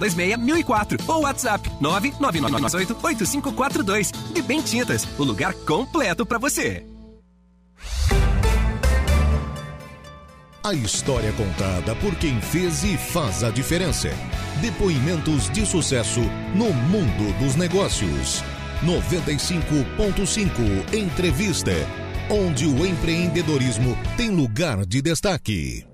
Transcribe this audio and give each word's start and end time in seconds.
3526-1004 0.00 1.00
ou 1.08 1.22
WhatsApp 1.22 1.68
99998-8542. 1.80 4.12
De 4.32 4.42
Bem 4.42 4.62
Tintas, 4.62 5.08
o 5.18 5.24
lugar 5.24 5.54
completo 5.54 6.26
para 6.26 6.38
você. 6.38 6.84
A 10.66 10.74
história 10.74 11.32
contada 11.34 11.94
por 11.94 12.16
quem 12.16 12.40
fez 12.40 12.82
e 12.82 12.96
faz 12.96 13.44
a 13.44 13.50
diferença. 13.50 14.10
Depoimentos 14.60 15.48
de 15.50 15.64
sucesso 15.64 16.18
no 16.56 16.72
mundo 16.72 17.38
dos 17.38 17.54
negócios. 17.54 18.42
95.5 18.84 20.92
Entrevista, 20.92 21.70
onde 22.28 22.66
o 22.66 22.84
empreendedorismo 22.84 23.96
tem 24.16 24.30
lugar 24.30 24.84
de 24.84 25.00
destaque. 25.00 25.86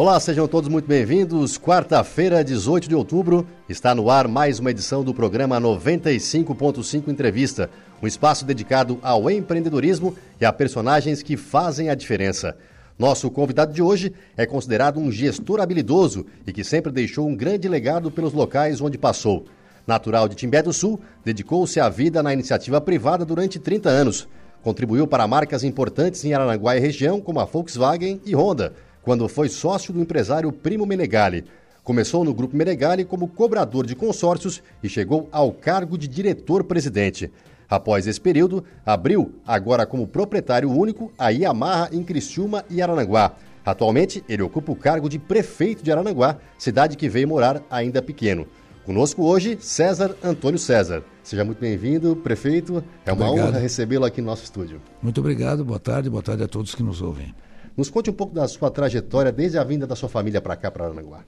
Olá, 0.00 0.18
sejam 0.18 0.48
todos 0.48 0.70
muito 0.70 0.88
bem-vindos. 0.88 1.58
Quarta-feira, 1.58 2.42
18 2.42 2.88
de 2.88 2.94
outubro, 2.94 3.46
está 3.68 3.94
no 3.94 4.08
ar 4.08 4.26
mais 4.26 4.58
uma 4.58 4.70
edição 4.70 5.04
do 5.04 5.12
programa 5.12 5.60
95.5 5.60 7.08
Entrevista, 7.08 7.68
um 8.02 8.06
espaço 8.06 8.46
dedicado 8.46 8.98
ao 9.02 9.30
empreendedorismo 9.30 10.16
e 10.40 10.46
a 10.46 10.50
personagens 10.54 11.22
que 11.22 11.36
fazem 11.36 11.90
a 11.90 11.94
diferença. 11.94 12.56
Nosso 12.98 13.30
convidado 13.30 13.74
de 13.74 13.82
hoje 13.82 14.10
é 14.38 14.46
considerado 14.46 14.98
um 14.98 15.12
gestor 15.12 15.60
habilidoso 15.60 16.24
e 16.46 16.52
que 16.54 16.64
sempre 16.64 16.90
deixou 16.90 17.28
um 17.28 17.36
grande 17.36 17.68
legado 17.68 18.10
pelos 18.10 18.32
locais 18.32 18.80
onde 18.80 18.96
passou. 18.96 19.44
Natural 19.86 20.30
de 20.30 20.34
Timbé 20.34 20.62
do 20.62 20.72
Sul, 20.72 20.98
dedicou-se 21.22 21.78
à 21.78 21.90
vida 21.90 22.22
na 22.22 22.32
iniciativa 22.32 22.80
privada 22.80 23.22
durante 23.22 23.58
30 23.58 23.90
anos. 23.90 24.26
Contribuiu 24.62 25.06
para 25.06 25.28
marcas 25.28 25.62
importantes 25.62 26.24
em 26.24 26.32
Aranaguá 26.32 26.74
e 26.74 26.80
região, 26.80 27.20
como 27.20 27.38
a 27.38 27.44
Volkswagen 27.44 28.18
e 28.24 28.34
Honda 28.34 28.72
quando 29.02 29.28
foi 29.28 29.48
sócio 29.48 29.92
do 29.92 30.00
empresário 30.00 30.52
Primo 30.52 30.86
Menegali. 30.86 31.44
Começou 31.82 32.24
no 32.24 32.34
Grupo 32.34 32.56
Menegali 32.56 33.04
como 33.04 33.28
cobrador 33.28 33.86
de 33.86 33.94
consórcios 33.94 34.62
e 34.82 34.88
chegou 34.88 35.28
ao 35.32 35.52
cargo 35.52 35.96
de 35.96 36.06
diretor-presidente. 36.06 37.32
Após 37.68 38.06
esse 38.06 38.20
período, 38.20 38.64
abriu, 38.84 39.32
agora 39.46 39.86
como 39.86 40.06
proprietário 40.06 40.70
único, 40.70 41.12
a 41.18 41.30
Yamaha 41.30 41.88
em 41.92 42.02
Criciúma 42.02 42.64
e 42.68 42.82
Aranaguá. 42.82 43.32
Atualmente, 43.64 44.24
ele 44.28 44.42
ocupa 44.42 44.72
o 44.72 44.76
cargo 44.76 45.08
de 45.08 45.18
prefeito 45.18 45.82
de 45.82 45.92
Aranaguá, 45.92 46.38
cidade 46.58 46.96
que 46.96 47.08
veio 47.08 47.28
morar 47.28 47.62
ainda 47.70 48.02
pequeno. 48.02 48.46
Conosco 48.84 49.22
hoje, 49.22 49.56
César 49.60 50.16
Antônio 50.22 50.58
César. 50.58 51.04
Seja 51.22 51.44
muito 51.44 51.60
bem-vindo, 51.60 52.16
prefeito. 52.16 52.82
É 53.06 53.12
uma 53.12 53.28
obrigado. 53.28 53.48
honra 53.50 53.60
recebê-lo 53.60 54.04
aqui 54.04 54.20
no 54.20 54.26
nosso 54.26 54.42
estúdio. 54.42 54.80
Muito 55.00 55.20
obrigado, 55.20 55.64
boa 55.64 55.78
tarde, 55.78 56.10
boa 56.10 56.22
tarde 56.22 56.42
a 56.42 56.48
todos 56.48 56.74
que 56.74 56.82
nos 56.82 57.00
ouvem. 57.00 57.32
Nos 57.80 57.88
conte 57.88 58.10
um 58.10 58.12
pouco 58.12 58.34
da 58.34 58.46
sua 58.46 58.70
trajetória 58.70 59.32
desde 59.32 59.56
a 59.56 59.64
vinda 59.64 59.86
da 59.86 59.96
sua 59.96 60.06
família 60.06 60.38
para 60.38 60.54
cá, 60.54 60.70
para 60.70 60.84
Aranaguá. 60.84 61.24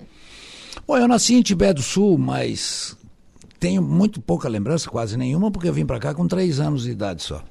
Bom, 0.87 0.99
eu 0.99 1.09
nasci 1.09 1.33
em 1.33 1.41
Tibé 1.41 1.73
do 1.73 1.81
Sul, 1.81 2.19
mas 2.19 2.95
tenho 3.59 3.81
muito 3.81 4.21
pouca 4.21 4.51
lembrança, 4.51 4.91
quase 4.91 5.17
nenhuma, 5.17 5.51
porque 5.51 5.67
eu 5.67 5.73
vim 5.73 5.87
para 5.87 5.99
cá 5.99 6.13
com 6.13 6.29
três 6.29 6.61
anos 6.61 6.83
de 6.83 6.91
idade 6.91 7.23
só. 7.23 7.43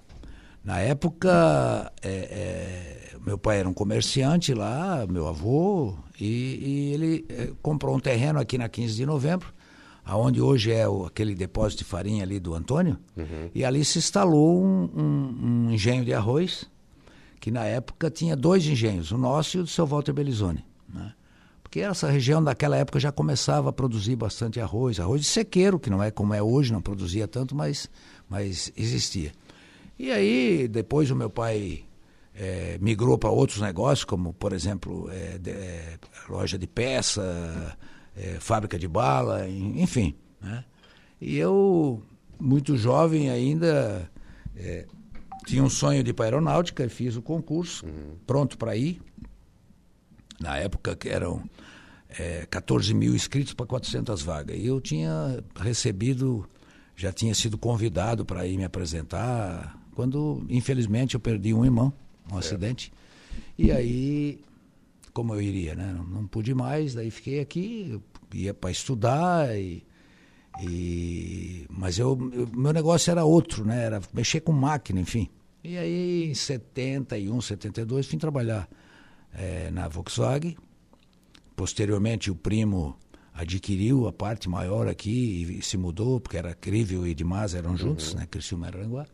Na 0.63 0.81
época, 0.81 1.91
é, 2.03 2.11
é, 2.11 3.17
meu 3.25 3.39
pai 3.39 3.57
era 3.57 3.67
um 3.67 3.73
comerciante 3.73 4.53
lá, 4.53 5.07
meu 5.09 5.27
avô, 5.27 5.95
e, 6.19 6.59
e 6.61 6.93
ele 6.93 7.25
é, 7.27 7.49
comprou 7.59 7.95
um 7.95 7.99
terreno 7.99 8.39
aqui 8.39 8.55
na 8.55 8.69
15 8.69 8.93
de 8.93 9.05
novembro, 9.07 9.51
aonde 10.05 10.39
hoje 10.39 10.71
é 10.71 10.87
o, 10.87 11.05
aquele 11.05 11.33
depósito 11.33 11.83
de 11.83 11.89
farinha 11.89 12.21
ali 12.21 12.39
do 12.39 12.53
Antônio, 12.53 12.99
uhum. 13.17 13.49
e 13.55 13.65
ali 13.65 13.83
se 13.83 13.97
instalou 13.97 14.63
um, 14.63 14.89
um, 14.95 15.65
um 15.65 15.71
engenho 15.71 16.05
de 16.05 16.13
arroz, 16.13 16.69
que 17.41 17.49
na 17.49 17.65
época 17.65 18.11
tinha 18.11 18.35
dois 18.35 18.65
engenhos, 18.67 19.11
o 19.11 19.17
nosso 19.17 19.57
e 19.57 19.59
o 19.59 19.63
do 19.63 19.69
seu 19.69 19.85
Walter 19.85 20.13
Belizone. 20.13 20.63
Né? 20.87 21.11
Porque 21.63 21.79
essa 21.79 22.07
região 22.07 22.39
naquela 22.39 22.77
época 22.77 22.99
já 22.99 23.11
começava 23.11 23.71
a 23.71 23.73
produzir 23.73 24.15
bastante 24.15 24.61
arroz, 24.61 24.99
arroz 24.99 25.21
de 25.21 25.27
sequeiro, 25.27 25.79
que 25.79 25.89
não 25.89 26.03
é 26.03 26.11
como 26.11 26.35
é 26.35 26.41
hoje, 26.41 26.71
não 26.71 26.83
produzia 26.83 27.27
tanto, 27.27 27.55
mas, 27.55 27.89
mas 28.29 28.71
existia. 28.77 29.31
E 29.97 30.11
aí, 30.11 30.67
depois 30.67 31.09
o 31.09 31.15
meu 31.15 31.31
pai 31.31 31.83
é, 32.35 32.77
migrou 32.79 33.17
para 33.17 33.31
outros 33.31 33.59
negócios, 33.59 34.05
como, 34.05 34.33
por 34.33 34.53
exemplo, 34.53 35.09
é, 35.11 35.39
de, 35.39 35.49
é, 35.49 35.97
loja 36.29 36.59
de 36.59 36.67
peça, 36.67 37.75
fábrica 38.39 38.77
de 38.77 38.87
bala, 38.87 39.49
enfim. 39.49 40.13
Né? 40.39 40.63
E 41.19 41.37
eu, 41.37 42.03
muito 42.39 42.77
jovem 42.77 43.31
ainda, 43.31 44.11
tinha 45.45 45.63
um 45.63 45.69
sonho 45.69 46.03
de 46.03 46.11
ir 46.11 46.13
para 46.13 46.25
aeronáutica, 46.25 46.87
fiz 46.89 47.15
o 47.15 47.21
concurso, 47.21 47.85
uhum. 47.85 48.15
pronto 48.25 48.57
para 48.57 48.75
ir. 48.75 49.01
Na 50.39 50.57
época 50.57 50.95
que 50.95 51.09
eram 51.09 51.43
é, 52.17 52.45
14 52.49 52.93
mil 52.93 53.15
inscritos 53.15 53.53
para 53.53 53.65
400 53.65 54.21
vagas. 54.21 54.57
E 54.57 54.65
eu 54.65 54.81
tinha 54.81 55.43
recebido, 55.55 56.47
já 56.95 57.11
tinha 57.11 57.33
sido 57.33 57.57
convidado 57.57 58.25
para 58.25 58.45
ir 58.45 58.57
me 58.57 58.63
apresentar, 58.63 59.79
quando 59.95 60.43
infelizmente 60.49 61.15
eu 61.15 61.19
perdi 61.19 61.53
um 61.53 61.63
irmão, 61.63 61.93
um 62.31 62.37
acidente. 62.37 62.91
E 63.57 63.71
aí, 63.71 64.39
como 65.13 65.33
eu 65.33 65.41
iria, 65.41 65.75
né? 65.75 65.93
Não, 65.95 66.03
não 66.03 66.27
pude 66.27 66.53
mais, 66.53 66.93
daí 66.93 67.11
fiquei 67.11 67.39
aqui, 67.39 67.99
ia 68.33 68.53
para 68.53 68.71
estudar 68.71 69.57
e 69.57 69.83
e, 70.59 71.65
mas 71.69 71.97
eu, 71.97 72.17
eu, 72.33 72.47
meu 72.53 72.73
negócio 72.73 73.09
era 73.11 73.23
outro, 73.23 73.63
né? 73.63 73.85
Era 73.85 74.01
mexer 74.13 74.41
com 74.41 74.51
máquina, 74.51 74.99
enfim. 74.99 75.29
E 75.63 75.77
aí, 75.77 76.29
em 76.29 76.33
71, 76.33 77.39
72, 77.39 78.07
vim 78.07 78.17
trabalhar 78.17 78.67
é, 79.33 79.69
na 79.71 79.87
Volkswagen. 79.87 80.57
Posteriormente, 81.55 82.31
o 82.31 82.35
primo 82.35 82.97
adquiriu 83.33 84.07
a 84.07 84.11
parte 84.13 84.49
maior 84.49 84.87
aqui 84.87 85.57
e 85.57 85.61
se 85.61 85.77
mudou, 85.77 86.19
porque 86.19 86.37
era 86.37 86.53
Crível 86.53 87.07
e 87.07 87.13
Dimas 87.13 87.53
eram 87.53 87.77
juntos, 87.77 88.13
uhum. 88.13 88.19
né? 88.19 88.27
Criciúma 88.29 88.67
e 88.67 88.69
Aranguá. 88.69 89.05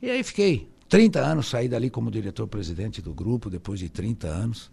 E 0.00 0.10
aí 0.10 0.22
fiquei 0.22 0.68
30 0.88 1.20
anos, 1.20 1.48
saí 1.48 1.68
dali 1.68 1.90
como 1.90 2.10
diretor-presidente 2.10 3.02
do 3.02 3.12
grupo, 3.12 3.50
depois 3.50 3.80
de 3.80 3.88
30 3.88 4.28
anos 4.28 4.70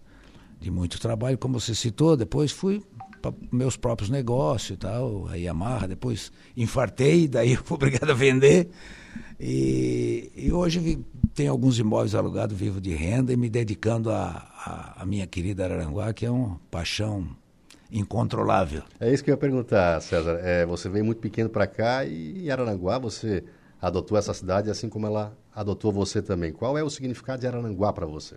de 0.59 0.69
muito 0.69 0.99
trabalho, 0.99 1.37
como 1.39 1.59
você 1.59 1.73
citou, 1.73 2.15
depois 2.15 2.51
fui 2.51 2.83
para 3.21 3.33
meus 3.51 3.77
próprios 3.77 4.09
negócios 4.09 4.71
e 4.71 4.77
tal, 4.77 5.27
a 5.27 5.35
Yamaha, 5.35 5.87
depois 5.87 6.31
infartei, 6.57 7.27
daí 7.29 7.55
fui 7.55 7.75
obrigado 7.75 8.09
a 8.09 8.15
vender. 8.15 8.69
E, 9.39 10.31
e 10.35 10.51
hoje 10.51 11.03
tenho 11.33 11.51
alguns 11.51 11.79
imóveis 11.79 12.15
alugados, 12.15 12.57
vivo 12.57 12.79
de 12.79 12.93
renda 12.93 13.33
e 13.33 13.37
me 13.37 13.49
dedicando 13.49 14.11
à 14.11 15.03
minha 15.05 15.25
querida 15.25 15.65
Araranguá, 15.65 16.13
que 16.13 16.25
é 16.25 16.31
uma 16.31 16.59
paixão 16.69 17.27
incontrolável. 17.91 18.83
É 18.99 19.11
isso 19.11 19.23
que 19.23 19.29
eu 19.29 19.33
ia 19.33 19.37
perguntar, 19.37 20.01
César. 20.01 20.39
É, 20.41 20.65
você 20.65 20.87
veio 20.87 21.03
muito 21.03 21.19
pequeno 21.19 21.49
para 21.49 21.67
cá 21.67 22.05
e 22.05 22.49
Araranguá 22.49 22.97
você 22.97 23.43
adotou 23.81 24.17
essa 24.17 24.33
cidade 24.33 24.69
assim 24.69 24.87
como 24.87 25.07
ela 25.07 25.35
adotou 25.53 25.91
você 25.91 26.21
também. 26.21 26.51
Qual 26.53 26.77
é 26.77 26.83
o 26.83 26.89
significado 26.89 27.41
de 27.41 27.47
Araranguá 27.47 27.91
para 27.91 28.05
você? 28.05 28.35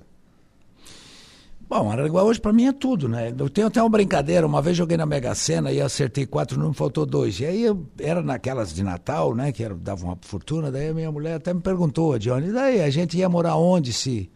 Bom, 1.68 1.90
Araranguá 1.90 2.22
hoje 2.22 2.40
para 2.40 2.52
mim 2.52 2.66
é 2.66 2.72
tudo, 2.72 3.08
né? 3.08 3.32
Eu 3.36 3.48
tenho 3.48 3.66
até 3.66 3.80
uma 3.80 3.88
brincadeira, 3.88 4.46
uma 4.46 4.60
vez 4.60 4.76
joguei 4.76 4.96
na 4.96 5.06
Mega 5.06 5.34
Sena 5.34 5.72
e 5.72 5.80
acertei 5.80 6.26
quatro 6.26 6.58
números, 6.58 6.76
faltou 6.76 7.06
dois. 7.06 7.40
E 7.40 7.46
aí 7.46 7.62
eu, 7.62 7.86
era 7.98 8.22
naquelas 8.22 8.72
de 8.74 8.82
Natal, 8.82 9.34
né, 9.34 9.50
que 9.50 9.64
era, 9.64 9.74
dava 9.74 10.04
uma 10.04 10.18
fortuna, 10.20 10.70
daí 10.70 10.88
a 10.88 10.94
minha 10.94 11.10
mulher 11.10 11.34
até 11.34 11.54
me 11.54 11.60
perguntou, 11.60 12.12
a 12.12 12.18
Johnny, 12.18 12.52
daí 12.52 12.82
a 12.82 12.90
gente 12.90 13.16
ia 13.16 13.28
morar 13.28 13.56
onde 13.56 13.92
se 13.92 14.30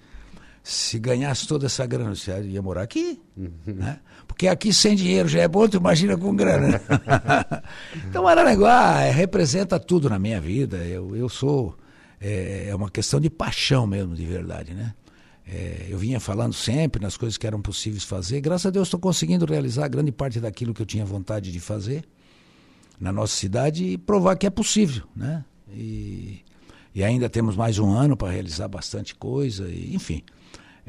se 0.63 0.99
ganhasse 0.99 1.47
toda 1.47 1.65
essa 1.65 1.87
grana? 1.87 2.15
Você 2.15 2.31
ia 2.43 2.61
morar 2.61 2.83
aqui, 2.83 3.19
uhum. 3.35 3.51
né? 3.67 4.01
Porque 4.27 4.47
aqui 4.47 4.71
sem 4.71 4.95
dinheiro 4.95 5.27
já 5.27 5.41
é 5.41 5.49
bom, 5.49 5.67
tu 5.67 5.79
imagina 5.79 6.15
com 6.15 6.37
grana. 6.37 6.79
então 8.07 8.29
Araranguá 8.29 9.01
é, 9.01 9.11
representa 9.11 9.81
tudo 9.81 10.11
na 10.11 10.19
minha 10.19 10.41
vida. 10.41 10.77
Eu, 10.79 11.17
eu 11.17 11.29
sou... 11.29 11.75
É, 12.21 12.67
é 12.69 12.75
uma 12.75 12.91
questão 12.91 13.19
de 13.19 13.31
paixão 13.31 13.87
mesmo, 13.87 14.15
de 14.15 14.27
verdade, 14.27 14.75
né? 14.75 14.93
É, 15.51 15.87
eu 15.89 15.97
vinha 15.97 16.21
falando 16.21 16.53
sempre 16.53 17.03
nas 17.03 17.17
coisas 17.17 17.39
que 17.39 17.47
eram 17.47 17.63
possíveis 17.63 18.05
fazer. 18.05 18.41
Graças 18.41 18.67
a 18.67 18.71
Deus 18.71 18.89
estou 18.89 19.01
conseguindo 19.01 19.47
realizar 19.47 19.89
grande 19.89 20.13
parte 20.13 20.39
daquilo 20.39 20.75
que 20.75 20.83
eu 20.83 20.87
tinha 20.87 21.07
vontade 21.07 21.51
de 21.51 21.59
fazer 21.59 22.05
na 23.01 23.11
nossa 23.11 23.35
cidade 23.35 23.85
e 23.85 23.99
provar 23.99 24.37
que 24.37 24.47
é 24.47 24.51
possível, 24.51 25.05
né? 25.17 25.45
E, 25.73 26.41
e 26.95 27.03
ainda 27.03 27.31
temos 27.31 27.57
mais 27.57 27.79
um 27.79 27.91
ano 27.91 28.17
para 28.17 28.31
realizar 28.31 28.69
bastante 28.69 29.15
coisa, 29.15 29.69
e, 29.69 29.95
enfim. 29.95 30.23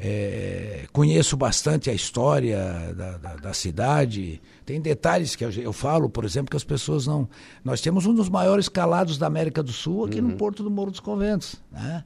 É, 0.02 0.86
conheço 0.94 1.36
bastante 1.36 1.90
a 1.90 1.92
história 1.92 2.94
da, 2.96 3.18
da, 3.18 3.36
da, 3.36 3.52
cidade. 3.52 4.40
Tem 4.64 4.80
detalhes 4.80 5.36
que 5.36 5.44
eu, 5.44 5.50
eu, 5.50 5.74
falo, 5.74 6.08
por 6.08 6.24
exemplo, 6.24 6.50
que 6.50 6.56
as 6.56 6.64
pessoas 6.64 7.06
não. 7.06 7.28
Nós 7.62 7.82
temos 7.82 8.06
um 8.06 8.14
dos 8.14 8.30
maiores 8.30 8.66
calados 8.66 9.18
da 9.18 9.26
América 9.26 9.62
do 9.62 9.72
Sul 9.72 10.06
aqui 10.06 10.18
uhum. 10.18 10.28
no 10.28 10.36
Porto 10.38 10.62
do 10.62 10.70
Morro 10.70 10.90
dos 10.90 11.00
Conventos. 11.00 11.56
Né? 11.70 12.02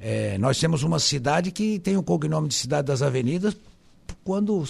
É, 0.00 0.38
nós 0.38 0.58
temos 0.58 0.82
uma 0.82 0.98
cidade 0.98 1.50
que 1.50 1.78
tem 1.78 1.96
o 1.96 2.02
cognome 2.02 2.48
de 2.48 2.54
Cidade 2.54 2.86
das 2.86 3.02
Avenidas, 3.02 3.54
quando 4.24 4.64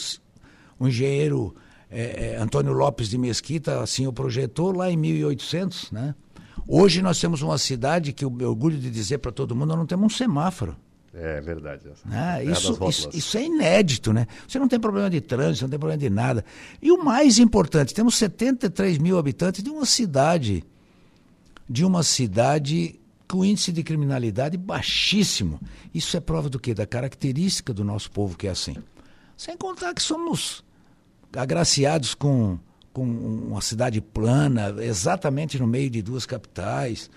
o 0.79 0.89
engenheiro 0.89 1.55
é, 1.89 2.33
é, 2.33 2.37
Antônio 2.37 2.73
Lopes 2.73 3.09
de 3.09 3.17
Mesquita 3.17 3.81
assim 3.81 4.07
o 4.07 4.13
projetou 4.13 4.73
lá 4.73 4.91
em 4.91 4.97
1800, 4.97 5.93
né? 5.93 6.15
Hoje 6.67 7.01
nós 7.01 7.19
temos 7.19 7.43
uma 7.43 7.59
cidade 7.59 8.13
que 8.13 8.25
eu 8.25 8.31
me 8.31 8.45
orgulho 8.45 8.79
de 8.79 8.91
dizer 8.91 9.19
para 9.19 9.33
todo 9.33 9.55
mundo, 9.55 9.69
nós 9.69 9.79
não 9.79 9.87
temos 9.87 10.13
um 10.13 10.17
semáforo. 10.17 10.77
É 11.13 11.41
verdade. 11.41 11.89
Ah, 12.09 12.43
isso, 12.43 12.79
isso, 12.89 13.11
isso, 13.13 13.37
é 13.37 13.45
inédito, 13.45 14.13
né? 14.13 14.29
Você 14.47 14.61
não 14.61 14.69
tem 14.69 14.79
problema 14.79 15.11
de 15.11 15.21
trânsito, 15.21 15.65
não 15.65 15.71
tem 15.71 15.79
problema 15.79 15.99
de 15.99 16.09
nada. 16.09 16.45
E 16.81 16.93
o 16.93 17.03
mais 17.03 17.39
importante, 17.39 17.93
temos 17.93 18.15
73 18.15 18.99
mil 18.99 19.19
habitantes 19.19 19.63
de 19.65 19.71
uma 19.71 19.85
cidade, 19.85 20.63
de 21.69 21.85
uma 21.85 22.05
cidade 22.05 23.00
com 23.31 23.45
índice 23.45 23.71
de 23.71 23.85
criminalidade 23.85 24.57
baixíssimo. 24.57 25.61
Isso 25.95 26.17
é 26.17 26.21
prova 26.21 26.51
do 26.51 26.59
quê? 26.59 26.75
Da 26.75 26.85
característica 26.85 27.73
do 27.73 27.85
nosso 27.85 28.11
povo 28.11 28.37
que 28.37 28.49
é 28.49 28.51
assim. 28.51 28.75
Sem 29.37 29.57
contar 29.57 29.95
que 29.95 30.03
somos 30.03 30.65
agraciados 31.37 32.13
com, 32.13 32.59
com 32.93 33.05
uma 33.05 33.61
cidade 33.61 34.01
plana, 34.01 34.75
exatamente 34.81 35.59
no 35.61 35.67
meio 35.67 35.89
de 35.89 36.03
duas 36.03 36.27
capitais 36.27 37.09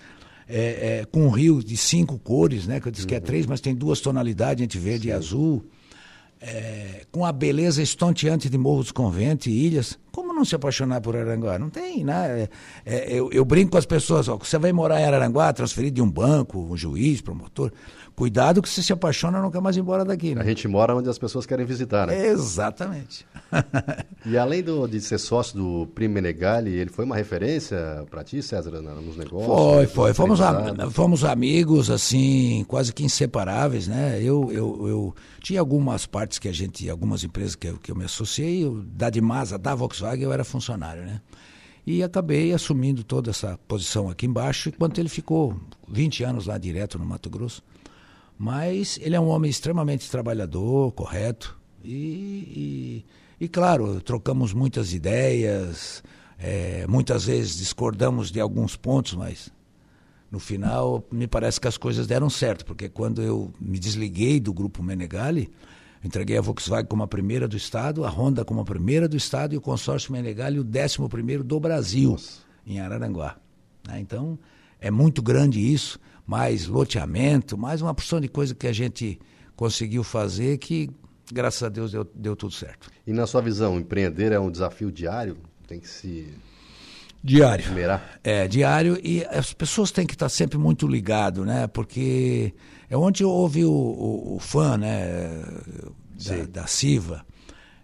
é, 0.48 1.00
é, 1.00 1.04
com 1.06 1.26
um 1.26 1.30
rio 1.30 1.62
de 1.62 1.76
cinco 1.76 2.16
cores, 2.18 2.66
né? 2.66 2.80
Que 2.80 2.88
eu 2.88 2.92
disse 2.92 3.04
uhum. 3.04 3.08
que 3.08 3.14
é 3.14 3.18
uhum. 3.18 3.24
três, 3.24 3.46
mas 3.46 3.60
tem 3.60 3.74
duas 3.74 4.00
tonalidades 4.00 4.62
entre 4.62 4.78
verde 4.78 5.04
Sim. 5.04 5.08
e 5.08 5.12
azul. 5.12 5.64
É, 6.40 7.06
com 7.10 7.24
a 7.24 7.32
beleza 7.32 7.82
estonteante 7.82 8.50
de 8.50 8.58
Morro 8.58 8.82
dos 8.82 8.92
Conventos 8.92 9.46
e 9.46 9.50
ilhas. 9.50 9.98
Como 10.12 10.23
não 10.34 10.44
se 10.44 10.54
apaixonar 10.54 11.00
por 11.00 11.16
Aranguá? 11.16 11.58
Não 11.58 11.70
tem, 11.70 12.04
né? 12.04 12.48
É, 12.84 12.96
é, 12.96 13.12
eu, 13.12 13.30
eu, 13.32 13.44
brinco 13.44 13.72
com 13.72 13.78
as 13.78 13.86
pessoas, 13.86 14.28
ó, 14.28 14.36
você 14.36 14.58
vai 14.58 14.72
morar 14.72 15.00
em 15.00 15.04
Aranguá, 15.04 15.52
transferido 15.52 15.96
de 15.96 16.02
um 16.02 16.10
banco, 16.10 16.58
um 16.58 16.76
juiz, 16.76 17.20
promotor. 17.20 17.72
Cuidado 18.16 18.62
que 18.62 18.68
você 18.68 18.80
se 18.80 18.92
apaixona 18.92 19.50
quer 19.50 19.60
mais 19.60 19.76
embora 19.76 20.04
daqui. 20.04 20.36
Né? 20.36 20.40
A 20.40 20.44
gente 20.44 20.68
mora 20.68 20.94
onde 20.94 21.08
as 21.08 21.18
pessoas 21.18 21.46
querem 21.46 21.66
visitar, 21.66 22.06
né? 22.06 22.28
Exatamente. 22.28 23.26
e 24.24 24.38
além 24.38 24.62
do, 24.62 24.86
de 24.86 25.00
ser 25.00 25.18
sócio 25.18 25.58
do 25.58 25.86
Primo 25.88 26.14
Menegali, 26.14 26.72
ele 26.72 26.90
foi 26.90 27.04
uma 27.04 27.16
referência 27.16 28.04
para 28.08 28.22
ti, 28.22 28.40
César, 28.40 28.70
nos 28.70 29.16
negócios? 29.16 29.46
Foi, 29.46 29.86
foi. 29.88 30.14
Fomos, 30.14 30.40
a, 30.40 30.90
fomos 30.92 31.24
amigos, 31.24 31.90
assim, 31.90 32.64
quase 32.68 32.92
que 32.92 33.04
inseparáveis, 33.04 33.88
né? 33.88 34.20
Eu, 34.22 34.48
eu, 34.52 34.88
eu 34.88 35.14
tinha 35.40 35.58
algumas 35.58 36.06
partes 36.06 36.38
que 36.38 36.48
a 36.48 36.52
gente, 36.52 36.88
algumas 36.88 37.24
empresas 37.24 37.56
que 37.56 37.66
eu, 37.66 37.78
que 37.78 37.90
eu 37.90 37.96
me 37.96 38.04
associei, 38.04 38.64
da 38.86 39.10
Dimasa, 39.10 39.58
da 39.58 39.74
Volkswagen, 39.74 40.23
eu 40.24 40.32
era 40.32 40.44
funcionário, 40.44 41.04
né? 41.04 41.20
E 41.86 42.02
acabei 42.02 42.52
assumindo 42.52 43.04
toda 43.04 43.30
essa 43.30 43.58
posição 43.68 44.08
aqui 44.08 44.26
embaixo, 44.26 44.70
enquanto 44.70 44.98
ele 44.98 45.08
ficou 45.08 45.58
20 45.86 46.24
anos 46.24 46.46
lá 46.46 46.56
direto 46.56 46.98
no 46.98 47.04
Mato 47.04 47.28
Grosso. 47.28 47.62
Mas 48.38 48.98
ele 49.02 49.14
é 49.14 49.20
um 49.20 49.28
homem 49.28 49.50
extremamente 49.50 50.10
trabalhador, 50.10 50.92
correto. 50.92 51.58
E, 51.84 53.04
e, 53.38 53.44
e 53.44 53.48
claro, 53.48 54.00
trocamos 54.00 54.54
muitas 54.54 54.94
ideias, 54.94 56.02
é, 56.38 56.86
muitas 56.86 57.26
vezes 57.26 57.58
discordamos 57.58 58.30
de 58.30 58.40
alguns 58.40 58.76
pontos, 58.76 59.14
mas 59.14 59.52
no 60.30 60.40
final 60.40 61.04
me 61.12 61.26
parece 61.26 61.60
que 61.60 61.68
as 61.68 61.76
coisas 61.76 62.06
deram 62.06 62.28
certo, 62.28 62.64
porque 62.64 62.88
quando 62.88 63.22
eu 63.22 63.52
me 63.60 63.78
desliguei 63.78 64.40
do 64.40 64.52
grupo 64.52 64.82
Menegali, 64.82 65.50
entreguei 66.04 66.36
a 66.36 66.40
Volkswagen 66.40 66.86
como 66.86 67.02
a 67.02 67.08
primeira 67.08 67.48
do 67.48 67.56
Estado, 67.56 68.04
a 68.04 68.10
Honda 68.10 68.44
como 68.44 68.60
a 68.60 68.64
primeira 68.64 69.08
do 69.08 69.16
Estado 69.16 69.54
e 69.54 69.56
o 69.56 69.60
consórcio 69.60 70.12
Menegali 70.12 70.58
o 70.58 70.64
décimo 70.64 71.08
primeiro 71.08 71.42
do 71.42 71.58
Brasil, 71.58 72.12
Nossa. 72.12 72.40
em 72.66 72.78
Araranguá. 72.78 73.36
Né? 73.88 74.00
Então, 74.00 74.38
é 74.80 74.90
muito 74.90 75.22
grande 75.22 75.60
isso 75.60 75.98
mais 76.26 76.66
loteamento, 76.66 77.56
mais 77.56 77.82
uma 77.82 77.94
porção 77.94 78.20
de 78.20 78.28
coisa 78.28 78.54
que 78.54 78.66
a 78.66 78.72
gente 78.72 79.18
conseguiu 79.56 80.02
fazer 80.02 80.58
que, 80.58 80.90
graças 81.32 81.62
a 81.62 81.68
Deus, 81.68 81.92
deu, 81.92 82.04
deu 82.14 82.34
tudo 82.34 82.52
certo. 82.52 82.90
E 83.06 83.12
na 83.12 83.26
sua 83.26 83.42
visão, 83.42 83.78
empreender 83.78 84.32
é 84.32 84.38
um 84.38 84.50
desafio 84.50 84.90
diário? 84.90 85.36
Tem 85.66 85.78
que 85.78 85.88
se 85.88 86.34
Diário. 87.24 87.64
É, 88.22 88.46
diário. 88.46 89.00
E 89.02 89.24
as 89.24 89.54
pessoas 89.54 89.90
têm 89.90 90.06
que 90.06 90.12
estar 90.12 90.28
sempre 90.28 90.58
muito 90.58 90.86
ligado, 90.86 91.42
né? 91.42 91.66
Porque 91.66 92.52
é 92.94 92.96
onde 92.96 93.24
eu 93.24 93.28
ouvi 93.28 93.64
o, 93.64 93.72
o, 93.72 94.36
o 94.36 94.38
fã, 94.38 94.78
né? 94.78 95.42
Da, 96.24 96.60
da 96.60 96.66
CIVA, 96.68 97.26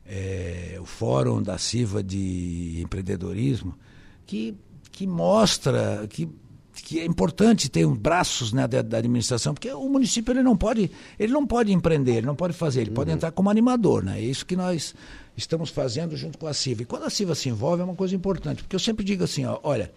é, 0.06 0.78
o 0.80 0.84
Fórum 0.84 1.42
da 1.42 1.58
CIVA 1.58 2.00
de 2.00 2.80
Empreendedorismo, 2.80 3.76
que, 4.24 4.56
que 4.92 5.08
mostra 5.08 6.06
que 6.08 6.28
que 6.72 7.00
é 7.00 7.04
importante 7.04 7.68
ter 7.68 7.84
um 7.84 7.94
braços 7.94 8.52
né, 8.52 8.66
da, 8.66 8.80
da, 8.80 8.98
administração, 8.98 9.52
porque 9.52 9.70
o 9.70 9.88
município 9.88 10.32
ele 10.32 10.42
não 10.42 10.56
pode, 10.56 10.90
ele 11.18 11.32
não 11.32 11.44
pode 11.46 11.72
empreender, 11.72 12.18
ele 12.18 12.26
não 12.26 12.36
pode 12.36 12.54
fazer, 12.54 12.82
ele 12.82 12.90
uhum. 12.90 12.94
pode 12.94 13.10
entrar 13.10 13.32
como 13.32 13.50
animador, 13.50 14.02
né? 14.02 14.18
É 14.18 14.22
isso 14.22 14.46
que 14.46 14.56
nós 14.56 14.94
estamos 15.36 15.68
fazendo 15.68 16.16
junto 16.16 16.38
com 16.38 16.46
a 16.46 16.54
CIVA. 16.54 16.82
E 16.82 16.84
quando 16.86 17.04
a 17.04 17.10
CIVA 17.10 17.34
se 17.34 17.48
envolve 17.48 17.82
é 17.82 17.84
uma 17.84 17.96
coisa 17.96 18.14
importante, 18.14 18.62
porque 18.62 18.76
eu 18.76 18.80
sempre 18.80 19.04
digo 19.04 19.24
assim, 19.24 19.44
ó, 19.44 19.58
olha, 19.62 19.92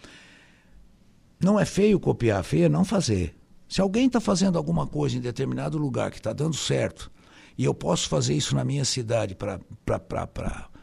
não 1.39 1.59
é 1.59 1.63
feio 1.63 1.99
copiar, 1.99 2.43
feio 2.43 2.65
é 2.65 2.69
não 2.69 2.83
fazer. 2.83 3.33
Se 3.73 3.81
alguém 3.81 4.05
está 4.05 4.19
fazendo 4.19 4.55
alguma 4.55 4.85
coisa 4.85 5.17
em 5.17 5.19
determinado 5.19 5.79
lugar 5.79 6.11
que 6.11 6.17
está 6.17 6.31
dando 6.31 6.55
certo, 6.55 7.11
e 7.57 7.65
eu 7.65 7.73
posso 7.73 8.07
fazer 8.07 8.35
isso 8.35 8.55
na 8.55 8.63
minha 8.63 8.85
cidade 8.85 9.33
para 9.33 9.59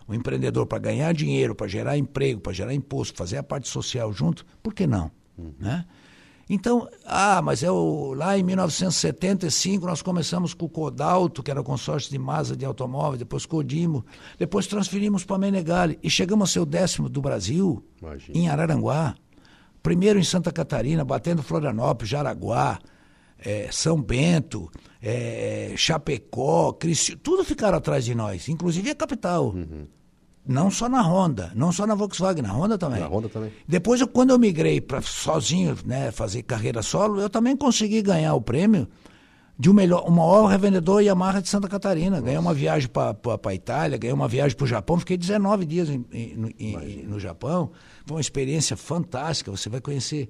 o 0.08 0.12
um 0.12 0.14
empreendedor, 0.14 0.66
para 0.66 0.80
ganhar 0.80 1.14
dinheiro, 1.14 1.54
para 1.54 1.68
gerar 1.68 1.96
emprego, 1.96 2.40
para 2.40 2.52
gerar 2.52 2.74
imposto, 2.74 3.16
fazer 3.16 3.36
a 3.36 3.44
parte 3.44 3.68
social 3.68 4.12
junto, 4.12 4.44
por 4.60 4.74
que 4.74 4.88
não? 4.88 5.08
Uhum. 5.38 5.54
Né? 5.60 5.84
Então, 6.48 6.88
ah, 7.06 7.40
mas 7.40 7.62
é 7.62 7.70
o, 7.70 8.12
lá 8.12 8.36
em 8.36 8.42
1975 8.42 9.86
nós 9.86 10.02
começamos 10.02 10.52
com 10.52 10.66
o 10.66 10.68
Codalto, 10.68 11.44
que 11.44 11.50
era 11.52 11.60
o 11.60 11.64
consórcio 11.64 12.10
de 12.10 12.18
masa 12.18 12.56
de 12.56 12.64
automóvel, 12.64 13.16
depois 13.16 13.46
Codimo, 13.46 14.04
depois 14.36 14.66
transferimos 14.66 15.24
para 15.24 15.38
Menegali 15.38 15.96
e 16.02 16.10
chegamos 16.10 16.50
a 16.50 16.52
ser 16.54 16.58
o 16.58 16.66
décimo 16.66 17.08
do 17.08 17.22
Brasil, 17.22 17.84
Imagina. 18.02 18.36
em 18.36 18.48
Araranguá. 18.48 19.14
Primeiro 19.82 20.18
em 20.18 20.24
Santa 20.24 20.52
Catarina, 20.52 21.04
batendo 21.04 21.42
Florianópolis, 21.42 22.10
Jaraguá, 22.10 22.78
é, 23.38 23.68
São 23.72 24.00
Bento, 24.00 24.70
é, 25.02 25.72
Chapecó, 25.76 26.72
Cristi, 26.72 27.16
tudo 27.16 27.44
ficaram 27.44 27.78
atrás 27.78 28.04
de 28.04 28.14
nós, 28.14 28.48
inclusive 28.48 28.90
a 28.90 28.94
capital. 28.94 29.46
Uhum. 29.46 29.86
Não 30.46 30.70
só 30.70 30.88
na 30.88 31.02
Honda, 31.02 31.52
não 31.54 31.70
só 31.70 31.86
na 31.86 31.94
Volkswagen, 31.94 32.42
na 32.42 32.52
Honda 32.52 32.76
também. 32.76 33.00
Na 33.00 33.06
Honda 33.06 33.28
também. 33.28 33.52
Depois, 33.68 34.00
eu, 34.00 34.08
quando 34.08 34.30
eu 34.30 34.38
migrei 34.38 34.80
para 34.80 35.00
sozinho, 35.02 35.76
né, 35.84 36.10
fazer 36.10 36.42
carreira 36.42 36.82
solo, 36.82 37.20
eu 37.20 37.30
também 37.30 37.56
consegui 37.56 38.02
ganhar 38.02 38.34
o 38.34 38.40
prêmio 38.40 38.88
de 39.60 39.68
um 39.68 39.74
melhor, 39.74 40.08
o 40.08 40.10
maior 40.10 40.46
revendedor 40.46 41.02
Yamaha 41.02 41.42
de 41.42 41.48
Santa 41.50 41.68
Catarina. 41.68 42.12
Nossa. 42.12 42.22
Ganhei 42.22 42.38
uma 42.38 42.54
viagem 42.54 42.88
para 42.88 43.14
a 43.44 43.54
Itália, 43.54 43.98
ganhei 43.98 44.14
uma 44.14 44.26
viagem 44.26 44.56
para 44.56 44.64
o 44.64 44.66
Japão, 44.66 44.98
fiquei 44.98 45.18
19 45.18 45.66
dias 45.66 45.90
em, 45.90 46.02
em, 46.10 46.54
em, 46.58 47.06
no 47.06 47.20
Japão. 47.20 47.70
Foi 48.10 48.16
uma 48.16 48.20
experiência 48.20 48.76
fantástica. 48.76 49.52
Você 49.52 49.68
vai 49.68 49.80
conhecer 49.80 50.28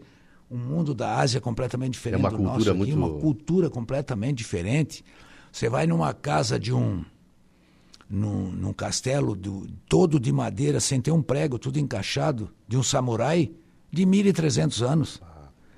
um 0.51 0.59
mundo 0.59 0.95
da 0.95 1.17
Ásia 1.17 1.41
completamente 1.41 1.95
diferente 1.95 2.19
é 2.19 2.29
uma 2.29 2.29
do 2.29 2.37
cultura 2.37 2.59
nosso 2.59 2.71
aqui, 2.71 2.79
muito... 2.79 2.95
uma 2.95 3.21
cultura 3.21 3.71
completamente 3.71 4.37
diferente. 4.37 5.03
Você 5.51 5.67
vai 5.71 5.87
numa 5.87 6.13
casa 6.13 6.61
de 6.61 6.75
um 6.75 7.03
num, 8.07 8.53
num 8.53 8.75
castelo 8.75 9.35
do, 9.35 9.67
todo 9.89 10.21
de 10.21 10.31
madeira, 10.31 10.79
sem 10.79 11.01
ter 11.01 11.11
um 11.11 11.23
prego, 11.23 11.59
tudo 11.59 11.79
encaixado, 11.79 12.51
de 12.69 12.77
um 12.77 12.83
samurai 12.83 13.51
de 13.91 14.05
1.300 14.05 14.87
anos. 14.87 15.23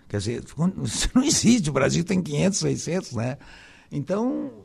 Quer 0.08 0.16
dizer, 0.16 0.42
isso 0.82 1.08
não 1.14 1.22
existe, 1.22 1.70
o 1.70 1.72
Brasil 1.72 2.02
tem 2.02 2.20
500, 2.20 2.58
600, 2.58 3.12
né? 3.12 3.38
Então, 3.92 4.61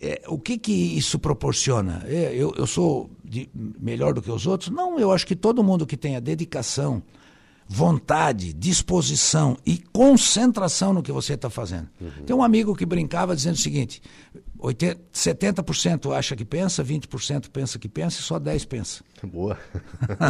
é, 0.00 0.22
o 0.28 0.38
que 0.38 0.56
que 0.56 0.72
isso 0.72 1.18
proporciona? 1.18 2.02
É, 2.06 2.32
eu, 2.34 2.54
eu 2.56 2.66
sou 2.66 3.10
de, 3.22 3.50
melhor 3.54 4.14
do 4.14 4.22
que 4.22 4.30
os 4.30 4.46
outros? 4.46 4.70
Não, 4.70 4.98
eu 4.98 5.12
acho 5.12 5.26
que 5.26 5.36
todo 5.36 5.62
mundo 5.62 5.86
que 5.86 5.96
tem 5.96 6.16
a 6.16 6.20
dedicação, 6.20 7.02
vontade, 7.68 8.52
disposição 8.54 9.58
e 9.64 9.78
concentração 9.92 10.94
no 10.94 11.02
que 11.02 11.12
você 11.12 11.34
está 11.34 11.50
fazendo. 11.50 11.88
Uhum. 12.00 12.24
Tem 12.24 12.34
um 12.34 12.42
amigo 12.42 12.74
que 12.74 12.86
brincava 12.86 13.36
dizendo 13.36 13.56
o 13.56 13.58
seguinte: 13.58 14.00
80, 14.58 15.00
70% 15.12 16.16
acha 16.16 16.34
que 16.34 16.46
pensa, 16.46 16.82
20% 16.82 17.50
pensa 17.50 17.78
que 17.78 17.88
pensa 17.88 18.20
e 18.20 18.22
só 18.22 18.40
10% 18.40 18.66
pensa. 18.66 19.04
Boa. 19.22 19.58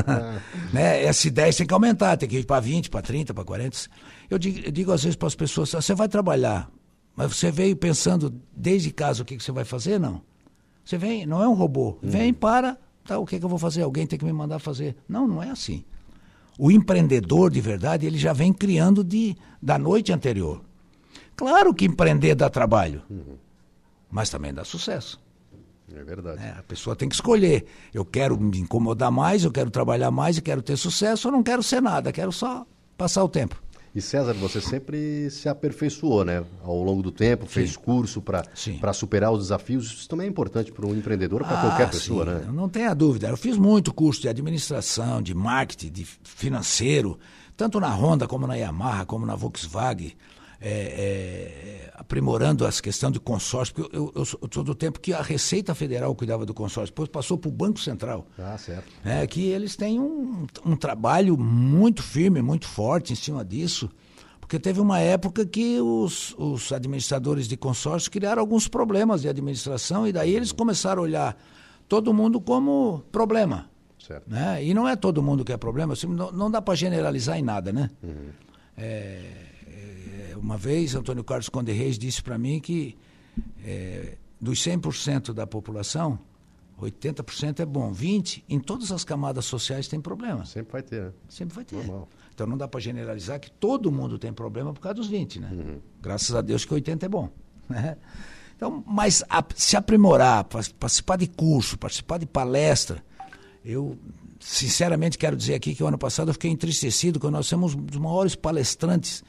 né? 0.74 1.04
Esse 1.04 1.30
10 1.30 1.56
tem 1.56 1.66
que 1.66 1.74
aumentar, 1.74 2.16
tem 2.16 2.28
que 2.28 2.38
ir 2.38 2.44
para 2.44 2.60
20, 2.60 2.90
para 2.90 3.02
30, 3.02 3.32
para 3.32 3.44
40. 3.44 3.78
Eu 4.28 4.38
digo, 4.38 4.66
eu 4.66 4.72
digo 4.72 4.92
às 4.92 5.04
vezes 5.04 5.16
para 5.16 5.28
as 5.28 5.34
pessoas: 5.36 5.70
você 5.70 5.94
vai 5.94 6.08
trabalhar, 6.08 6.68
mas 7.16 7.36
você 7.36 7.50
veio 7.50 7.76
pensando 7.76 8.34
desde 8.56 8.90
casa 8.90 9.22
o 9.22 9.24
que, 9.24 9.36
que 9.36 9.42
você 9.42 9.52
vai 9.52 9.64
fazer? 9.64 9.98
Não. 9.98 10.22
Você 10.84 10.96
vem, 10.96 11.26
não 11.26 11.42
é 11.42 11.48
um 11.48 11.54
robô. 11.54 11.98
Uhum. 12.02 12.10
Vem, 12.10 12.32
para, 12.32 12.78
tá, 13.04 13.18
o 13.18 13.26
que, 13.26 13.38
que 13.38 13.44
eu 13.44 13.48
vou 13.48 13.58
fazer? 13.58 13.82
Alguém 13.82 14.06
tem 14.06 14.18
que 14.18 14.24
me 14.24 14.32
mandar 14.32 14.58
fazer. 14.58 14.96
Não, 15.08 15.26
não 15.26 15.42
é 15.42 15.50
assim. 15.50 15.84
O 16.58 16.70
empreendedor 16.70 17.50
de 17.50 17.60
verdade, 17.60 18.06
ele 18.06 18.18
já 18.18 18.32
vem 18.32 18.52
criando 18.52 19.04
de, 19.04 19.36
da 19.60 19.78
noite 19.78 20.12
anterior. 20.12 20.62
Claro 21.36 21.72
que 21.72 21.84
empreender 21.84 22.34
dá 22.34 22.50
trabalho. 22.50 23.02
Uhum 23.08 23.36
mas 24.10 24.28
também 24.28 24.52
dá 24.52 24.64
sucesso. 24.64 25.20
É 25.94 26.02
verdade. 26.02 26.42
É, 26.42 26.50
a 26.50 26.62
pessoa 26.62 26.94
tem 26.94 27.08
que 27.08 27.14
escolher. 27.14 27.66
Eu 27.92 28.04
quero 28.04 28.38
me 28.38 28.58
incomodar 28.58 29.10
mais, 29.10 29.44
eu 29.44 29.50
quero 29.50 29.70
trabalhar 29.70 30.10
mais 30.10 30.36
e 30.36 30.42
quero 30.42 30.62
ter 30.62 30.76
sucesso, 30.76 31.28
ou 31.28 31.32
não 31.32 31.42
quero 31.42 31.62
ser 31.62 31.80
nada, 31.80 32.12
quero 32.12 32.32
só 32.32 32.66
passar 32.96 33.24
o 33.24 33.28
tempo. 33.28 33.60
E 33.92 34.00
César, 34.00 34.34
você 34.34 34.60
sempre 34.60 35.28
se 35.30 35.48
aperfeiçoou, 35.48 36.24
né? 36.24 36.44
Ao 36.62 36.80
longo 36.80 37.02
do 37.02 37.10
tempo, 37.10 37.44
fez 37.44 37.72
sim. 37.72 37.78
curso 37.78 38.22
para 38.22 38.92
superar 38.92 39.32
os 39.32 39.40
desafios. 39.40 39.86
Isso 39.86 40.08
também 40.08 40.28
é 40.28 40.30
importante 40.30 40.70
para 40.70 40.86
um 40.86 40.94
empreendedor, 40.94 41.42
para 41.44 41.58
ah, 41.58 41.60
qualquer 41.62 41.90
pessoa, 41.90 42.24
sim. 42.24 42.30
né? 42.30 42.52
Não 42.52 42.68
tenha 42.68 42.94
dúvida. 42.94 43.28
Eu 43.28 43.36
fiz 43.36 43.56
muito 43.56 43.92
curso 43.92 44.20
de 44.20 44.28
administração, 44.28 45.20
de 45.20 45.34
marketing, 45.34 45.90
de 45.90 46.04
financeiro, 46.04 47.18
tanto 47.56 47.80
na 47.80 47.92
Honda 47.92 48.28
como 48.28 48.46
na 48.46 48.54
Yamaha, 48.54 49.04
como 49.04 49.26
na 49.26 49.34
Volkswagen, 49.34 50.12
é, 50.60 50.70
é, 50.70 51.92
aprimorando 51.94 52.66
essa 52.66 52.82
questão 52.82 53.10
de 53.10 53.18
consórcio, 53.18 53.74
porque 53.74 53.96
eu, 53.96 54.12
eu, 54.14 54.22
eu 54.42 54.48
sou 54.52 54.62
do 54.62 54.74
tempo 54.74 55.00
que 55.00 55.14
a 55.14 55.22
Receita 55.22 55.74
Federal 55.74 56.14
cuidava 56.14 56.44
do 56.44 56.52
consórcio, 56.52 56.92
depois 56.92 57.08
passou 57.08 57.38
para 57.38 57.48
o 57.48 57.52
Banco 57.52 57.80
Central. 57.80 58.26
Ah, 58.38 58.58
certo. 58.58 58.84
É, 59.02 59.26
que 59.26 59.48
eles 59.48 59.74
têm 59.74 59.98
um, 59.98 60.46
um 60.64 60.76
trabalho 60.76 61.38
muito 61.38 62.02
firme, 62.02 62.42
muito 62.42 62.66
forte 62.66 63.14
em 63.14 63.16
cima 63.16 63.42
disso, 63.42 63.88
porque 64.38 64.58
teve 64.58 64.80
uma 64.80 64.98
época 64.98 65.46
que 65.46 65.80
os, 65.80 66.34
os 66.36 66.72
administradores 66.72 67.48
de 67.48 67.56
consórcio 67.56 68.10
criaram 68.10 68.40
alguns 68.40 68.68
problemas 68.68 69.22
de 69.22 69.28
administração 69.28 70.06
e 70.06 70.12
daí 70.12 70.34
eles 70.34 70.52
começaram 70.52 71.00
a 71.00 71.04
olhar 71.04 71.36
todo 71.88 72.12
mundo 72.12 72.38
como 72.40 73.02
problema. 73.10 73.70
Certo. 73.98 74.28
Né? 74.28 74.62
E 74.64 74.74
não 74.74 74.88
é 74.88 74.96
todo 74.96 75.22
mundo 75.22 75.44
que 75.44 75.52
é 75.52 75.56
problema, 75.56 75.92
assim, 75.92 76.08
não, 76.08 76.32
não 76.32 76.50
dá 76.50 76.60
para 76.60 76.74
generalizar 76.74 77.38
em 77.38 77.42
nada, 77.42 77.72
né? 77.72 77.88
Uhum. 78.02 78.30
É, 78.76 79.49
uma 80.40 80.56
vez, 80.56 80.94
Antônio 80.94 81.22
Carlos 81.22 81.48
Conde 81.48 81.72
Reis 81.72 81.98
disse 81.98 82.22
para 82.22 82.38
mim 82.38 82.60
que 82.60 82.96
é, 83.64 84.16
dos 84.40 84.60
100% 84.64 85.32
da 85.32 85.46
população, 85.46 86.18
80% 86.80 87.60
é 87.60 87.66
bom, 87.66 87.92
20% 87.92 88.42
em 88.48 88.58
todas 88.58 88.90
as 88.90 89.04
camadas 89.04 89.44
sociais 89.44 89.86
tem 89.86 90.00
problema. 90.00 90.46
Sempre 90.46 90.72
vai 90.72 90.82
ter, 90.82 91.02
né? 91.02 91.12
Sempre 91.28 91.54
vai 91.54 91.64
ter. 91.64 91.76
Normal. 91.76 92.08
Então 92.34 92.46
não 92.46 92.56
dá 92.56 92.66
para 92.66 92.80
generalizar 92.80 93.38
que 93.38 93.50
todo 93.50 93.92
mundo 93.92 94.18
tem 94.18 94.32
problema 94.32 94.72
por 94.72 94.80
causa 94.80 94.94
dos 94.94 95.08
20, 95.08 95.40
né? 95.40 95.50
Uhum. 95.52 95.80
Graças 96.00 96.34
a 96.34 96.40
Deus 96.40 96.64
que 96.64 96.72
80 96.72 97.06
é 97.06 97.08
bom. 97.08 97.28
Né? 97.70 97.96
Então, 98.56 98.82
mas 98.84 99.22
a, 99.30 99.44
se 99.54 99.76
aprimorar, 99.76 100.42
participar 100.44 101.16
de 101.16 101.28
curso, 101.28 101.78
participar 101.78 102.18
de 102.18 102.26
palestra, 102.26 103.00
eu 103.64 103.96
sinceramente 104.40 105.16
quero 105.16 105.36
dizer 105.36 105.54
aqui 105.54 105.72
que 105.72 105.84
o 105.84 105.86
ano 105.86 105.96
passado 105.96 106.30
eu 106.30 106.32
fiquei 106.32 106.50
entristecido 106.50 107.20
quando 107.20 107.34
nós 107.34 107.48
temos 107.48 107.74
um 107.74 107.80
dos 107.80 107.96
maiores 107.96 108.34
palestrantes 108.34 109.22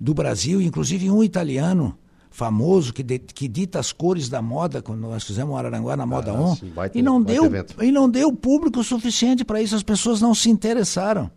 do 0.00 0.12
Brasil, 0.14 0.60
inclusive 0.60 1.10
um 1.10 1.22
italiano 1.24 1.96
famoso 2.30 2.92
que, 2.92 3.02
de, 3.02 3.18
que 3.18 3.48
dita 3.48 3.78
as 3.78 3.92
cores 3.92 4.28
da 4.28 4.42
moda 4.42 4.82
quando 4.82 5.00
nós 5.00 5.24
fizemos 5.24 5.54
o 5.54 5.56
Araranguá 5.56 5.96
na 5.96 6.04
Moda 6.04 6.32
Ah, 6.32 6.40
On 6.40 6.54
sim, 6.54 6.68
baita- 6.68 6.98
e 6.98 7.00
não 7.02 7.22
deu 7.22 7.44
e 7.82 7.90
não 7.90 8.10
deu 8.10 8.30
público 8.32 8.84
suficiente 8.84 9.42
para 9.44 9.62
isso 9.62 9.74
as 9.74 9.82
pessoas 9.82 10.20
não 10.20 10.34
se 10.34 10.50
interessaram 10.50 11.30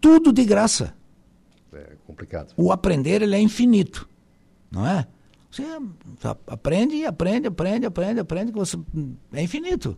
tudo 0.00 0.32
de 0.32 0.44
graça 0.44 0.94
É 1.72 1.92
complicado. 2.06 2.52
o 2.56 2.72
aprender 2.72 3.22
ele 3.22 3.36
é 3.36 3.40
infinito, 3.40 4.08
não 4.70 4.86
é? 4.86 5.06
Você 5.50 5.62
aprende, 6.48 7.04
aprende, 7.06 7.46
aprende, 7.46 7.86
aprende, 7.86 8.18
aprende, 8.20 8.50
que 8.52 8.58
você 8.58 8.76
é 9.32 9.40
infinito. 9.44 9.96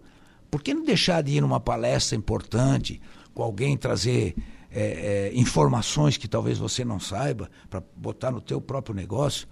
Por 0.50 0.62
que 0.62 0.74
não 0.74 0.84
deixar 0.84 1.22
de 1.22 1.32
ir 1.32 1.40
numa 1.40 1.58
palestra 1.58 2.14
importante, 2.14 3.00
com 3.34 3.42
alguém 3.42 3.74
trazer 3.78 4.36
é, 4.70 5.28
é, 5.30 5.34
informações 5.34 6.16
que 6.16 6.28
talvez 6.28 6.58
você 6.58 6.84
não 6.84 6.98
saiba, 7.00 7.50
para 7.70 7.82
botar 7.96 8.30
no 8.30 8.40
teu 8.40 8.60
próprio 8.60 8.94
negócio? 8.94 9.46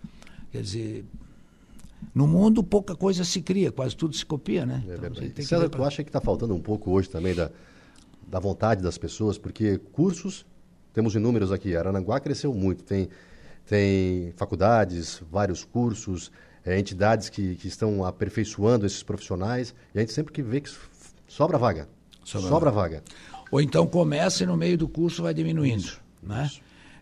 Quer 0.51 0.63
dizer, 0.63 1.05
no 2.15 2.27
mundo 2.27 2.63
pouca 2.63 2.95
coisa 2.95 3.25
se 3.25 3.41
cria, 3.41 3.73
quase 3.73 3.97
tudo 3.97 4.15
se 4.15 4.25
copia, 4.25 4.65
né? 4.67 4.85
É 4.89 4.95
Então, 4.95 5.11
tem 5.13 5.45
César, 5.45 5.63
ver 5.63 5.69
tu 5.71 5.79
pra- 5.79 5.87
acha 5.87 6.03
que 6.05 6.09
está 6.11 6.21
faltando 6.21 6.55
um 6.55 6.61
pouco 6.61 6.91
hoje 6.91 7.09
também 7.09 7.35
da, 7.35 7.51
da 8.27 8.39
vontade 8.39 8.83
das 8.83 8.99
pessoas? 8.99 9.39
Porque 9.39 9.79
cursos, 9.93 10.45
temos 10.93 11.15
inúmeros 11.15 11.51
aqui. 11.51 11.75
Arananguá 11.77 12.21
cresceu 12.21 12.53
muito. 12.55 12.85
Tem, 12.85 13.09
tem 13.67 14.33
faculdades, 14.37 15.23
vários 15.31 15.65
cursos, 15.65 16.31
eh, 16.65 16.79
entidades 16.79 17.29
que, 17.29 17.57
que 17.57 17.67
estão 17.69 18.05
aperfeiçoando 18.05 18.87
esses 18.87 19.03
profissionais. 19.03 19.75
E 19.95 19.99
a 19.99 20.01
gente 20.01 20.13
sempre 20.13 20.33
que 20.33 20.43
vê 20.43 20.61
que 20.61 20.71
sobra 21.27 21.59
vaga. 21.59 21.89
Sobra 22.25 22.49
Sobra, 22.49 22.71
vaga. 22.71 23.03
Ou 23.55 23.61
então 23.61 23.87
começa 23.87 24.43
e 24.43 24.47
no 24.49 24.57
meio 24.57 24.77
do 24.77 24.89
curso 24.89 25.23
vai 25.23 25.33
diminuindo. 25.33 25.93
né? 26.21 26.51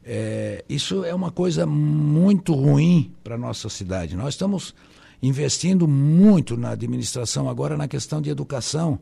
É, 0.05 0.63
isso 0.69 1.03
é 1.03 1.15
uma 1.15 1.31
coisa 1.31 1.65
muito 1.65 2.53
ruim 2.53 3.11
para 3.25 3.37
a 3.37 3.39
nossa 3.39 3.71
cidade. 3.71 4.15
Nós 4.15 4.35
estamos 4.35 4.75
investindo 5.23 5.89
muito 5.89 6.55
na 6.55 6.73
administração 6.73 7.49
agora 7.49 7.75
na 7.75 7.89
questão 7.89 8.21
de 8.21 8.29
educação, 8.29 8.99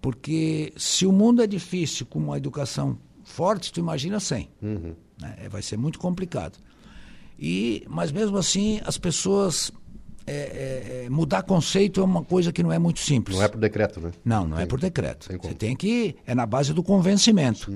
porque 0.00 0.72
se 0.76 1.04
o 1.04 1.10
mundo 1.10 1.42
é 1.42 1.46
difícil 1.48 2.06
com 2.06 2.20
uma 2.20 2.36
educação 2.36 2.96
forte, 3.24 3.72
tu 3.72 3.80
imagina 3.80 4.20
sem. 4.20 4.48
Uhum. 4.62 4.94
né? 5.20 5.34
É, 5.38 5.48
Vai 5.48 5.62
ser 5.62 5.76
muito 5.76 5.98
complicado. 5.98 6.56
E, 7.36 7.82
mas 7.88 8.12
mesmo 8.12 8.36
assim, 8.38 8.80
as 8.84 8.96
pessoas. 8.96 9.72
É, 10.26 10.32
é, 10.32 11.04
é, 11.06 11.10
mudar 11.10 11.42
conceito 11.42 12.00
é 12.00 12.04
uma 12.04 12.22
coisa 12.24 12.52
que 12.52 12.62
não 12.62 12.72
é 12.72 12.78
muito 12.78 13.00
simples. 13.00 13.36
Não 13.36 13.44
é 13.44 13.48
por 13.48 13.58
decreto, 13.60 14.00
né? 14.00 14.10
Não, 14.24 14.46
não 14.46 14.56
é 14.56 14.60
Tem- 14.60 14.66
por 14.68 14.80
decreto. 14.80 15.28
tem. 15.28 15.38
Você 15.38 15.54
tem 15.54 15.76
que. 15.76 16.16
É 16.26 16.34
na 16.34 16.44
base 16.46 16.72
do 16.74 16.82
convencimento. 16.82 17.72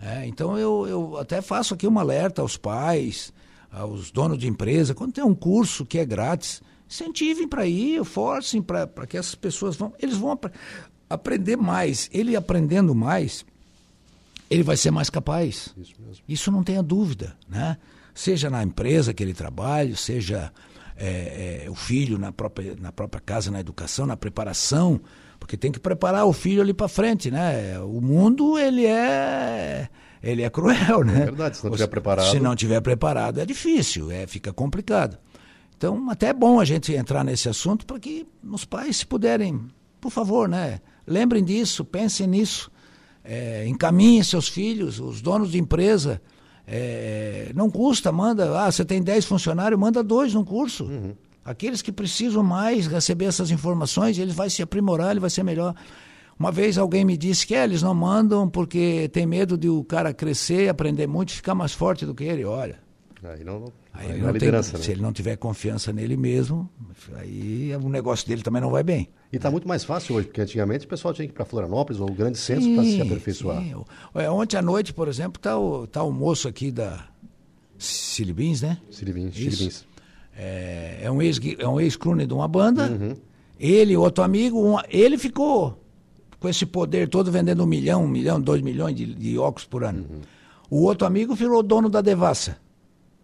É, 0.00 0.26
então 0.26 0.56
eu, 0.58 0.86
eu 0.88 1.18
até 1.18 1.42
faço 1.42 1.74
aqui 1.74 1.86
um 1.86 1.98
alerta 1.98 2.40
aos 2.40 2.56
pais, 2.56 3.32
aos 3.70 4.10
donos 4.10 4.38
de 4.38 4.48
empresa, 4.48 4.94
quando 4.94 5.12
tem 5.12 5.22
um 5.22 5.34
curso 5.34 5.84
que 5.84 5.98
é 5.98 6.04
grátis, 6.06 6.62
incentivem 6.88 7.46
para 7.46 7.66
ir, 7.66 8.02
forcem 8.04 8.62
para 8.62 8.86
que 9.06 9.18
essas 9.18 9.34
pessoas 9.34 9.76
vão. 9.76 9.92
Eles 10.00 10.16
vão 10.16 10.30
apre- 10.32 10.52
aprender 11.08 11.56
mais. 11.56 12.08
Ele 12.12 12.34
aprendendo 12.34 12.94
mais, 12.94 13.44
ele 14.48 14.62
vai 14.62 14.76
ser 14.76 14.90
mais 14.90 15.10
capaz. 15.10 15.74
Isso 15.76 15.94
mesmo. 16.00 16.24
Isso 16.26 16.50
não 16.50 16.64
tenha 16.64 16.82
dúvida, 16.82 17.36
né? 17.48 17.76
Seja 18.14 18.48
na 18.50 18.62
empresa 18.62 19.14
que 19.14 19.22
ele 19.22 19.32
trabalha, 19.34 19.94
seja 19.96 20.50
é, 21.00 21.64
é, 21.64 21.70
o 21.70 21.74
filho 21.74 22.18
na 22.18 22.30
própria, 22.30 22.76
na 22.78 22.92
própria 22.92 23.20
casa, 23.20 23.50
na 23.50 23.58
educação, 23.58 24.04
na 24.04 24.18
preparação, 24.18 25.00
porque 25.38 25.56
tem 25.56 25.72
que 25.72 25.80
preparar 25.80 26.26
o 26.26 26.32
filho 26.34 26.60
ali 26.60 26.74
para 26.74 26.88
frente, 26.88 27.30
né? 27.30 27.80
O 27.80 28.02
mundo 28.02 28.58
ele 28.58 28.84
é 28.84 29.88
ele 30.22 30.42
é 30.42 30.50
cruel, 30.50 31.02
né? 31.02 31.24
verdade, 31.24 31.56
se 31.56 31.64
não 31.64 31.70
tiver 31.72 31.86
preparado. 31.86 32.30
Se 32.30 32.40
não 32.40 32.54
tiver 32.54 32.80
preparado 32.82 33.40
é 33.40 33.46
difícil, 33.46 34.10
é 34.10 34.26
fica 34.26 34.52
complicado. 34.52 35.16
Então 35.74 36.10
até 36.10 36.28
é 36.28 36.34
bom 36.34 36.60
a 36.60 36.64
gente 36.66 36.92
entrar 36.94 37.24
nesse 37.24 37.48
assunto 37.48 37.86
para 37.86 37.98
que 37.98 38.26
os 38.44 38.66
pais 38.66 38.98
se 38.98 39.06
puderem, 39.06 39.58
por 39.98 40.10
favor, 40.10 40.46
né? 40.46 40.80
Lembrem 41.06 41.42
disso, 41.42 41.82
pensem 41.82 42.26
nisso. 42.26 42.70
É, 43.24 43.66
encaminhem 43.66 44.22
seus 44.22 44.48
filhos, 44.48 45.00
os 45.00 45.22
donos 45.22 45.50
de 45.50 45.58
empresa. 45.58 46.20
É, 46.66 47.52
não 47.54 47.70
custa, 47.70 48.12
manda. 48.12 48.60
Ah, 48.60 48.70
você 48.70 48.84
tem 48.84 49.02
10 49.02 49.24
funcionários, 49.24 49.78
manda 49.78 50.02
dois 50.02 50.34
num 50.34 50.44
curso. 50.44 50.88
Aqueles 51.44 51.82
que 51.82 51.90
precisam 51.90 52.42
mais 52.42 52.86
receber 52.86 53.24
essas 53.24 53.50
informações, 53.50 54.18
ele 54.18 54.32
vai 54.32 54.50
se 54.50 54.62
aprimorar, 54.62 55.10
ele 55.10 55.20
vai 55.20 55.30
ser 55.30 55.42
melhor. 55.42 55.74
Uma 56.38 56.50
vez 56.50 56.78
alguém 56.78 57.04
me 57.04 57.16
disse 57.16 57.46
que 57.46 57.54
é, 57.54 57.64
eles 57.64 57.82
não 57.82 57.94
mandam 57.94 58.48
porque 58.48 59.10
tem 59.12 59.26
medo 59.26 59.58
de 59.58 59.68
o 59.68 59.84
cara 59.84 60.14
crescer, 60.14 60.68
aprender 60.68 61.06
muito 61.06 61.30
e 61.30 61.36
ficar 61.36 61.54
mais 61.54 61.72
forte 61.72 62.06
do 62.06 62.14
que 62.14 62.24
ele. 62.24 62.44
Olha, 62.44 62.78
Aí 63.22 63.44
não, 63.44 63.64
aí 63.92 64.12
aí 64.12 64.18
não 64.18 64.24
tem- 64.26 64.32
liderança, 64.32 64.78
se 64.78 64.88
né? 64.88 64.94
ele 64.94 65.02
não 65.02 65.12
tiver 65.12 65.36
confiança 65.36 65.92
nele 65.92 66.16
mesmo, 66.16 66.68
aí 67.16 67.70
o 67.76 67.88
negócio 67.88 68.26
dele 68.26 68.42
também 68.42 68.62
não 68.62 68.70
vai 68.70 68.82
bem. 68.82 69.10
E 69.32 69.36
está 69.36 69.50
muito 69.50 69.68
mais 69.68 69.84
fácil 69.84 70.16
hoje, 70.16 70.26
porque 70.28 70.40
antigamente 70.40 70.86
o 70.86 70.88
pessoal 70.88 71.12
tinha 71.12 71.26
que 71.28 71.32
ir 71.32 71.34
para 71.34 71.44
Florianópolis 71.44 72.00
ou 72.00 72.10
grandes 72.10 72.40
centros 72.40 72.66
para 72.74 72.82
se 72.84 73.00
aperfeiçoar. 73.02 73.62
sim. 73.62 73.74
É, 74.14 74.30
Ontem 74.30 74.56
à 74.56 74.62
noite, 74.62 74.94
por 74.94 75.06
exemplo, 75.06 75.38
está 75.38 75.58
o, 75.58 75.86
tá 75.86 76.02
o 76.02 76.10
moço 76.10 76.48
aqui 76.48 76.70
da 76.70 77.06
Silibins, 77.78 78.62
né? 78.62 78.78
Silibins. 78.90 79.86
É, 80.36 81.00
é 81.02 81.10
um 81.10 81.20
ex 81.20 81.38
é 81.58 81.68
um 81.68 81.80
ex-crooner 81.80 82.26
de 82.26 82.32
uma 82.34 82.48
banda. 82.48 82.88
Uhum. 82.90 83.16
Ele, 83.58 83.96
outro 83.96 84.24
amigo, 84.24 84.58
um- 84.58 84.78
ele 84.88 85.18
ficou 85.18 85.78
com 86.38 86.48
esse 86.48 86.64
poder 86.64 87.08
todo 87.08 87.30
vendendo 87.30 87.62
um 87.62 87.66
milhão, 87.66 88.04
um 88.04 88.08
milhão, 88.08 88.40
dois 88.40 88.62
milhões 88.62 88.96
de, 88.96 89.14
de 89.14 89.36
óculos 89.38 89.66
por 89.66 89.84
ano. 89.84 90.06
Uhum. 90.10 90.20
O 90.70 90.82
outro 90.84 91.06
amigo 91.06 91.34
virou 91.34 91.62
dono 91.62 91.88
da 91.90 92.00
Devassa, 92.00 92.56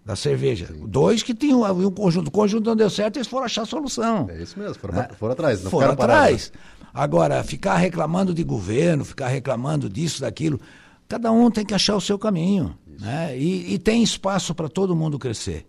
da 0.06 0.14
cerveja. 0.14 0.68
Dois 0.86 1.25
que 1.25 1.34
tinham 1.34 1.64
um 1.64 1.90
conjunto. 1.90 2.28
O 2.28 2.30
conjunto 2.30 2.64
não 2.64 2.76
deu 2.76 2.88
certo, 2.88 3.16
eles 3.16 3.26
foram 3.26 3.46
achar 3.46 3.62
a 3.62 3.66
solução. 3.66 4.28
É 4.30 4.40
isso 4.40 4.56
mesmo, 4.56 4.76
foram, 4.76 5.08
foram 5.18 5.32
atrás, 5.32 5.64
não 5.64 5.70
foram 5.70 5.96
parados. 5.96 6.46
atrás. 6.46 6.52
Agora, 6.94 7.42
ficar 7.42 7.76
reclamando 7.76 8.32
de 8.32 8.44
governo, 8.44 9.04
ficar 9.04 9.26
reclamando 9.26 9.90
disso, 9.90 10.20
daquilo, 10.20 10.60
cada 11.08 11.32
um 11.32 11.50
tem 11.50 11.66
que 11.66 11.75
achar 11.75 11.96
o 11.96 12.00
seu 12.00 12.16
caminho. 12.16 12.78
Né? 13.00 13.36
E, 13.36 13.75
e 13.75 13.78
tem 13.80 14.00
espaço 14.00 14.54
para 14.54 14.68
todo 14.68 14.94
mundo 14.94 15.18
crescer. 15.18 15.66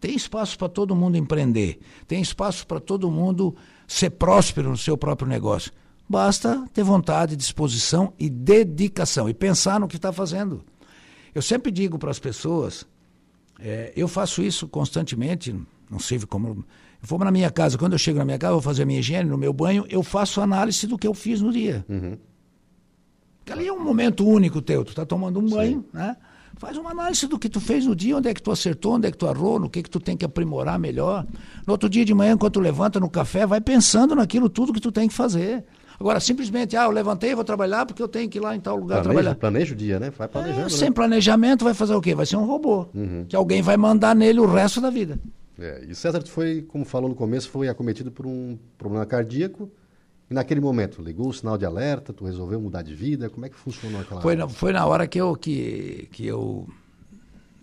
Tem 0.00 0.16
espaço 0.16 0.58
para 0.58 0.68
todo 0.68 0.94
mundo 0.96 1.16
empreender. 1.16 1.78
Tem 2.08 2.20
espaço 2.20 2.66
para 2.66 2.80
todo 2.80 3.08
mundo 3.08 3.54
ser 3.86 4.10
próspero 4.10 4.68
no 4.68 4.76
seu 4.76 4.96
próprio 4.96 5.28
negócio. 5.28 5.70
Basta 6.08 6.66
ter 6.74 6.82
vontade, 6.82 7.36
disposição 7.36 8.12
e 8.18 8.28
dedicação. 8.28 9.28
E 9.28 9.32
pensar 9.32 9.78
no 9.78 9.86
que 9.86 9.96
está 9.96 10.12
fazendo. 10.12 10.64
Eu 11.32 11.40
sempre 11.40 11.70
digo 11.70 11.98
para 11.98 12.10
as 12.10 12.18
pessoas, 12.18 12.84
é, 13.58 13.92
eu 13.96 14.08
faço 14.08 14.42
isso 14.42 14.68
constantemente, 14.68 15.54
não 15.90 15.98
sei 15.98 16.18
como. 16.20 16.48
Eu 16.48 16.64
vou 17.02 17.18
na 17.18 17.30
minha 17.30 17.50
casa, 17.50 17.78
quando 17.78 17.92
eu 17.92 17.98
chego 17.98 18.18
na 18.18 18.24
minha 18.24 18.38
casa, 18.38 18.52
vou 18.52 18.62
fazer 18.62 18.82
a 18.82 18.86
minha 18.86 19.00
higiene, 19.00 19.28
no 19.28 19.38
meu 19.38 19.52
banho, 19.52 19.84
eu 19.88 20.02
faço 20.02 20.40
análise 20.40 20.86
do 20.86 20.98
que 20.98 21.06
eu 21.06 21.14
fiz 21.14 21.40
no 21.40 21.52
dia. 21.52 21.84
Uhum. 21.88 22.16
Porque 23.38 23.52
ali 23.52 23.66
é 23.68 23.72
um 23.72 23.82
momento 23.82 24.26
único 24.26 24.60
teu, 24.60 24.84
tu 24.84 24.90
está 24.90 25.06
tomando 25.06 25.38
um 25.38 25.48
banho, 25.48 25.84
né? 25.92 26.16
Faz 26.58 26.76
uma 26.78 26.90
análise 26.90 27.26
do 27.26 27.38
que 27.38 27.50
tu 27.50 27.60
fez 27.60 27.84
no 27.84 27.94
dia, 27.94 28.16
onde 28.16 28.28
é 28.28 28.34
que 28.34 28.42
tu 28.42 28.50
acertou, 28.50 28.94
onde 28.94 29.06
é 29.06 29.10
que 29.10 29.18
tu 29.18 29.26
errou, 29.26 29.60
no 29.60 29.68
que 29.68 29.82
que 29.82 29.90
tu 29.90 30.00
tem 30.00 30.16
que 30.16 30.24
aprimorar 30.24 30.78
melhor. 30.78 31.26
No 31.66 31.72
outro 31.72 31.88
dia 31.88 32.02
de 32.02 32.14
manhã, 32.14 32.34
quando 32.36 32.54
tu 32.54 32.60
levanta 32.60 32.98
no 32.98 33.10
café, 33.10 33.46
vai 33.46 33.60
pensando 33.60 34.14
naquilo 34.14 34.48
tudo 34.48 34.72
que 34.72 34.80
tu 34.80 34.90
tem 34.90 35.06
que 35.06 35.12
fazer. 35.12 35.64
Agora, 35.98 36.20
simplesmente, 36.20 36.76
ah, 36.76 36.84
eu 36.84 36.90
levantei, 36.90 37.34
vou 37.34 37.44
trabalhar 37.44 37.86
porque 37.86 38.02
eu 38.02 38.08
tenho 38.08 38.28
que 38.28 38.38
ir 38.38 38.40
lá 38.40 38.54
em 38.54 38.60
tal 38.60 38.76
lugar 38.76 39.02
Planeja, 39.02 39.12
trabalhar. 39.12 39.34
planeja 39.34 39.74
o 39.74 39.76
dia, 39.76 39.98
né? 39.98 40.10
Vai 40.10 40.28
planejando. 40.28 40.60
É, 40.60 40.64
né? 40.64 40.68
sem 40.68 40.92
planejamento, 40.92 41.64
vai 41.64 41.74
fazer 41.74 41.94
o 41.94 42.00
quê? 42.00 42.14
Vai 42.14 42.26
ser 42.26 42.36
um 42.36 42.44
robô. 42.44 42.88
Que 43.28 43.34
alguém 43.34 43.62
vai 43.62 43.76
mandar 43.76 44.14
nele 44.14 44.40
o 44.40 44.46
resto 44.46 44.80
da 44.80 44.90
vida. 44.90 45.18
É, 45.58 45.84
e 45.88 45.92
o 45.92 45.94
César 45.94 46.22
foi, 46.26 46.62
como 46.62 46.84
falou 46.84 47.08
no 47.08 47.14
começo, 47.14 47.48
foi 47.48 47.68
acometido 47.68 48.10
por 48.10 48.26
um 48.26 48.58
problema 48.76 49.06
cardíaco. 49.06 49.70
E 50.30 50.34
naquele 50.34 50.60
momento, 50.60 51.00
ligou 51.00 51.28
o 51.28 51.32
sinal 51.32 51.56
de 51.56 51.64
alerta, 51.64 52.12
tu 52.12 52.24
resolveu 52.24 52.60
mudar 52.60 52.82
de 52.82 52.94
vida, 52.94 53.30
como 53.30 53.46
é 53.46 53.48
que 53.48 53.54
funcionou 53.54 54.00
aquela 54.00 54.20
Foi 54.20 54.34
na, 54.34 54.48
foi 54.48 54.72
na 54.72 54.84
hora 54.84 55.06
que 55.06 55.20
eu, 55.20 55.34
que, 55.36 56.08
que 56.10 56.26
eu 56.26 56.66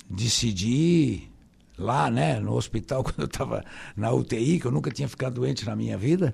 decidi, 0.10 1.30
lá, 1.78 2.10
né, 2.10 2.40
no 2.40 2.54
hospital, 2.54 3.04
quando 3.04 3.20
eu 3.20 3.26
estava 3.26 3.64
na 3.96 4.12
UTI, 4.12 4.60
que 4.60 4.66
eu 4.66 4.72
nunca 4.72 4.90
tinha 4.92 5.08
ficado 5.08 5.36
doente 5.36 5.66
na 5.66 5.76
minha 5.76 5.98
vida. 5.98 6.34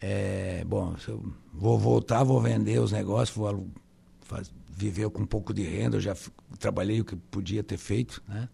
É, 0.00 0.62
bom, 0.66 0.94
eu 1.08 1.32
vou 1.52 1.78
voltar, 1.78 2.22
vou 2.22 2.40
vender 2.40 2.80
os 2.80 2.92
negócios, 2.92 3.36
vou 3.36 3.66
faz- 4.22 4.52
viver 4.68 5.08
com 5.10 5.22
um 5.22 5.26
pouco 5.26 5.54
de 5.54 5.62
renda, 5.62 5.96
eu 5.96 6.00
já 6.00 6.14
trabalhei 6.58 7.00
o 7.00 7.04
que 7.04 7.16
podia 7.16 7.62
ter 7.62 7.78
feito, 7.78 8.22
né? 8.28 8.48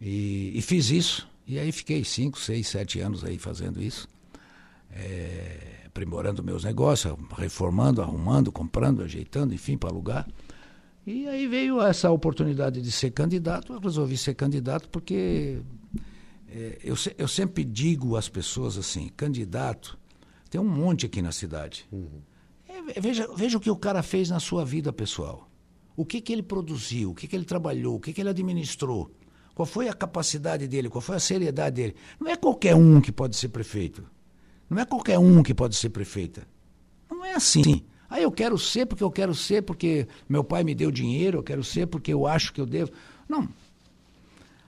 E, 0.00 0.52
e 0.54 0.62
fiz 0.62 0.90
isso. 0.90 1.28
E 1.46 1.58
aí 1.58 1.70
fiquei 1.72 2.02
cinco, 2.04 2.40
seis, 2.40 2.68
sete 2.68 3.00
anos 3.00 3.22
aí 3.24 3.38
fazendo 3.38 3.82
isso. 3.82 4.08
É, 4.90 5.82
aprimorando 5.86 6.42
meus 6.42 6.64
negócios, 6.64 7.14
reformando, 7.36 8.00
arrumando, 8.02 8.50
comprando, 8.50 9.02
ajeitando, 9.02 9.54
enfim, 9.54 9.76
para 9.76 9.90
alugar. 9.90 10.26
E 11.06 11.26
aí 11.28 11.46
veio 11.46 11.80
essa 11.80 12.10
oportunidade 12.10 12.80
de 12.80 12.90
ser 12.92 13.10
candidato. 13.10 13.72
Eu 13.72 13.80
resolvi 13.80 14.16
ser 14.16 14.34
candidato 14.34 14.88
porque 14.88 15.60
é, 16.48 16.78
eu, 16.82 16.94
eu 17.18 17.28
sempre 17.28 17.64
digo 17.64 18.16
às 18.16 18.28
pessoas 18.28 18.78
assim: 18.78 19.08
candidato, 19.16 19.98
tem 20.52 20.60
um 20.60 20.68
monte 20.68 21.06
aqui 21.06 21.22
na 21.22 21.32
cidade. 21.32 21.88
É, 22.68 22.82
ve- 22.82 23.00
veja, 23.00 23.26
veja 23.34 23.56
o 23.56 23.60
que 23.60 23.70
o 23.70 23.76
cara 23.76 24.02
fez 24.02 24.28
na 24.28 24.38
sua 24.38 24.66
vida 24.66 24.92
pessoal. 24.92 25.48
O 25.96 26.04
que, 26.04 26.20
que 26.20 26.30
ele 26.30 26.42
produziu, 26.42 27.12
o 27.12 27.14
que, 27.14 27.26
que 27.26 27.34
ele 27.34 27.46
trabalhou, 27.46 27.96
o 27.96 28.00
que, 28.00 28.12
que 28.12 28.20
ele 28.20 28.28
administrou. 28.28 29.10
Qual 29.54 29.64
foi 29.64 29.88
a 29.88 29.94
capacidade 29.94 30.68
dele, 30.68 30.90
qual 30.90 31.00
foi 31.00 31.16
a 31.16 31.20
seriedade 31.20 31.76
dele. 31.76 31.96
Não 32.20 32.30
é 32.30 32.36
qualquer 32.36 32.76
um 32.76 33.00
que 33.00 33.10
pode 33.10 33.34
ser 33.34 33.48
prefeito. 33.48 34.04
Não 34.68 34.78
é 34.78 34.84
qualquer 34.84 35.18
um 35.18 35.42
que 35.42 35.54
pode 35.54 35.74
ser 35.74 35.88
prefeita. 35.88 36.46
Não 37.10 37.24
é 37.24 37.32
assim. 37.32 37.82
Ah, 38.10 38.20
eu 38.20 38.30
quero 38.30 38.58
ser 38.58 38.84
porque 38.84 39.02
eu 39.02 39.10
quero 39.10 39.34
ser, 39.34 39.62
porque 39.62 40.06
meu 40.28 40.44
pai 40.44 40.62
me 40.64 40.74
deu 40.74 40.90
dinheiro, 40.90 41.38
eu 41.38 41.42
quero 41.42 41.64
ser 41.64 41.86
porque 41.86 42.12
eu 42.12 42.26
acho 42.26 42.52
que 42.52 42.60
eu 42.60 42.66
devo. 42.66 42.92
Não. 43.26 43.48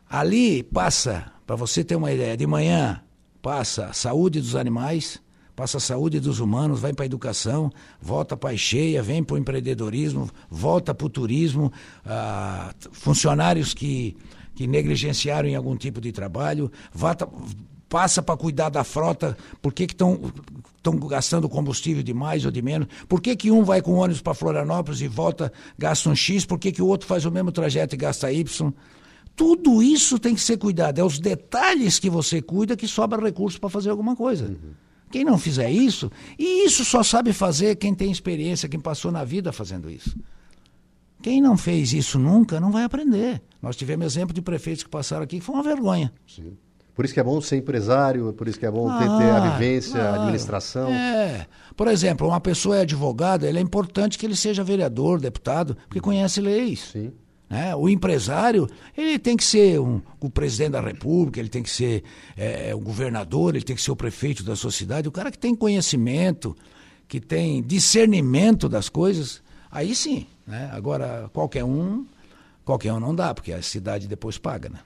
Ali 0.08 0.62
passa, 0.62 1.30
para 1.46 1.56
você 1.56 1.84
ter 1.84 1.94
uma 1.96 2.10
ideia, 2.10 2.38
de 2.38 2.46
manhã 2.46 3.02
passa 3.42 3.88
a 3.88 3.92
saúde 3.92 4.40
dos 4.40 4.56
animais, 4.56 5.20
passa 5.54 5.78
a 5.78 5.80
saúde 5.80 6.20
dos 6.20 6.40
humanos, 6.40 6.80
vai 6.80 6.92
para 6.92 7.04
a 7.04 7.06
educação, 7.06 7.70
volta 8.00 8.36
para 8.36 8.50
a 8.50 8.56
cheia, 8.56 9.02
vem 9.02 9.22
para 9.22 9.34
o 9.34 9.38
empreendedorismo, 9.38 10.28
volta 10.50 10.94
para 10.94 11.06
o 11.06 11.10
turismo, 11.10 11.72
ah, 12.04 12.74
funcionários 12.92 13.72
que, 13.72 14.16
que 14.54 14.66
negligenciaram 14.66 15.48
em 15.48 15.54
algum 15.54 15.76
tipo 15.76 16.00
de 16.00 16.12
trabalho, 16.12 16.70
volta, 16.92 17.28
passa 17.88 18.22
para 18.22 18.36
cuidar 18.36 18.70
da 18.70 18.82
frota, 18.82 19.36
por 19.62 19.72
que 19.72 19.84
estão 19.84 20.32
estão 20.76 20.98
gastando 21.08 21.48
combustível 21.48 22.02
de 22.02 22.12
mais 22.12 22.44
ou 22.44 22.50
de 22.50 22.60
menos? 22.60 22.88
Por 23.08 23.20
que, 23.20 23.34
que 23.34 23.50
um 23.50 23.64
vai 23.64 23.80
com 23.80 23.94
ônibus 23.94 24.20
para 24.20 24.34
Florianópolis 24.34 25.00
e 25.00 25.08
volta, 25.08 25.50
gasta 25.78 26.10
um 26.10 26.14
X? 26.14 26.44
Por 26.44 26.58
que, 26.58 26.72
que 26.72 26.82
o 26.82 26.86
outro 26.86 27.06
faz 27.06 27.24
o 27.24 27.30
mesmo 27.30 27.50
trajeto 27.50 27.94
e 27.94 27.98
gasta 27.98 28.30
Y? 28.30 28.72
Tudo 29.34 29.82
isso 29.82 30.18
tem 30.18 30.34
que 30.34 30.40
ser 30.40 30.58
cuidado. 30.58 30.98
É 30.98 31.04
os 31.04 31.18
detalhes 31.18 31.98
que 31.98 32.10
você 32.10 32.42
cuida 32.42 32.76
que 32.76 32.86
sobra 32.86 33.20
recurso 33.20 33.58
para 33.58 33.70
fazer 33.70 33.90
alguma 33.90 34.14
coisa. 34.14 34.54
Quem 35.14 35.22
não 35.24 35.38
fizer 35.38 35.70
isso, 35.70 36.10
e 36.36 36.66
isso 36.66 36.84
só 36.84 37.00
sabe 37.04 37.32
fazer 37.32 37.76
quem 37.76 37.94
tem 37.94 38.10
experiência, 38.10 38.68
quem 38.68 38.80
passou 38.80 39.12
na 39.12 39.22
vida 39.22 39.52
fazendo 39.52 39.88
isso. 39.88 40.12
Quem 41.22 41.40
não 41.40 41.56
fez 41.56 41.92
isso 41.92 42.18
nunca 42.18 42.58
não 42.58 42.72
vai 42.72 42.82
aprender. 42.82 43.40
Nós 43.62 43.76
tivemos 43.76 44.04
exemplo 44.06 44.34
de 44.34 44.42
prefeitos 44.42 44.82
que 44.82 44.90
passaram 44.90 45.22
aqui 45.22 45.38
que 45.38 45.44
foi 45.44 45.54
uma 45.54 45.62
vergonha. 45.62 46.12
Sim. 46.26 46.56
Por 46.96 47.04
isso 47.04 47.14
que 47.14 47.20
é 47.20 47.22
bom 47.22 47.40
ser 47.40 47.58
empresário, 47.58 48.32
por 48.32 48.48
isso 48.48 48.58
que 48.58 48.66
é 48.66 48.70
bom 48.72 48.88
ter, 48.98 49.04
ter 49.04 49.30
a 49.30 49.36
Ah, 49.36 49.50
vivência, 49.50 49.94
a 50.00 50.02
claro. 50.02 50.16
administração. 50.22 50.90
É. 50.90 51.46
Por 51.76 51.86
exemplo, 51.86 52.26
uma 52.26 52.40
pessoa 52.40 52.78
é 52.78 52.80
advogada, 52.80 53.48
ele 53.48 53.58
é 53.58 53.62
importante 53.62 54.18
que 54.18 54.26
ele 54.26 54.34
seja 54.34 54.64
vereador, 54.64 55.20
deputado, 55.20 55.76
porque 55.86 56.00
conhece 56.00 56.40
leis. 56.40 56.90
Sim. 56.92 57.12
Né? 57.54 57.72
O 57.76 57.88
empresário, 57.88 58.68
ele 58.96 59.16
tem 59.16 59.36
que 59.36 59.44
ser 59.44 59.80
um, 59.80 60.02
o 60.18 60.28
presidente 60.28 60.72
da 60.72 60.80
república, 60.80 61.38
ele 61.38 61.48
tem 61.48 61.62
que 61.62 61.70
ser 61.70 62.02
é, 62.36 62.74
um 62.74 62.80
governador, 62.80 63.54
ele 63.54 63.64
tem 63.64 63.76
que 63.76 63.82
ser 63.82 63.92
o 63.92 63.96
prefeito 63.96 64.42
da 64.42 64.56
sua 64.56 64.72
cidade. 64.72 65.06
O 65.06 65.12
cara 65.12 65.30
que 65.30 65.38
tem 65.38 65.54
conhecimento, 65.54 66.56
que 67.06 67.20
tem 67.20 67.62
discernimento 67.62 68.68
das 68.68 68.88
coisas, 68.88 69.40
aí 69.70 69.94
sim. 69.94 70.26
Né? 70.44 70.68
Agora, 70.72 71.30
qualquer 71.32 71.62
um, 71.62 72.04
qualquer 72.64 72.92
um 72.92 72.98
não 72.98 73.14
dá, 73.14 73.32
porque 73.32 73.52
a 73.52 73.62
cidade 73.62 74.08
depois 74.08 74.36
paga, 74.36 74.68
né? 74.68 74.80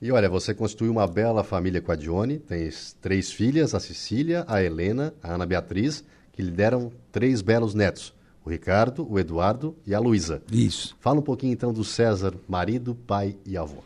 E 0.00 0.12
olha, 0.12 0.28
você 0.28 0.54
constituiu 0.54 0.92
uma 0.92 1.08
bela 1.08 1.42
família 1.42 1.80
com 1.80 1.90
a 1.90 1.96
Dione, 1.96 2.38
tens 2.38 2.96
três 3.02 3.32
filhas, 3.32 3.74
a 3.74 3.80
Cecília, 3.80 4.44
a 4.46 4.62
Helena, 4.62 5.12
a 5.20 5.34
Ana 5.34 5.46
Beatriz, 5.46 6.04
que 6.32 6.42
lhe 6.42 6.52
deram 6.52 6.92
três 7.10 7.42
belos 7.42 7.74
netos, 7.74 8.14
o 8.44 8.50
Ricardo, 8.50 9.10
o 9.10 9.18
Eduardo 9.18 9.74
e 9.86 9.94
a 9.94 9.98
Luísa. 9.98 10.42
Isso. 10.52 10.96
Fala 11.00 11.20
um 11.20 11.22
pouquinho 11.22 11.52
então 11.52 11.72
do 11.72 11.82
César, 11.82 12.34
marido, 12.46 12.94
pai 12.94 13.36
e 13.46 13.56
avô. 13.56 13.82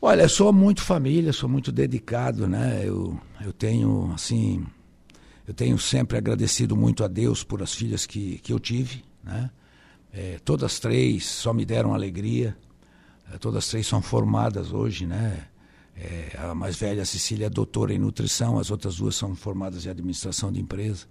Olha, 0.00 0.22
eu 0.22 0.28
sou 0.28 0.52
muito 0.52 0.82
família, 0.82 1.32
sou 1.32 1.48
muito 1.48 1.72
dedicado, 1.72 2.46
né? 2.46 2.82
Eu, 2.84 3.18
eu 3.40 3.52
tenho, 3.52 4.12
assim, 4.14 4.64
eu 5.46 5.54
tenho 5.54 5.78
sempre 5.78 6.18
agradecido 6.18 6.76
muito 6.76 7.02
a 7.02 7.08
Deus 7.08 7.42
por 7.42 7.62
as 7.62 7.74
filhas 7.74 8.06
que, 8.06 8.38
que 8.38 8.52
eu 8.52 8.60
tive, 8.60 9.02
né? 9.24 9.50
É, 10.12 10.38
todas 10.44 10.78
três 10.78 11.26
só 11.26 11.52
me 11.52 11.64
deram 11.64 11.94
alegria, 11.94 12.56
é, 13.32 13.38
todas 13.38 13.68
três 13.68 13.86
são 13.86 14.00
formadas 14.00 14.72
hoje, 14.72 15.06
né? 15.06 15.48
É, 15.96 16.36
a 16.38 16.54
mais 16.54 16.76
velha, 16.76 17.02
a 17.02 17.06
Cecília, 17.06 17.46
é 17.46 17.50
doutora 17.50 17.92
em 17.92 17.98
nutrição, 17.98 18.58
as 18.58 18.70
outras 18.70 18.96
duas 18.96 19.16
são 19.16 19.34
formadas 19.34 19.84
em 19.84 19.88
administração 19.90 20.52
de 20.52 20.60
empresa. 20.60 21.06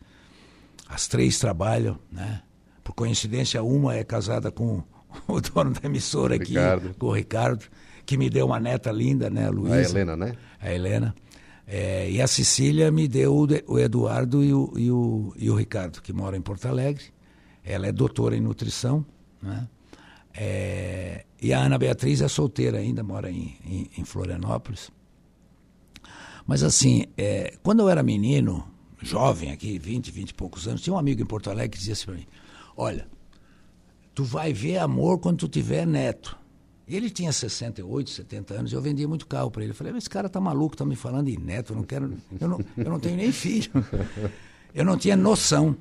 As 0.90 1.08
três 1.08 1.38
trabalham, 1.40 2.00
né? 2.12 2.42
Por 2.84 2.94
coincidência, 2.94 3.62
uma 3.64 3.96
é 3.96 4.04
casada 4.04 4.52
com 4.52 4.82
o 5.28 5.42
dono 5.42 5.72
da 5.72 5.82
emissora 5.88 6.36
aqui, 6.36 6.50
Ricardo. 6.50 6.96
com 6.98 7.08
o 7.08 7.12
Ricardo, 7.14 7.66
que 8.06 8.18
me 8.18 8.30
deu 8.30 8.46
uma 8.46 8.60
neta 8.60 8.92
linda, 8.92 9.30
né, 9.30 9.50
Luísa? 9.50 9.76
A 9.76 9.82
Helena, 10.02 10.16
né? 10.16 10.34
A 10.62 10.74
Helena. 10.74 11.16
É, 11.70 12.10
e 12.10 12.22
a 12.22 12.28
Cecília 12.28 12.90
me 12.90 13.08
deu 13.10 13.36
o, 13.36 13.46
de- 13.46 13.64
o 13.68 13.78
Eduardo 13.78 14.42
e 14.42 14.54
o, 14.54 14.72
e, 14.78 14.90
o, 14.90 15.34
e 15.36 15.50
o 15.50 15.56
Ricardo, 15.56 16.02
que 16.02 16.14
mora 16.14 16.38
em 16.38 16.42
Porto 16.42 16.66
Alegre. 16.68 17.04
Ela 17.62 17.88
é 17.88 17.92
doutora 17.92 18.38
em 18.38 18.40
nutrição, 18.40 19.06
né? 19.44 19.68
É, 20.34 21.26
e 21.42 21.52
a 21.54 21.60
Ana 21.60 21.78
Beatriz 21.78 22.22
é 22.22 22.28
solteira 22.30 22.78
ainda, 22.78 23.04
mora 23.04 23.30
em, 23.30 23.58
em, 23.66 23.90
em 23.98 24.06
Florianópolis. 24.06 24.90
Mas 26.46 26.64
assim, 26.64 27.06
é, 27.18 27.56
quando 27.62 27.82
eu 27.82 27.90
era 27.90 28.02
menino, 28.02 28.66
jovem 29.08 29.52
aqui, 29.52 29.80
20, 29.80 30.12
20 30.12 30.30
e 30.30 30.34
poucos 30.34 30.68
anos, 30.68 30.82
tinha 30.82 30.94
um 30.94 30.98
amigo 30.98 31.22
em 31.22 31.26
Porto 31.26 31.50
Alegre 31.50 31.70
que 31.70 31.78
dizia 31.78 31.94
assim 31.94 32.06
para 32.06 32.16
mim, 32.16 32.28
olha, 32.76 33.08
tu 34.14 34.24
vai 34.24 34.54
ver 34.54 34.78
amor 34.78 35.20
quando 35.20 35.40
tu 35.40 35.48
tiver 35.48 35.86
neto. 35.86 36.38
Ele 36.88 37.10
tinha 37.10 37.34
68, 37.34 38.10
70 38.10 38.54
anos, 38.54 38.74
eu 38.74 38.82
vendia 38.82 39.08
muito 39.08 39.28
carro 39.28 39.52
para 39.52 39.62
ele. 39.62 39.72
Eu 39.72 39.76
falei, 39.76 39.96
esse 39.98 40.10
cara 40.10 40.30
tá 40.30 40.40
maluco, 40.40 40.78
tá 40.78 40.86
me 40.86 40.96
falando 40.96 41.28
em 41.28 41.38
neto, 41.38 41.74
eu 41.74 41.78
não 41.78 41.84
quero, 41.84 42.14
eu 42.40 42.48
não, 42.48 42.60
eu 42.78 42.90
não 42.90 43.00
tenho 43.00 43.18
nem 43.18 43.32
filho. 43.32 43.72
Eu 44.74 44.86
não 44.86 44.98
tinha 44.98 45.16
noção 45.18 45.76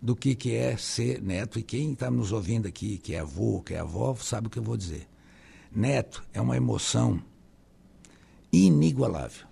do 0.00 0.16
que, 0.16 0.34
que 0.34 0.54
é 0.54 0.76
ser 0.76 1.22
neto, 1.22 1.58
e 1.58 1.62
quem 1.62 1.92
está 1.92 2.10
nos 2.10 2.32
ouvindo 2.32 2.66
aqui, 2.66 2.98
que 2.98 3.14
é 3.14 3.20
avô, 3.20 3.62
que 3.62 3.74
é 3.74 3.78
avó, 3.78 4.14
sabe 4.16 4.48
o 4.48 4.50
que 4.50 4.58
eu 4.58 4.62
vou 4.62 4.76
dizer. 4.76 5.06
Neto 5.70 6.24
é 6.32 6.40
uma 6.40 6.56
emoção 6.56 7.22
inigualável, 8.52 9.46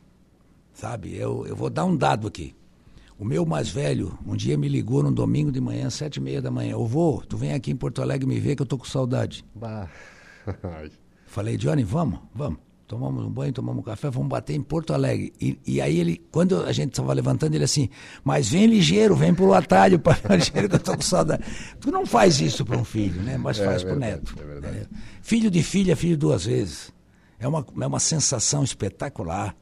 sabe? 0.74 1.14
Eu, 1.14 1.46
eu 1.46 1.54
vou 1.54 1.70
dar 1.70 1.84
um 1.84 1.96
dado 1.96 2.26
aqui. 2.26 2.54
O 3.20 3.24
meu 3.24 3.44
mais 3.44 3.68
velho, 3.68 4.18
um 4.26 4.34
dia 4.34 4.56
me 4.56 4.66
ligou 4.66 5.02
num 5.02 5.12
domingo 5.12 5.52
de 5.52 5.60
manhã, 5.60 5.90
sete 5.90 6.16
e 6.16 6.20
meia 6.22 6.40
da 6.40 6.50
manhã. 6.50 6.74
Ô 6.78 6.86
vô, 6.86 7.22
tu 7.28 7.36
vem 7.36 7.52
aqui 7.52 7.70
em 7.70 7.76
Porto 7.76 8.00
Alegre 8.00 8.26
me 8.26 8.40
ver 8.40 8.56
que 8.56 8.62
eu 8.62 8.66
tô 8.66 8.78
com 8.78 8.86
saudade. 8.86 9.44
Bah. 9.54 9.86
Falei, 11.26 11.58
Johnny, 11.58 11.84
vamos, 11.84 12.18
vamos. 12.34 12.58
Tomamos 12.88 13.22
um 13.24 13.30
banho, 13.30 13.52
tomamos 13.52 13.80
um 13.80 13.84
café, 13.84 14.08
vamos 14.10 14.28
bater 14.30 14.54
em 14.56 14.62
Porto 14.62 14.94
Alegre. 14.94 15.32
E, 15.38 15.56
e 15.66 15.80
aí 15.82 16.00
ele, 16.00 16.20
quando 16.32 16.64
a 16.64 16.72
gente 16.72 16.92
estava 16.92 17.12
levantando, 17.12 17.54
ele 17.54 17.62
assim, 17.62 17.90
mas 18.24 18.48
vem 18.48 18.66
ligeiro, 18.66 19.14
vem 19.14 19.34
pelo 19.34 19.52
atalho, 19.52 19.98
para 19.98 20.16
ligeiro 20.34 20.66
que 20.68 20.76
eu 20.76 20.80
tô 20.80 20.96
com 20.96 21.02
saudade. 21.02 21.44
Tu 21.78 21.90
não 21.92 22.06
faz 22.06 22.40
isso 22.40 22.64
para 22.64 22.78
um 22.78 22.84
filho, 22.84 23.20
né? 23.22 23.36
Mas 23.36 23.60
É 23.60 23.64
faz 23.66 23.84
para 23.84 23.94
o 23.94 23.98
verdade, 24.00 24.22
neto. 24.22 24.34
é 24.40 24.44
verdade. 24.46 24.76
É. 24.78 24.86
Filho 25.22 25.50
de 25.50 25.62
filho 25.62 25.92
é 25.92 25.94
filho 25.94 26.16
duas 26.16 26.46
vezes. 26.46 26.90
É 27.38 27.46
uma, 27.46 27.64
é 27.80 27.86
uma 27.86 28.00
sensação 28.00 28.64
espetacular. 28.64 29.54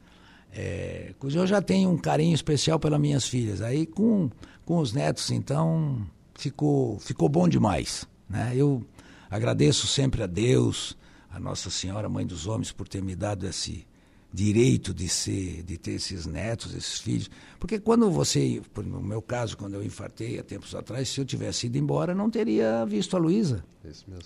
É, 0.51 1.13
eu 1.21 1.47
já 1.47 1.61
tenho 1.61 1.89
um 1.89 1.97
carinho 1.97 2.33
especial 2.33 2.79
pelas 2.79 2.99
minhas 2.99 3.27
filhas. 3.27 3.61
Aí 3.61 3.85
com, 3.85 4.29
com 4.65 4.79
os 4.79 4.93
netos, 4.93 5.29
então, 5.31 6.05
ficou, 6.35 6.99
ficou 6.99 7.29
bom 7.29 7.47
demais. 7.47 8.07
Né? 8.29 8.53
Eu 8.55 8.83
agradeço 9.29 9.87
sempre 9.87 10.23
a 10.23 10.27
Deus, 10.27 10.97
a 11.29 11.39
Nossa 11.39 11.69
Senhora, 11.69 12.09
Mãe 12.09 12.25
dos 12.25 12.47
Homens, 12.47 12.71
por 12.71 12.87
ter 12.87 13.01
me 13.01 13.15
dado 13.15 13.47
esse, 13.47 13.85
direito 14.31 14.93
de 14.93 15.09
ser, 15.09 15.63
de 15.63 15.77
ter 15.77 15.93
esses 15.93 16.25
netos, 16.25 16.73
esses 16.73 16.99
filhos. 16.99 17.29
Porque 17.59 17.79
quando 17.79 18.09
você, 18.11 18.61
no 18.77 19.01
meu 19.01 19.21
caso, 19.21 19.57
quando 19.57 19.73
eu 19.73 19.83
infartei 19.83 20.39
há 20.39 20.43
tempos 20.43 20.75
atrás, 20.75 21.09
se 21.09 21.19
eu 21.19 21.25
tivesse 21.25 21.67
ido 21.67 21.77
embora, 21.77 22.13
não 22.13 22.29
teria 22.29 22.85
visto 22.85 23.15
a 23.15 23.19
Luísa. 23.19 23.63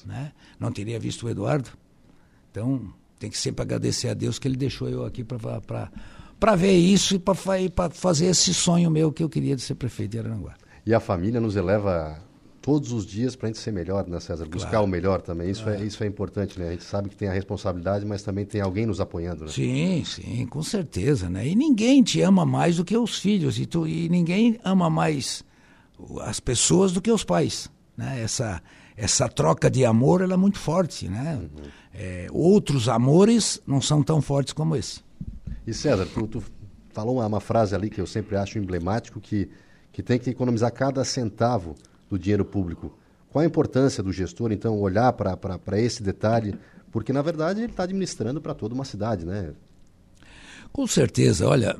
Né? 0.06 0.34
Não 0.60 0.72
teria 0.72 1.00
visto 1.00 1.26
o 1.26 1.30
Eduardo. 1.30 1.70
Então, 2.52 2.94
tem 3.24 3.30
que 3.30 3.38
sempre 3.38 3.62
agradecer 3.62 4.10
a 4.10 4.14
Deus 4.14 4.38
que 4.38 4.46
ele 4.50 4.58
deixou 4.58 4.90
eu 4.90 5.06
aqui 5.06 5.24
para 5.24 6.56
ver 6.58 6.74
isso 6.74 7.16
e 7.16 7.20
para 7.20 7.90
fazer 7.90 8.26
esse 8.26 8.54
sonho 8.54 8.92
meu 8.92 9.14
que 9.14 9.24
eu 9.24 9.30
queria 9.30 9.56
de 9.56 9.62
ser 9.62 9.76
prefeito 9.76 10.12
de 10.12 10.20
Aranguá. 10.20 10.56
E 10.86 10.94
a 10.94 11.00
família 11.00 11.40
nos 11.40 11.56
eleva 11.56 12.20
todos 12.62 12.92
os 12.92 13.06
dias 13.06 13.34
para 13.34 13.48
a 13.48 13.52
gente 13.52 13.60
ser 13.60 13.72
melhor, 13.72 14.06
né, 14.10 14.20
César? 14.20 14.46
Buscar 14.46 14.72
claro. 14.72 14.86
o 14.86 14.88
melhor 14.90 15.22
também. 15.22 15.50
Isso, 15.50 15.70
é. 15.70 15.82
é. 15.82 15.86
isso 15.86 16.04
é 16.04 16.08
importante, 16.08 16.60
né? 16.60 16.68
A 16.68 16.72
gente 16.72 16.84
sabe 16.84 17.08
que 17.08 17.16
tem 17.16 17.30
a 17.30 17.32
responsabilidade, 17.32 18.06
mas 18.06 18.24
também 18.24 18.46
tem 18.46 18.60
alguém 18.60 18.86
nos 18.86 19.00
apoiando, 19.00 19.46
né? 19.46 19.52
Sim, 19.52 20.04
sim, 20.04 20.46
com 20.46 20.62
certeza, 20.62 21.30
né? 21.30 21.48
E 21.48 21.56
ninguém 21.56 22.04
te 22.04 22.20
ama 22.20 22.46
mais 22.46 22.76
do 22.76 22.84
que 22.84 22.98
os 22.98 23.20
filhos, 23.20 23.58
e, 23.58 23.66
tu, 23.66 23.88
e 23.88 24.10
ninguém 24.10 24.60
ama 24.66 24.90
mais 24.90 25.46
as 26.24 26.42
pessoas 26.42 26.92
do 26.92 27.02
que 27.02 27.10
os 27.10 27.24
pais, 27.24 27.70
né? 27.96 28.22
Essa, 28.22 28.62
essa 28.96 29.28
troca 29.28 29.70
de 29.70 29.86
amor, 29.86 30.22
ela 30.22 30.34
é 30.34 30.38
muito 30.38 30.60
forte, 30.60 31.08
né? 31.08 31.40
Uhum. 31.42 31.64
É, 31.94 32.28
outros 32.32 32.88
amores 32.88 33.62
não 33.66 33.82
são 33.82 34.04
tão 34.04 34.22
fortes 34.22 34.54
como 34.54 34.76
esse. 34.76 35.02
E 35.66 35.74
César, 35.74 36.08
tu, 36.14 36.28
tu 36.28 36.44
falou 36.92 37.16
uma, 37.16 37.26
uma 37.26 37.40
frase 37.40 37.76
ali 37.76 37.90
que 37.90 38.00
eu 38.00 38.08
sempre 38.08 38.36
acho 38.36 38.58
emblemático, 38.58 39.20
que, 39.20 39.50
que 39.92 40.04
tem 40.04 40.20
que 40.20 40.30
economizar 40.30 40.72
cada 40.72 41.04
centavo 41.04 41.76
do 42.10 42.18
dinheiro 42.20 42.46
público. 42.46 42.98
Qual 43.32 43.42
a 43.42 43.46
importância 43.46 44.04
do 44.04 44.12
gestor, 44.12 44.52
então, 44.52 44.80
olhar 44.80 45.12
para 45.14 45.80
esse 45.80 46.04
detalhe? 46.04 46.56
Porque, 46.92 47.12
na 47.12 47.24
verdade, 47.24 47.62
ele 47.62 47.72
está 47.72 47.84
administrando 47.84 48.40
para 48.40 48.54
toda 48.54 48.76
uma 48.76 48.86
cidade, 48.86 49.26
né? 49.26 49.54
Com 50.72 50.86
certeza. 50.86 51.48
Olha, 51.48 51.76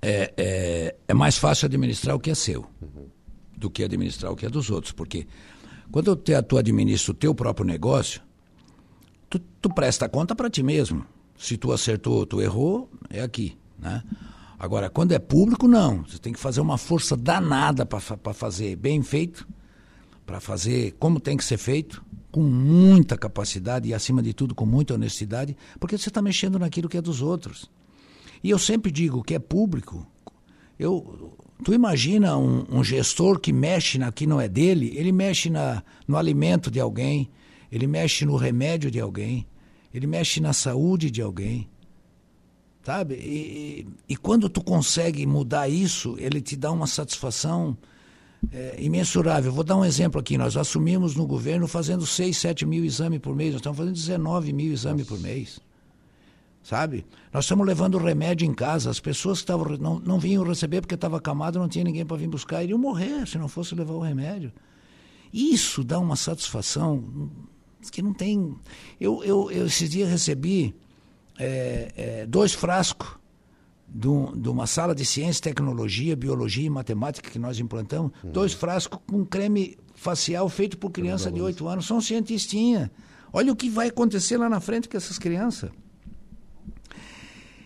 é, 0.00 0.32
é, 0.36 0.96
é, 1.06 1.14
mais 1.14 1.38
fácil 1.38 1.66
administrar 1.66 2.16
o 2.16 2.18
que 2.18 2.30
é 2.30 2.34
seu 2.34 2.66
uhum. 2.80 3.06
do 3.56 3.70
que 3.70 3.84
administrar 3.84 4.32
o 4.32 4.36
que 4.36 4.44
é 4.44 4.50
dos 4.50 4.68
outros. 4.68 4.92
Porque 4.92 5.28
quando 5.92 6.16
tu 6.16 6.56
administra 6.56 7.12
o 7.12 7.14
teu 7.14 7.34
próprio 7.34 7.66
negócio, 7.66 8.22
tu, 9.28 9.38
tu 9.38 9.68
presta 9.68 10.08
conta 10.08 10.34
para 10.34 10.48
ti 10.48 10.62
mesmo. 10.62 11.04
Se 11.36 11.56
tu 11.56 11.70
acertou, 11.70 12.24
tu 12.24 12.40
errou, 12.40 12.90
é 13.10 13.20
aqui, 13.20 13.58
né? 13.78 14.02
Agora, 14.58 14.88
quando 14.88 15.12
é 15.12 15.18
público, 15.18 15.68
não. 15.68 16.04
Você 16.04 16.18
tem 16.18 16.32
que 16.32 16.38
fazer 16.38 16.60
uma 16.60 16.78
força 16.78 17.16
danada 17.16 17.84
para 17.84 18.32
fazer 18.32 18.76
bem 18.76 19.02
feito, 19.02 19.46
para 20.24 20.40
fazer 20.40 20.92
como 20.98 21.20
tem 21.20 21.36
que 21.36 21.44
ser 21.44 21.58
feito, 21.58 22.02
com 22.30 22.40
muita 22.40 23.18
capacidade 23.18 23.88
e, 23.88 23.92
acima 23.92 24.22
de 24.22 24.32
tudo, 24.32 24.54
com 24.54 24.64
muita 24.64 24.94
honestidade, 24.94 25.56
porque 25.78 25.98
você 25.98 26.08
está 26.08 26.22
mexendo 26.22 26.58
naquilo 26.58 26.88
que 26.88 26.96
é 26.96 27.02
dos 27.02 27.20
outros. 27.20 27.70
E 28.42 28.48
eu 28.48 28.58
sempre 28.58 28.90
digo 28.90 29.22
que 29.22 29.34
é 29.34 29.38
público. 29.38 30.06
Eu, 30.78 31.36
tu 31.62 31.72
imagina 31.72 32.36
um, 32.36 32.64
um 32.70 32.84
gestor 32.84 33.38
que 33.38 33.52
mexe 33.52 33.98
na 33.98 34.10
que 34.12 34.26
não 34.26 34.40
é 34.40 34.48
dele, 34.48 34.92
ele 34.96 35.12
mexe 35.12 35.48
na, 35.48 35.82
no 36.06 36.16
alimento 36.16 36.70
de 36.70 36.80
alguém, 36.80 37.30
ele 37.70 37.86
mexe 37.86 38.24
no 38.24 38.36
remédio 38.36 38.90
de 38.90 39.00
alguém, 39.00 39.46
ele 39.92 40.06
mexe 40.06 40.40
na 40.40 40.52
saúde 40.52 41.10
de 41.10 41.22
alguém 41.22 41.68
sabe? 42.82 43.14
E, 43.14 43.86
e, 44.08 44.16
quando 44.16 44.48
tu 44.48 44.62
consegue 44.62 45.24
mudar 45.26 45.68
isso, 45.68 46.16
ele 46.18 46.40
te 46.40 46.56
dá 46.56 46.70
uma 46.70 46.86
satisfação 46.86 47.76
é, 48.50 48.76
imensurável. 48.78 49.52
Vou 49.52 49.64
dar 49.64 49.76
um 49.76 49.84
exemplo 49.84 50.20
aqui. 50.20 50.36
Nós 50.36 50.56
assumimos 50.56 51.14
no 51.14 51.26
governo 51.26 51.68
fazendo 51.68 52.04
6, 52.04 52.36
7 52.36 52.66
mil 52.66 52.84
exames 52.84 53.20
por 53.20 53.34
mês. 53.34 53.52
Nós 53.52 53.60
estamos 53.60 53.78
fazendo 53.78 53.94
19 53.94 54.52
mil 54.52 54.72
exames 54.72 55.06
por 55.06 55.20
mês. 55.20 55.60
Sabe? 56.62 57.04
Nós 57.32 57.44
estamos 57.44 57.66
levando 57.66 57.98
remédio 57.98 58.46
em 58.46 58.54
casa. 58.54 58.88
As 58.88 59.00
pessoas 59.00 59.40
que 59.40 59.46
tavam, 59.46 59.76
não, 59.78 59.98
não 59.98 60.18
vinham 60.18 60.44
receber 60.44 60.80
porque 60.80 60.94
estava 60.94 61.16
acamado, 61.16 61.58
não 61.58 61.68
tinha 61.68 61.84
ninguém 61.84 62.06
para 62.06 62.16
vir 62.16 62.28
buscar. 62.28 62.62
Iriam 62.62 62.78
morrer 62.78 63.26
se 63.26 63.36
não 63.36 63.48
fosse 63.48 63.74
levar 63.74 63.94
o 63.94 64.00
remédio. 64.00 64.52
Isso 65.32 65.82
dá 65.82 65.98
uma 65.98 66.14
satisfação 66.14 67.30
que 67.90 68.00
não 68.00 68.12
tem. 68.12 68.54
Eu, 69.00 69.24
eu, 69.24 69.50
eu 69.50 69.66
esses 69.66 69.90
dias 69.90 70.08
recebi 70.08 70.74
é, 71.38 71.92
é, 71.96 72.26
dois 72.26 72.52
frascos 72.52 73.16
de, 73.88 74.08
um, 74.08 74.32
de, 74.32 74.48
uma 74.48 74.66
sala 74.66 74.94
de 74.94 75.04
ciência, 75.04 75.42
tecnologia, 75.42 76.14
biologia 76.14 76.66
e 76.66 76.70
matemática 76.70 77.28
que 77.28 77.38
nós 77.38 77.58
implantamos, 77.58 78.12
uhum. 78.22 78.30
dois 78.30 78.52
frascos 78.52 79.00
com 79.06 79.24
creme 79.24 79.76
facial 79.94 80.48
feito 80.48 80.78
por 80.78 80.90
criança 80.90 81.30
de 81.30 81.40
8 81.40 81.66
anos. 81.66 81.86
São 81.86 82.00
cientistinha. 82.00 82.90
Olha 83.32 83.52
o 83.52 83.56
que 83.56 83.68
vai 83.68 83.88
acontecer 83.88 84.36
lá 84.36 84.48
na 84.48 84.60
frente 84.60 84.88
com 84.88 84.96
essas 84.96 85.18
crianças. 85.18 85.70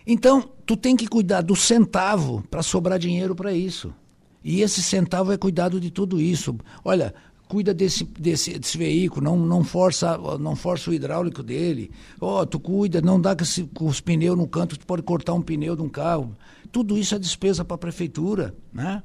Então, 0.09 0.49
tu 0.65 0.77
tem 0.77 0.95
que 0.95 1.05
cuidar 1.05 1.41
do 1.41 1.53
centavo 1.53 2.41
para 2.49 2.63
sobrar 2.63 2.97
dinheiro 2.97 3.35
para 3.35 3.51
isso. 3.51 3.93
E 4.41 4.61
esse 4.61 4.81
centavo 4.81 5.33
é 5.33 5.37
cuidado 5.37 5.81
de 5.81 5.91
tudo 5.91 6.21
isso. 6.21 6.55
Olha, 6.85 7.13
cuida 7.49 7.73
desse, 7.73 8.05
desse, 8.05 8.57
desse, 8.57 8.77
veículo, 8.77 9.21
não, 9.21 9.37
não, 9.37 9.65
força, 9.65 10.17
não 10.39 10.55
força 10.55 10.89
o 10.89 10.93
hidráulico 10.93 11.43
dele. 11.43 11.91
Ó, 12.21 12.41
oh, 12.41 12.45
tu 12.45 12.57
cuida, 12.57 13.01
não 13.01 13.19
dá 13.19 13.35
com, 13.35 13.43
esse, 13.43 13.63
com, 13.65 13.85
os 13.85 13.99
pneus 13.99 14.37
no 14.37 14.47
canto, 14.47 14.79
tu 14.79 14.87
pode 14.87 15.03
cortar 15.03 15.33
um 15.33 15.41
pneu 15.41 15.75
de 15.75 15.81
um 15.81 15.89
carro. 15.89 16.33
Tudo 16.71 16.97
isso 16.97 17.13
é 17.13 17.19
despesa 17.19 17.65
para 17.65 17.75
a 17.75 17.77
prefeitura, 17.77 18.55
né? 18.71 19.03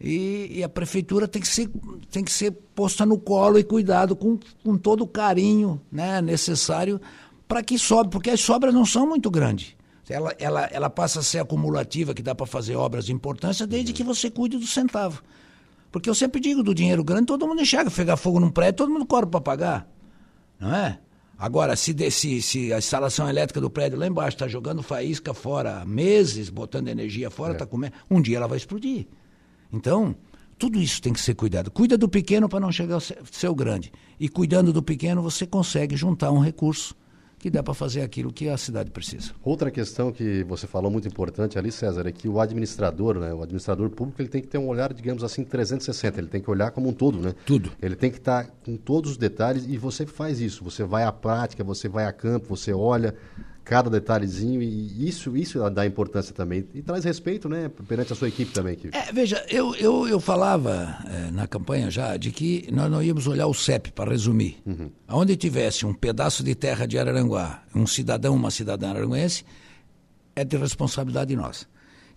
E, 0.00 0.48
e, 0.50 0.64
a 0.64 0.68
prefeitura 0.70 1.28
tem 1.28 1.42
que 1.42 1.48
ser, 1.48 1.68
tem 2.10 2.24
que 2.24 2.32
ser 2.32 2.52
posta 2.74 3.04
no 3.04 3.18
colo 3.18 3.58
e 3.58 3.62
cuidado 3.62 4.16
com, 4.16 4.38
com 4.64 4.78
todo 4.78 5.04
o 5.04 5.06
carinho 5.06 5.78
né, 5.92 6.22
necessário 6.22 6.98
para 7.46 7.62
que 7.62 7.78
sobre, 7.78 8.10
porque 8.10 8.30
as 8.30 8.40
sobras 8.40 8.72
não 8.72 8.86
são 8.86 9.06
muito 9.06 9.30
grandes. 9.30 9.74
Ela, 10.10 10.34
ela, 10.38 10.64
ela 10.72 10.90
passa 10.90 11.20
a 11.20 11.22
ser 11.22 11.38
acumulativa, 11.38 12.12
que 12.12 12.22
dá 12.22 12.34
para 12.34 12.46
fazer 12.46 12.76
obras 12.76 13.06
de 13.06 13.12
importância, 13.12 13.66
desde 13.66 13.92
que 13.92 14.02
você 14.02 14.30
cuide 14.30 14.58
do 14.58 14.66
centavo. 14.66 15.22
Porque 15.90 16.08
eu 16.08 16.14
sempre 16.14 16.40
digo, 16.40 16.62
do 16.62 16.74
dinheiro 16.74 17.02
grande, 17.02 17.26
todo 17.26 17.46
mundo 17.46 17.62
enxerga. 17.62 17.90
Pegar 17.90 18.16
fogo 18.16 18.38
num 18.38 18.50
prédio, 18.50 18.78
todo 18.78 18.92
mundo 18.92 19.06
corre 19.06 19.26
para 19.26 19.40
pagar. 19.40 19.88
Não 20.58 20.74
é? 20.74 20.98
Agora, 21.38 21.74
se, 21.74 21.94
se, 22.10 22.42
se, 22.42 22.72
a 22.72 22.78
instalação 22.78 23.28
elétrica 23.28 23.60
do 23.60 23.70
prédio 23.70 23.98
lá 23.98 24.06
embaixo 24.06 24.36
está 24.36 24.46
jogando 24.46 24.82
faísca 24.82 25.32
fora 25.32 25.84
meses, 25.86 26.50
botando 26.50 26.88
energia 26.88 27.30
fora, 27.30 27.54
está 27.54 27.64
é. 27.64 27.66
comendo, 27.66 27.94
um 28.10 28.20
dia 28.20 28.36
ela 28.36 28.46
vai 28.46 28.58
explodir. 28.58 29.06
Então, 29.72 30.14
tudo 30.58 30.78
isso 30.78 31.00
tem 31.00 31.14
que 31.14 31.20
ser 31.20 31.34
cuidado. 31.34 31.70
Cuida 31.70 31.96
do 31.96 32.08
pequeno 32.08 32.46
para 32.46 32.60
não 32.60 32.70
chegar 32.70 32.98
a 32.98 33.00
ser 33.00 33.48
o 33.48 33.54
grande. 33.54 33.90
E 34.18 34.28
cuidando 34.28 34.70
do 34.70 34.82
pequeno, 34.82 35.22
você 35.22 35.46
consegue 35.46 35.96
juntar 35.96 36.30
um 36.30 36.40
recurso 36.40 36.94
que 37.40 37.48
dá 37.48 37.62
para 37.62 37.72
fazer 37.72 38.02
aquilo 38.02 38.30
que 38.30 38.50
a 38.50 38.56
cidade 38.58 38.90
precisa. 38.90 39.32
Outra 39.42 39.70
questão 39.70 40.12
que 40.12 40.44
você 40.44 40.66
falou 40.66 40.90
muito 40.90 41.08
importante 41.08 41.58
ali, 41.58 41.72
César, 41.72 42.06
é 42.06 42.12
que 42.12 42.28
o 42.28 42.38
administrador, 42.38 43.18
né, 43.18 43.32
o 43.32 43.42
administrador 43.42 43.88
público, 43.88 44.20
ele 44.20 44.28
tem 44.28 44.42
que 44.42 44.46
ter 44.46 44.58
um 44.58 44.68
olhar, 44.68 44.92
digamos 44.92 45.24
assim, 45.24 45.42
360. 45.42 46.20
Ele 46.20 46.28
tem 46.28 46.42
que 46.42 46.50
olhar 46.50 46.70
como 46.70 46.90
um 46.90 46.92
todo, 46.92 47.18
né? 47.18 47.34
Tudo. 47.46 47.72
Ele 47.80 47.96
tem 47.96 48.10
que 48.10 48.18
estar 48.18 48.44
tá 48.44 48.52
com 48.62 48.76
todos 48.76 49.12
os 49.12 49.16
detalhes 49.16 49.64
e 49.66 49.78
você 49.78 50.04
faz 50.04 50.38
isso. 50.38 50.62
Você 50.62 50.84
vai 50.84 51.02
à 51.02 51.10
prática, 51.10 51.64
você 51.64 51.88
vai 51.88 52.04
a 52.04 52.12
campo, 52.12 52.54
você 52.54 52.74
olha 52.74 53.14
cada 53.64 53.90
detalhezinho 53.90 54.62
e 54.62 55.08
isso 55.08 55.36
isso 55.36 55.68
dá 55.70 55.86
importância 55.86 56.34
também 56.34 56.66
e 56.74 56.82
traz 56.82 57.04
respeito 57.04 57.48
né 57.48 57.70
perante 57.86 58.12
a 58.12 58.16
sua 58.16 58.28
equipe 58.28 58.52
também 58.52 58.74
aqui. 58.74 58.90
É, 58.92 59.12
veja 59.12 59.44
eu, 59.48 59.74
eu, 59.76 60.08
eu 60.08 60.20
falava 60.20 60.98
é, 61.06 61.30
na 61.30 61.46
campanha 61.46 61.90
já 61.90 62.16
de 62.16 62.30
que 62.30 62.66
nós 62.72 62.90
não 62.90 63.02
íamos 63.02 63.26
olhar 63.26 63.46
o 63.46 63.54
CEP 63.54 63.92
para 63.92 64.10
resumir 64.10 64.58
uhum. 64.66 64.90
onde 65.08 65.36
tivesse 65.36 65.86
um 65.86 65.94
pedaço 65.94 66.42
de 66.42 66.54
terra 66.54 66.86
de 66.86 66.98
Araranguá 66.98 67.62
um 67.74 67.86
cidadão 67.86 68.34
uma 68.34 68.50
cidadã 68.50 68.90
araranguense 68.90 69.44
é 70.34 70.44
de 70.44 70.56
responsabilidade 70.56 71.36
nossa 71.36 71.66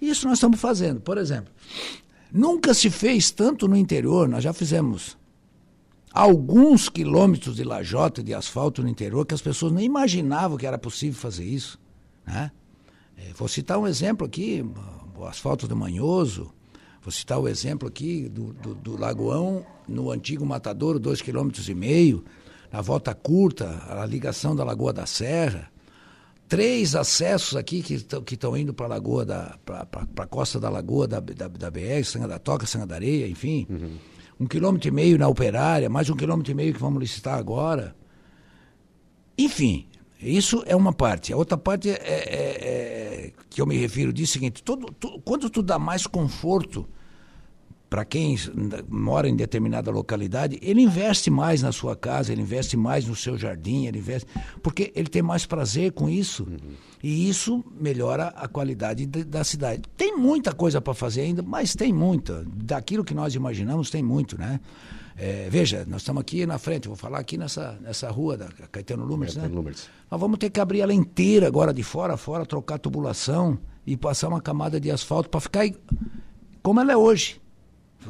isso 0.02 0.28
nós 0.28 0.38
estamos 0.38 0.60
fazendo 0.60 1.02
por 1.02 1.18
exemplo 1.18 1.54
nunca 2.32 2.74
se 2.74 2.90
fez 2.90 3.32
tanto 3.32 3.68
no 3.68 3.76
interior 3.76 4.28
nós 4.28 4.44
já 4.44 4.54
fizemos 4.54 5.18
alguns 6.14 6.88
quilômetros 6.90 7.56
de 7.56 7.64
lajota 7.64 8.22
de 8.22 8.34
asfalto 8.34 8.84
no 8.84 8.88
interior 8.88 9.26
que 9.26 9.34
as 9.34 9.42
pessoas 9.42 9.72
nem 9.72 9.86
imaginavam 9.86 10.58
que 10.58 10.68
era 10.68 10.78
possível 10.78 11.20
fazer 11.20 11.44
isso. 11.44 11.80
Né? 12.26 12.52
É, 13.18 13.34
vou 13.34 13.48
citar 13.48 13.80
um 13.80 13.88
exemplo 13.88 14.28
aqui, 14.28 14.64
o 15.18 15.26
asfalto 15.26 15.68
do 15.68 15.76
Manhoso, 15.76 16.54
vou 17.02 17.12
citar 17.12 17.40
o 17.40 17.48
exemplo 17.48 17.88
aqui 17.88 18.30
do, 18.30 18.54
do, 18.54 18.76
do 18.76 19.00
Lagoão, 19.00 19.66
no 19.88 20.12
antigo 20.12 20.46
Matadouro, 20.46 21.00
dois 21.00 21.22
quilômetros 21.22 21.68
e 21.68 21.74
meio, 21.74 22.24
na 22.72 22.80
volta 22.80 23.14
curta, 23.16 23.84
a 23.90 24.06
ligação 24.06 24.56
da 24.56 24.64
Lagoa 24.64 24.94
da 24.94 25.08
Serra, 25.08 25.72
três 26.48 26.96
acessos 26.96 27.56
aqui 27.56 27.82
que 27.82 27.96
estão 28.34 28.56
indo 28.56 28.74
para 28.74 28.86
a 28.86 28.90
Lagoa 28.90 29.26
da 29.26 29.58
para 29.66 29.88
a 30.18 30.28
costa 30.28 30.60
da 30.60 30.70
Lagoa 30.70 31.08
da, 31.08 31.20
da, 31.20 31.48
da 31.48 31.72
BR, 31.72 32.04
Sanga 32.06 32.28
da 32.28 32.38
Toca, 32.38 32.68
Sanga 32.68 32.86
da 32.86 32.96
Areia, 32.96 33.28
enfim. 33.28 33.66
Uhum 33.68 34.13
um 34.40 34.46
quilômetro 34.46 34.88
e 34.88 34.92
meio 34.92 35.18
na 35.18 35.28
operária, 35.28 35.90
mais 35.90 36.10
um 36.10 36.16
quilômetro 36.16 36.52
e 36.52 36.56
meio 36.56 36.74
que 36.74 36.80
vamos 36.80 37.00
licitar 37.00 37.38
agora. 37.38 37.96
Enfim, 39.38 39.88
isso 40.22 40.64
é 40.66 40.76
uma 40.76 40.94
parte. 40.94 41.34
A 41.34 41.38
outra 41.38 41.58
parte 41.58 41.90
é, 41.90 41.94
é, 41.94 43.28
é 43.28 43.32
que 43.50 43.62
eu 43.62 43.66
me 43.66 43.78
refiro 43.78 44.14
diz 44.14 44.30
o 44.30 44.34
seguinte: 44.34 44.64
todo, 44.64 44.92
tu, 45.00 45.22
quando 45.26 45.50
tu 45.50 45.62
dá 45.62 45.78
mais 45.78 46.08
conforto 46.08 46.88
para 47.94 48.04
quem 48.04 48.36
mora 48.90 49.30
em 49.30 49.36
determinada 49.36 49.92
localidade, 49.92 50.58
ele 50.64 50.82
investe 50.82 51.30
mais 51.30 51.62
na 51.62 51.72
sua 51.72 51.96
casa, 51.96 52.32
ele 52.32 52.42
investe 52.42 52.76
mais 52.76 53.06
no 53.06 53.16
seu 53.16 53.38
jardim, 53.38 53.86
ele 53.86 54.00
investe. 54.00 54.28
Porque 54.64 54.92
ele 54.96 55.08
tem 55.08 55.22
mais 55.22 55.46
prazer 55.46 55.92
com 55.92 56.10
isso. 56.10 56.42
Uhum. 56.42 56.72
E 57.04 57.30
isso 57.30 57.64
melhora 57.80 58.30
a 58.30 58.48
qualidade 58.48 59.06
de, 59.06 59.24
da 59.24 59.44
cidade. 59.44 59.84
Tem 59.96 60.18
muita 60.18 60.54
coisa 60.54 60.82
para 60.82 60.96
fazer 60.96 61.22
ainda, 61.22 61.44
mas 61.44 61.76
tem 61.76 61.94
muita. 61.94 62.44
Daquilo 62.48 63.04
que 63.04 63.14
nós 63.14 63.36
imaginamos, 63.36 63.92
tem 63.92 64.02
muito, 64.02 64.40
né? 64.40 64.60
É, 65.16 65.48
veja, 65.52 65.86
nós 65.88 66.02
estamos 66.02 66.22
aqui 66.22 66.48
na 66.48 66.58
frente, 66.58 66.88
vou 66.88 66.98
falar 66.98 67.20
aqui 67.20 67.38
nessa, 67.38 67.78
nessa 67.80 68.10
rua 68.10 68.36
da 68.36 68.48
Caetano 68.72 69.06
Lumers, 69.06 69.36
né? 69.36 69.48
Lumers. 69.48 69.88
Nós 70.10 70.20
vamos 70.20 70.40
ter 70.40 70.50
que 70.50 70.60
abrir 70.60 70.82
ela 70.82 70.96
inteira 70.96 71.46
agora, 71.46 71.72
de 71.72 71.84
fora 71.84 72.16
a 72.16 72.18
fora, 72.18 72.44
trocar 72.44 72.80
tubulação 72.80 73.60
e 73.86 73.96
passar 73.96 74.30
uma 74.30 74.42
camada 74.42 74.80
de 74.80 74.90
asfalto 74.90 75.30
para 75.30 75.40
ficar 75.40 75.70
como 76.64 76.80
ela 76.80 76.92
é 76.92 76.98
hoje. 76.98 77.43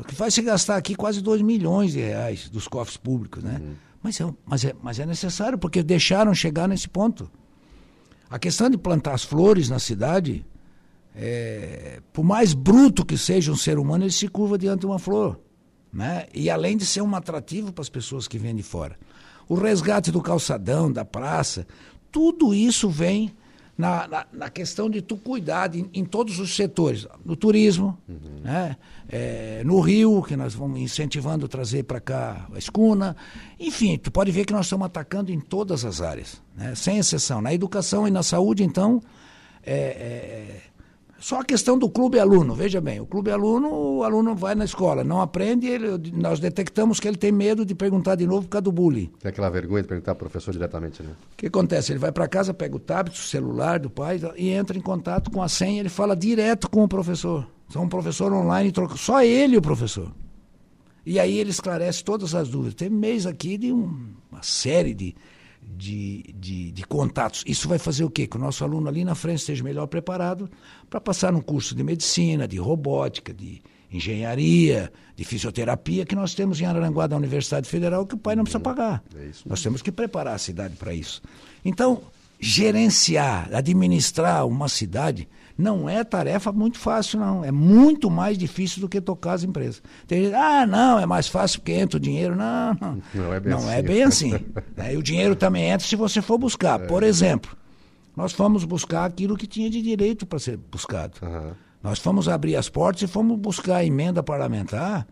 Que 0.07 0.15
faz 0.15 0.33
se 0.33 0.41
gastar 0.41 0.77
aqui 0.77 0.95
quase 0.95 1.21
2 1.21 1.41
milhões 1.41 1.91
de 1.93 1.99
reais 1.99 2.49
dos 2.49 2.67
cofres 2.67 2.97
públicos, 2.97 3.43
né? 3.43 3.59
Uhum. 3.61 3.73
Mas, 4.01 4.19
é, 4.19 4.33
mas, 4.45 4.65
é, 4.65 4.75
mas 4.81 4.99
é 4.99 5.05
necessário, 5.05 5.57
porque 5.57 5.81
deixaram 5.81 6.33
chegar 6.33 6.67
nesse 6.67 6.89
ponto. 6.89 7.31
A 8.29 8.39
questão 8.39 8.69
de 8.69 8.77
plantar 8.77 9.13
as 9.13 9.23
flores 9.23 9.69
na 9.69 9.79
cidade, 9.79 10.45
é, 11.15 12.01
por 12.11 12.23
mais 12.23 12.53
bruto 12.53 13.05
que 13.05 13.17
seja 13.17 13.51
um 13.51 13.55
ser 13.55 13.77
humano, 13.77 14.03
ele 14.03 14.11
se 14.11 14.27
curva 14.27 14.57
diante 14.57 14.81
de 14.81 14.85
uma 14.85 14.99
flor. 14.99 15.39
Né? 15.91 16.25
E 16.33 16.49
além 16.49 16.75
de 16.75 16.85
ser 16.85 17.01
um 17.01 17.15
atrativo 17.15 17.71
para 17.71 17.83
as 17.83 17.89
pessoas 17.89 18.27
que 18.27 18.39
vêm 18.39 18.55
de 18.55 18.63
fora. 18.63 18.97
O 19.47 19.55
resgate 19.55 20.11
do 20.11 20.21
calçadão, 20.21 20.91
da 20.91 21.05
praça, 21.05 21.67
tudo 22.11 22.53
isso 22.53 22.89
vem 22.89 23.33
na, 23.77 24.07
na, 24.07 24.25
na 24.31 24.49
questão 24.49 24.89
de 24.89 25.01
tu 25.01 25.17
cuidar 25.17 25.75
em, 25.75 25.89
em, 25.93 26.05
todos 26.05 26.39
os 26.39 26.55
setores. 26.55 27.07
No 27.25 27.35
turismo, 27.35 27.97
uhum. 28.07 28.41
né? 28.43 28.77
É, 29.09 29.63
no 29.65 29.79
Rio, 29.79 30.21
que 30.23 30.35
nós 30.35 30.53
vamos 30.53 30.79
incentivando 30.79 31.47
trazer 31.47 31.83
para 31.83 31.99
cá 31.99 32.47
a 32.53 32.57
escuna. 32.57 33.15
Enfim, 33.59 33.97
tu 33.97 34.11
pode 34.11 34.31
ver 34.31 34.45
que 34.45 34.53
nós 34.53 34.65
estamos 34.65 34.85
atacando 34.85 35.31
em 35.31 35.39
todas 35.39 35.83
as 35.85 36.01
áreas, 36.01 36.41
né? 36.55 36.73
sem 36.75 36.97
exceção. 36.97 37.41
Na 37.41 37.53
educação 37.53 38.07
e 38.07 38.11
na 38.11 38.23
saúde, 38.23 38.63
então, 38.63 39.01
é, 39.65 39.75
é 39.75 40.61
só 41.23 41.39
a 41.39 41.45
questão 41.45 41.79
do 41.79 41.89
clube 41.89 42.19
aluno, 42.19 42.53
veja 42.53 42.81
bem, 42.81 42.99
o 42.99 43.05
clube 43.05 43.31
aluno, 43.31 43.69
o 43.69 44.03
aluno 44.03 44.35
vai 44.35 44.55
na 44.55 44.65
escola, 44.65 45.05
não 45.05 45.21
aprende, 45.21 45.67
ele, 45.67 46.11
nós 46.11 46.37
detectamos 46.37 46.99
que 46.99 47.07
ele 47.07 47.15
tem 47.15 47.31
medo 47.31 47.65
de 47.65 47.73
perguntar 47.73 48.15
de 48.15 48.27
novo 48.27 48.41
por 48.41 48.49
causa 48.49 48.63
do 48.63 48.73
bullying. 48.73 49.09
Tem 49.21 49.29
aquela 49.29 49.49
vergonha 49.49 49.83
de 49.83 49.87
perguntar 49.87 50.15
para 50.15 50.27
o 50.27 50.29
professor 50.29 50.51
diretamente, 50.51 51.01
né? 51.01 51.11
O 51.11 51.37
que 51.37 51.45
acontece? 51.45 51.93
Ele 51.93 51.99
vai 51.99 52.11
para 52.11 52.27
casa, 52.27 52.53
pega 52.53 52.75
o 52.75 52.79
tablet, 52.79 53.17
o 53.17 53.23
celular 53.23 53.79
do 53.79 53.89
pai 53.89 54.19
e 54.35 54.49
entra 54.49 54.77
em 54.77 54.81
contato 54.81 55.31
com 55.31 55.41
a 55.41 55.47
senha, 55.47 55.79
ele 55.79 55.87
fala 55.87 56.13
direto 56.13 56.69
com 56.69 56.83
o 56.83 56.89
professor. 56.89 57.47
São 57.69 57.83
um 57.83 57.89
professor 57.89 58.33
online, 58.33 58.73
troca, 58.73 58.97
só 58.97 59.23
ele 59.23 59.55
o 59.55 59.61
professor. 59.61 60.11
E 61.05 61.21
aí 61.21 61.39
ele 61.39 61.51
esclarece 61.51 62.03
todas 62.03 62.35
as 62.35 62.49
dúvidas. 62.49 62.73
Tem 62.73 62.89
mês 62.89 63.25
aqui 63.25 63.57
de 63.57 63.71
um, 63.71 64.09
uma 64.29 64.43
série 64.43 64.93
de, 64.93 65.15
de, 65.75 66.33
de, 66.35 66.71
de, 66.71 66.83
contatos. 66.85 67.43
Isso 67.45 67.67
vai 67.67 67.79
fazer 67.79 68.03
o 68.03 68.09
quê? 68.09 68.27
Que 68.27 68.37
o 68.37 68.39
nosso 68.39 68.63
aluno 68.63 68.87
ali 68.87 69.03
na 69.03 69.15
frente 69.15 69.39
esteja 69.39 69.63
melhor 69.63 69.87
preparado 69.87 70.49
para 70.89 71.01
passar 71.01 71.31
num 71.31 71.41
curso 71.41 71.75
de 71.75 71.83
medicina, 71.83 72.47
de 72.47 72.57
robótica, 72.57 73.33
de 73.33 73.61
engenharia, 73.91 74.91
de 75.15 75.23
fisioterapia 75.23 76.05
que 76.05 76.15
nós 76.15 76.33
temos 76.33 76.59
em 76.59 76.65
Araranguá 76.65 77.05
da 77.05 77.15
Universidade 77.15 77.69
Federal 77.69 78.05
que 78.05 78.15
o 78.15 78.17
pai 78.17 78.35
não 78.35 78.43
precisa 78.43 78.59
pagar. 78.59 79.03
É 79.15 79.29
nós 79.45 79.61
temos 79.61 79.81
que 79.81 79.91
preparar 79.91 80.35
a 80.35 80.39
cidade 80.39 80.75
para 80.75 80.93
isso. 80.93 81.21
Então, 81.63 82.01
gerenciar, 82.39 83.49
administrar 83.53 84.45
uma 84.47 84.67
cidade 84.67 85.27
não 85.57 85.87
é 85.87 86.03
tarefa 86.03 86.51
muito 86.51 86.79
fácil, 86.79 87.19
não. 87.19 87.43
É 87.43 87.51
muito 87.51 88.09
mais 88.09 88.37
difícil 88.37 88.81
do 88.81 88.89
que 88.89 88.99
tocar 88.99 89.33
as 89.33 89.43
empresas. 89.43 89.81
Tem 90.07 90.25
gente, 90.25 90.35
ah, 90.35 90.65
não, 90.65 90.99
é 90.99 91.05
mais 91.05 91.27
fácil 91.27 91.59
porque 91.59 91.73
entra 91.73 91.97
o 91.97 91.99
dinheiro. 91.99 92.35
Não, 92.35 92.77
não. 92.79 93.01
Não 93.13 93.33
é 93.33 93.39
bem 93.39 93.51
não 93.51 93.59
assim. 93.59 93.69
É 93.69 93.81
bem 93.81 94.03
assim. 94.03 94.33
é, 94.77 94.93
e 94.93 94.97
o 94.97 95.03
dinheiro 95.03 95.35
também 95.35 95.69
entra 95.69 95.85
se 95.85 95.95
você 95.95 96.21
for 96.21 96.37
buscar. 96.37 96.81
É. 96.81 96.85
Por 96.87 97.03
exemplo, 97.03 97.55
nós 98.15 98.31
fomos 98.33 98.63
buscar 98.63 99.05
aquilo 99.05 99.37
que 99.37 99.45
tinha 99.45 99.69
de 99.69 99.81
direito 99.81 100.25
para 100.25 100.39
ser 100.39 100.57
buscado. 100.57 101.13
Uhum. 101.21 101.51
Nós 101.81 101.99
fomos 101.99 102.27
abrir 102.27 102.55
as 102.55 102.69
portas 102.69 103.03
e 103.03 103.07
fomos 103.07 103.37
buscar 103.37 103.77
a 103.77 103.85
emenda 103.85 104.23
parlamentar 104.23 105.05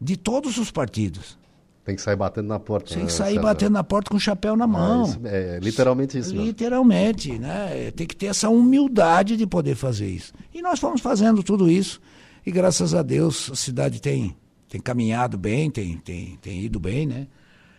de 0.00 0.16
todos 0.16 0.58
os 0.58 0.70
partidos. 0.70 1.38
Tem 1.86 1.94
que 1.94 2.02
sair 2.02 2.16
batendo 2.16 2.48
na 2.48 2.58
porta. 2.58 2.88
Tem 2.88 2.98
que 2.98 3.04
né, 3.04 3.10
sair 3.10 3.34
César? 3.34 3.42
batendo 3.42 3.72
na 3.74 3.84
porta 3.84 4.10
com 4.10 4.16
o 4.16 4.20
chapéu 4.20 4.56
na 4.56 4.66
mão. 4.66 5.04
É, 5.04 5.06
isso, 5.06 5.20
é 5.24 5.58
literalmente 5.60 6.18
isso. 6.18 6.34
Literalmente, 6.34 7.28
mesmo. 7.30 7.46
né? 7.46 7.92
Tem 7.92 8.04
que 8.04 8.16
ter 8.16 8.26
essa 8.26 8.48
humildade 8.48 9.36
de 9.36 9.46
poder 9.46 9.76
fazer 9.76 10.08
isso. 10.08 10.32
E 10.52 10.60
nós 10.60 10.80
fomos 10.80 11.00
fazendo 11.00 11.44
tudo 11.44 11.70
isso. 11.70 12.00
E 12.44 12.50
graças 12.50 12.92
a 12.92 13.02
Deus 13.02 13.52
a 13.52 13.54
cidade 13.54 14.02
tem, 14.02 14.36
tem 14.68 14.80
caminhado 14.80 15.38
bem, 15.38 15.70
tem, 15.70 15.96
tem, 15.98 16.36
tem 16.42 16.60
ido 16.60 16.80
bem, 16.80 17.06
né? 17.06 17.28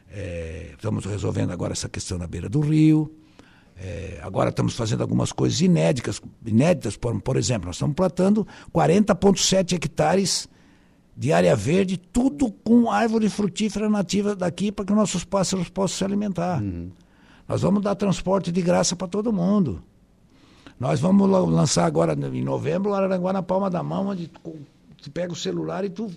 É, 0.09 0.69
estamos 0.71 1.03
resolvendo 1.03 1.51
agora 1.51 1.73
essa 1.73 1.89
questão 1.89 2.17
na 2.17 2.27
beira 2.27 2.47
do 2.47 2.61
rio. 2.61 3.13
É, 3.75 4.21
agora 4.23 4.51
estamos 4.51 4.73
fazendo 4.73 5.01
algumas 5.01 5.33
coisas 5.33 5.59
inéditas, 5.59 6.21
inéditas 6.45 6.95
por, 6.95 7.21
por 7.21 7.35
exemplo, 7.35 7.65
nós 7.65 7.75
estamos 7.75 7.93
plantando 7.93 8.47
40,7 8.73 9.73
hectares 9.73 10.47
de 11.17 11.33
área 11.33 11.55
verde, 11.55 11.97
tudo 11.97 12.51
com 12.51 12.91
árvore 12.91 13.27
frutífera 13.27 13.89
nativa 13.89 14.35
daqui 14.35 14.71
para 14.71 14.85
que 14.85 14.93
nossos 14.93 15.23
pássaros 15.23 15.67
possam 15.67 15.97
se 15.97 16.05
alimentar. 16.05 16.61
Uhum. 16.61 16.91
Nós 17.47 17.63
vamos 17.63 17.81
dar 17.81 17.95
transporte 17.95 18.51
de 18.51 18.61
graça 18.61 18.95
para 18.95 19.07
todo 19.07 19.33
mundo. 19.33 19.81
Nós 20.79 20.99
vamos 20.99 21.27
lançar 21.27 21.85
agora 21.85 22.13
em 22.13 22.43
novembro 22.43 22.91
o 22.91 22.93
Araranguá 22.93 23.33
na 23.33 23.41
palma 23.41 23.67
da 23.67 23.81
mão, 23.81 24.09
onde 24.09 24.27
tu 24.27 25.11
pega 25.11 25.33
o 25.33 25.35
celular 25.35 25.83
e 25.83 25.89
tu 25.89 26.11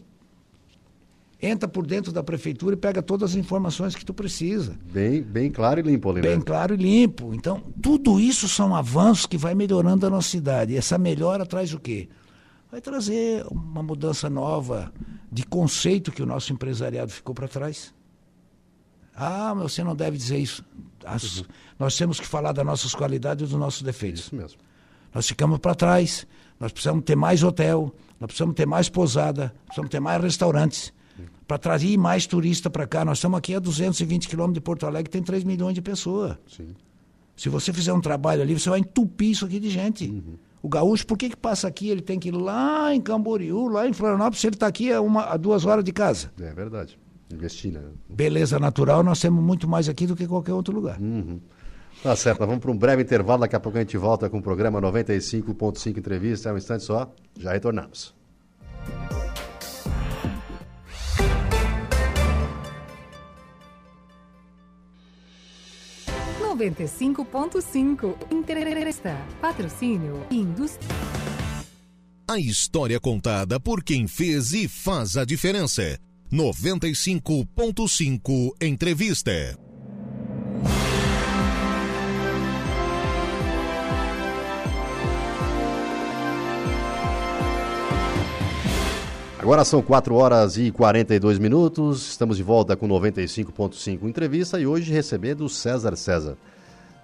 entra 1.40 1.66
por 1.66 1.86
dentro 1.86 2.12
da 2.12 2.22
prefeitura 2.22 2.74
e 2.74 2.76
pega 2.76 3.00
todas 3.00 3.30
as 3.30 3.36
informações 3.36 3.94
que 3.94 4.04
tu 4.04 4.12
precisa. 4.12 4.76
Bem, 4.92 5.22
bem 5.22 5.50
claro 5.50 5.80
e 5.80 5.82
limpo, 5.82 6.10
ali, 6.10 6.20
Bem 6.20 6.36
né? 6.36 6.42
claro 6.44 6.74
e 6.74 6.76
limpo. 6.76 7.32
Então, 7.32 7.62
tudo 7.80 8.20
isso 8.20 8.46
são 8.46 8.76
avanços 8.76 9.24
que 9.24 9.38
vai 9.38 9.54
melhorando 9.54 10.06
a 10.06 10.10
nossa 10.10 10.28
cidade. 10.28 10.74
E 10.74 10.76
essa 10.76 10.98
melhora 10.98 11.46
traz 11.46 11.72
o 11.72 11.80
quê? 11.80 12.06
Vai 12.70 12.80
trazer 12.80 13.44
uma 13.50 13.82
mudança 13.82 14.30
nova 14.30 14.92
de 15.30 15.44
conceito 15.44 16.12
que 16.12 16.22
o 16.22 16.26
nosso 16.26 16.52
empresariado 16.52 17.10
ficou 17.10 17.34
para 17.34 17.48
trás. 17.48 17.92
Ah, 19.14 19.54
mas 19.54 19.72
você 19.72 19.84
não 19.84 19.94
deve 19.94 20.16
dizer 20.16 20.38
isso. 20.38 20.64
As, 21.04 21.38
uhum. 21.38 21.44
Nós 21.78 21.96
temos 21.96 22.20
que 22.20 22.26
falar 22.26 22.52
das 22.52 22.64
nossas 22.64 22.94
qualidades 22.94 23.46
e 23.46 23.50
dos 23.50 23.58
nossos 23.58 23.82
defeitos. 23.82 24.22
Isso 24.22 24.34
mesmo. 24.34 24.58
Nós 25.12 25.26
ficamos 25.26 25.58
para 25.58 25.74
trás. 25.74 26.26
Nós 26.58 26.72
precisamos 26.72 27.04
ter 27.04 27.16
mais 27.16 27.42
hotel, 27.42 27.90
nós 28.20 28.26
precisamos 28.26 28.54
ter 28.54 28.66
mais 28.66 28.90
pousada, 28.90 29.54
precisamos 29.64 29.90
ter 29.90 29.98
mais 29.98 30.22
restaurantes. 30.22 30.92
Uhum. 31.18 31.24
Para 31.48 31.56
trazer 31.56 31.96
mais 31.96 32.26
turista 32.26 32.68
para 32.68 32.86
cá. 32.86 33.02
Nós 33.02 33.16
estamos 33.16 33.38
aqui 33.38 33.54
a 33.54 33.58
220 33.58 34.28
quilômetros 34.28 34.54
de 34.54 34.60
Porto 34.60 34.86
Alegre, 34.86 35.10
tem 35.10 35.22
3 35.22 35.42
milhões 35.42 35.74
de 35.74 35.80
pessoas. 35.80 36.36
Sim. 36.46 36.74
Se 37.34 37.48
você 37.48 37.72
fizer 37.72 37.94
um 37.94 38.00
trabalho 38.00 38.42
ali, 38.42 38.58
você 38.58 38.68
vai 38.68 38.80
entupir 38.80 39.30
isso 39.30 39.46
aqui 39.46 39.58
de 39.58 39.70
gente. 39.70 40.06
Uhum. 40.06 40.36
O 40.62 40.68
gaúcho, 40.68 41.06
por 41.06 41.16
que, 41.16 41.30
que 41.30 41.36
passa 41.36 41.66
aqui? 41.66 41.88
Ele 41.88 42.02
tem 42.02 42.18
que 42.18 42.28
ir 42.28 42.32
lá 42.32 42.94
em 42.94 43.00
Camboriú, 43.00 43.68
lá 43.68 43.88
em 43.88 43.92
Florianópolis, 43.92 44.44
ele 44.44 44.54
está 44.54 44.66
aqui 44.66 44.92
a, 44.92 45.00
uma, 45.00 45.24
a 45.24 45.36
duas 45.36 45.64
horas 45.64 45.84
de 45.84 45.92
casa. 45.92 46.30
É 46.40 46.52
verdade. 46.52 46.98
Investir, 47.32 47.72
né? 47.72 47.80
Beleza 48.08 48.58
natural, 48.58 49.02
nós 49.02 49.20
temos 49.20 49.42
muito 49.42 49.68
mais 49.68 49.88
aqui 49.88 50.06
do 50.06 50.16
que 50.16 50.26
qualquer 50.26 50.52
outro 50.52 50.74
lugar. 50.74 51.00
Uhum. 51.00 51.40
Tá 52.02 52.16
certo, 52.16 52.38
vamos 52.40 52.58
para 52.58 52.70
um 52.70 52.76
breve 52.76 53.02
intervalo, 53.02 53.42
daqui 53.42 53.54
a 53.54 53.60
pouco 53.60 53.78
a 53.78 53.80
gente 53.80 53.96
volta 53.96 54.28
com 54.28 54.38
o 54.38 54.42
programa 54.42 54.80
95.5 54.80 55.98
Entrevista. 55.98 56.48
É 56.48 56.52
um 56.52 56.56
instante 56.56 56.84
só, 56.84 57.12
já 57.38 57.52
retornamos. 57.52 58.14
95.5. 66.50 68.16
Entrevista. 68.30 69.16
Patrocínio. 69.40 70.26
Indústria. 70.30 70.88
A 72.28 72.38
história 72.38 72.98
contada 72.98 73.60
por 73.60 73.84
quem 73.84 74.08
fez 74.08 74.52
e 74.52 74.66
faz 74.66 75.16
a 75.16 75.24
diferença. 75.24 75.96
95.5 76.32 78.50
Entrevista. 78.60 79.56
Agora 89.40 89.64
são 89.64 89.80
4 89.80 90.14
horas 90.14 90.58
e 90.58 90.70
42 90.70 91.38
minutos. 91.38 92.10
Estamos 92.10 92.36
de 92.36 92.42
volta 92.42 92.76
com 92.76 92.86
95.5 92.86 94.02
entrevista 94.02 94.60
e 94.60 94.66
hoje 94.66 94.92
recebendo 94.92 95.48
César 95.48 95.96
César. 95.96 96.36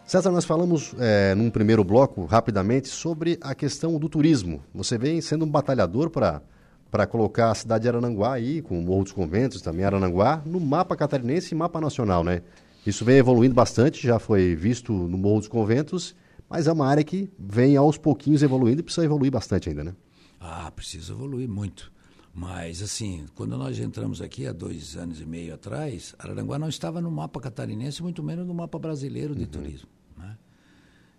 César, 0.04 0.30
nós 0.30 0.44
falamos 0.44 0.94
é, 0.98 1.34
num 1.34 1.48
primeiro 1.48 1.82
bloco, 1.82 2.26
rapidamente, 2.26 2.88
sobre 2.88 3.38
a 3.40 3.54
questão 3.54 3.98
do 3.98 4.06
turismo. 4.06 4.62
Você 4.74 4.98
vem 4.98 5.18
sendo 5.22 5.46
um 5.46 5.50
batalhador 5.50 6.10
para 6.10 7.06
colocar 7.06 7.52
a 7.52 7.54
cidade 7.54 7.82
de 7.84 7.88
Arananguá 7.88 8.34
aí, 8.34 8.60
com 8.60 8.84
o 8.84 9.02
dos 9.02 9.12
Conventos, 9.12 9.62
também 9.62 9.86
Arananguá, 9.86 10.42
no 10.44 10.60
mapa 10.60 10.94
catarinense 10.94 11.54
e 11.54 11.56
mapa 11.56 11.80
nacional, 11.80 12.22
né? 12.22 12.42
Isso 12.86 13.02
vem 13.02 13.16
evoluindo 13.16 13.54
bastante, 13.54 14.06
já 14.06 14.18
foi 14.18 14.54
visto 14.54 14.92
no 14.92 15.16
Morro 15.16 15.38
dos 15.38 15.48
Conventos, 15.48 16.14
mas 16.50 16.66
é 16.66 16.72
uma 16.72 16.86
área 16.86 17.02
que 17.02 17.30
vem 17.38 17.78
aos 17.78 17.96
pouquinhos 17.96 18.42
evoluindo 18.42 18.80
e 18.80 18.82
precisa 18.82 19.06
evoluir 19.06 19.32
bastante 19.32 19.70
ainda, 19.70 19.82
né? 19.82 19.94
Ah, 20.38 20.70
precisa 20.70 21.14
evoluir 21.14 21.48
muito. 21.48 21.95
Mas, 22.36 22.82
assim, 22.82 23.24
quando 23.34 23.56
nós 23.56 23.78
entramos 23.78 24.20
aqui 24.20 24.46
há 24.46 24.52
dois 24.52 24.94
anos 24.94 25.22
e 25.22 25.24
meio 25.24 25.54
atrás, 25.54 26.14
Araranguá 26.18 26.58
não 26.58 26.68
estava 26.68 27.00
no 27.00 27.10
mapa 27.10 27.40
catarinense, 27.40 28.02
muito 28.02 28.22
menos 28.22 28.46
no 28.46 28.52
mapa 28.52 28.78
brasileiro 28.78 29.34
de 29.34 29.44
uhum. 29.44 29.46
turismo. 29.46 29.88
Né? 30.18 30.36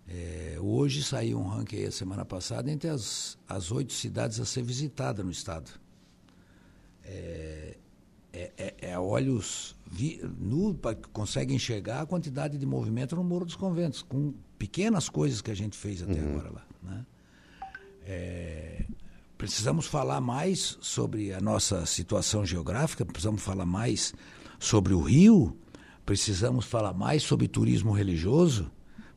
É, 0.06 0.56
hoje 0.60 1.02
saiu 1.02 1.40
um 1.40 1.48
ranking 1.48 1.82
a 1.86 1.90
semana 1.90 2.24
passada 2.24 2.70
entre 2.70 2.88
as, 2.88 3.36
as 3.48 3.72
oito 3.72 3.92
cidades 3.94 4.38
a 4.38 4.44
ser 4.44 4.62
visitada 4.62 5.24
no 5.24 5.32
estado. 5.32 5.68
É, 7.02 7.76
é, 8.32 8.52
é, 8.56 8.74
é 8.92 8.98
olhos 9.00 9.74
vi, 9.90 10.20
nu 10.38 10.72
para 10.72 10.94
que 10.94 11.08
consegue 11.08 11.52
enxergar 11.52 12.02
a 12.02 12.06
quantidade 12.06 12.56
de 12.56 12.64
movimento 12.64 13.16
no 13.16 13.24
Morro 13.24 13.44
dos 13.44 13.56
Conventos, 13.56 14.02
com 14.02 14.34
pequenas 14.56 15.08
coisas 15.08 15.40
que 15.40 15.50
a 15.50 15.56
gente 15.56 15.76
fez 15.76 16.00
até 16.00 16.12
uhum. 16.12 16.30
agora 16.30 16.50
lá. 16.52 16.66
Né? 16.80 17.06
É, 18.06 18.86
precisamos 19.38 19.86
falar 19.86 20.20
mais 20.20 20.76
sobre 20.80 21.32
a 21.32 21.40
nossa 21.40 21.86
situação 21.86 22.44
geográfica, 22.44 23.06
precisamos 23.06 23.40
falar 23.40 23.64
mais 23.64 24.12
sobre 24.58 24.92
o 24.92 25.00
Rio, 25.00 25.56
precisamos 26.04 26.64
falar 26.64 26.92
mais 26.92 27.22
sobre 27.22 27.46
turismo 27.46 27.92
religioso, 27.92 28.68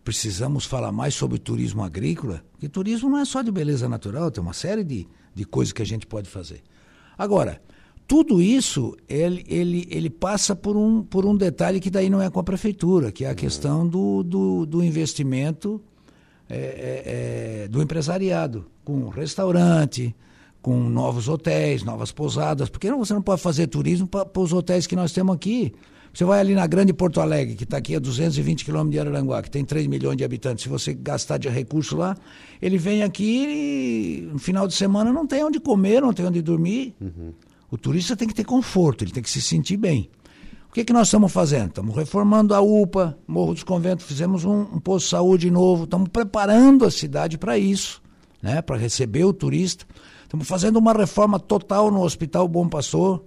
precisamos 0.03 0.65
falar 0.65 0.91
mais 0.91 1.15
sobre 1.15 1.39
turismo 1.39 1.83
agrícola, 1.83 2.43
porque 2.51 2.69
turismo 2.69 3.09
não 3.09 3.17
é 3.17 3.25
só 3.25 3.41
de 3.41 3.51
beleza 3.51 3.89
natural, 3.89 4.29
tem 4.29 4.43
uma 4.43 4.53
série 4.53 4.83
de, 4.83 5.07
de 5.33 5.43
coisas 5.43 5.73
que 5.73 5.81
a 5.81 5.85
gente 5.85 6.05
pode 6.05 6.29
fazer. 6.29 6.61
Agora, 7.17 7.59
tudo 8.07 8.39
isso 8.41 8.95
ele, 9.09 9.43
ele, 9.47 9.87
ele 9.89 10.09
passa 10.09 10.55
por 10.55 10.77
um, 10.77 11.01
por 11.01 11.25
um 11.25 11.35
detalhe 11.35 11.79
que 11.79 11.89
daí 11.89 12.11
não 12.11 12.21
é 12.21 12.29
com 12.29 12.39
a 12.39 12.43
prefeitura, 12.43 13.11
que 13.11 13.25
é 13.25 13.29
a 13.29 13.35
questão 13.35 13.87
do, 13.87 14.21
do, 14.21 14.65
do 14.67 14.83
investimento 14.83 15.81
é, 16.53 16.55
é, 16.55 17.63
é, 17.63 17.67
do 17.69 17.81
empresariado, 17.81 18.65
com 18.83 19.07
restaurante, 19.07 20.13
com 20.61 20.77
novos 20.77 21.29
hotéis, 21.29 21.81
novas 21.81 22.11
pousadas. 22.11 22.67
Porque 22.67 22.91
você 22.91 23.13
não 23.13 23.21
pode 23.21 23.41
fazer 23.41 23.67
turismo 23.67 24.05
para 24.05 24.27
os 24.35 24.51
hotéis 24.51 24.85
que 24.85 24.95
nós 24.95 25.13
temos 25.13 25.33
aqui. 25.33 25.73
Você 26.13 26.25
vai 26.25 26.41
ali 26.41 26.53
na 26.53 26.67
Grande 26.67 26.91
Porto 26.91 27.21
Alegre, 27.21 27.55
que 27.55 27.63
está 27.63 27.77
aqui 27.77 27.95
a 27.95 27.99
220 27.99 28.65
quilômetros 28.65 28.91
de 28.91 28.99
Araranguá, 28.99 29.41
que 29.41 29.49
tem 29.49 29.63
3 29.63 29.87
milhões 29.87 30.17
de 30.17 30.25
habitantes. 30.25 30.63
Se 30.63 30.69
você 30.69 30.93
gastar 30.93 31.37
de 31.37 31.47
recurso 31.47 31.95
lá, 31.95 32.17
ele 32.61 32.77
vem 32.77 33.01
aqui 33.01 33.45
e 33.47 34.29
no 34.29 34.37
final 34.37 34.67
de 34.67 34.73
semana 34.73 35.13
não 35.13 35.25
tem 35.25 35.41
onde 35.45 35.57
comer, 35.57 36.01
não 36.01 36.11
tem 36.11 36.25
onde 36.25 36.41
dormir. 36.41 36.93
Uhum. 36.99 37.31
O 37.71 37.77
turista 37.77 38.17
tem 38.17 38.27
que 38.27 38.33
ter 38.33 38.43
conforto, 38.43 39.05
ele 39.05 39.11
tem 39.11 39.23
que 39.23 39.29
se 39.29 39.41
sentir 39.41 39.77
bem. 39.77 40.09
O 40.71 40.73
que, 40.73 40.85
que 40.85 40.93
nós 40.93 41.09
estamos 41.09 41.33
fazendo? 41.33 41.67
Estamos 41.67 41.93
reformando 41.93 42.55
a 42.55 42.61
UPA, 42.61 43.17
Morro 43.27 43.53
dos 43.53 43.61
Conventos, 43.61 44.05
fizemos 44.05 44.45
um, 44.45 44.61
um 44.61 44.79
posto 44.79 45.03
de 45.03 45.09
saúde 45.09 45.51
novo, 45.51 45.83
estamos 45.83 46.07
preparando 46.07 46.85
a 46.85 46.89
cidade 46.89 47.37
para 47.37 47.57
isso, 47.57 48.01
né? 48.41 48.61
para 48.61 48.77
receber 48.77 49.25
o 49.25 49.33
turista. 49.33 49.85
Estamos 50.23 50.47
fazendo 50.47 50.77
uma 50.77 50.93
reforma 50.93 51.37
total 51.37 51.91
no 51.91 52.01
Hospital 52.01 52.47
Bom 52.47 52.69
Pastor, 52.69 53.21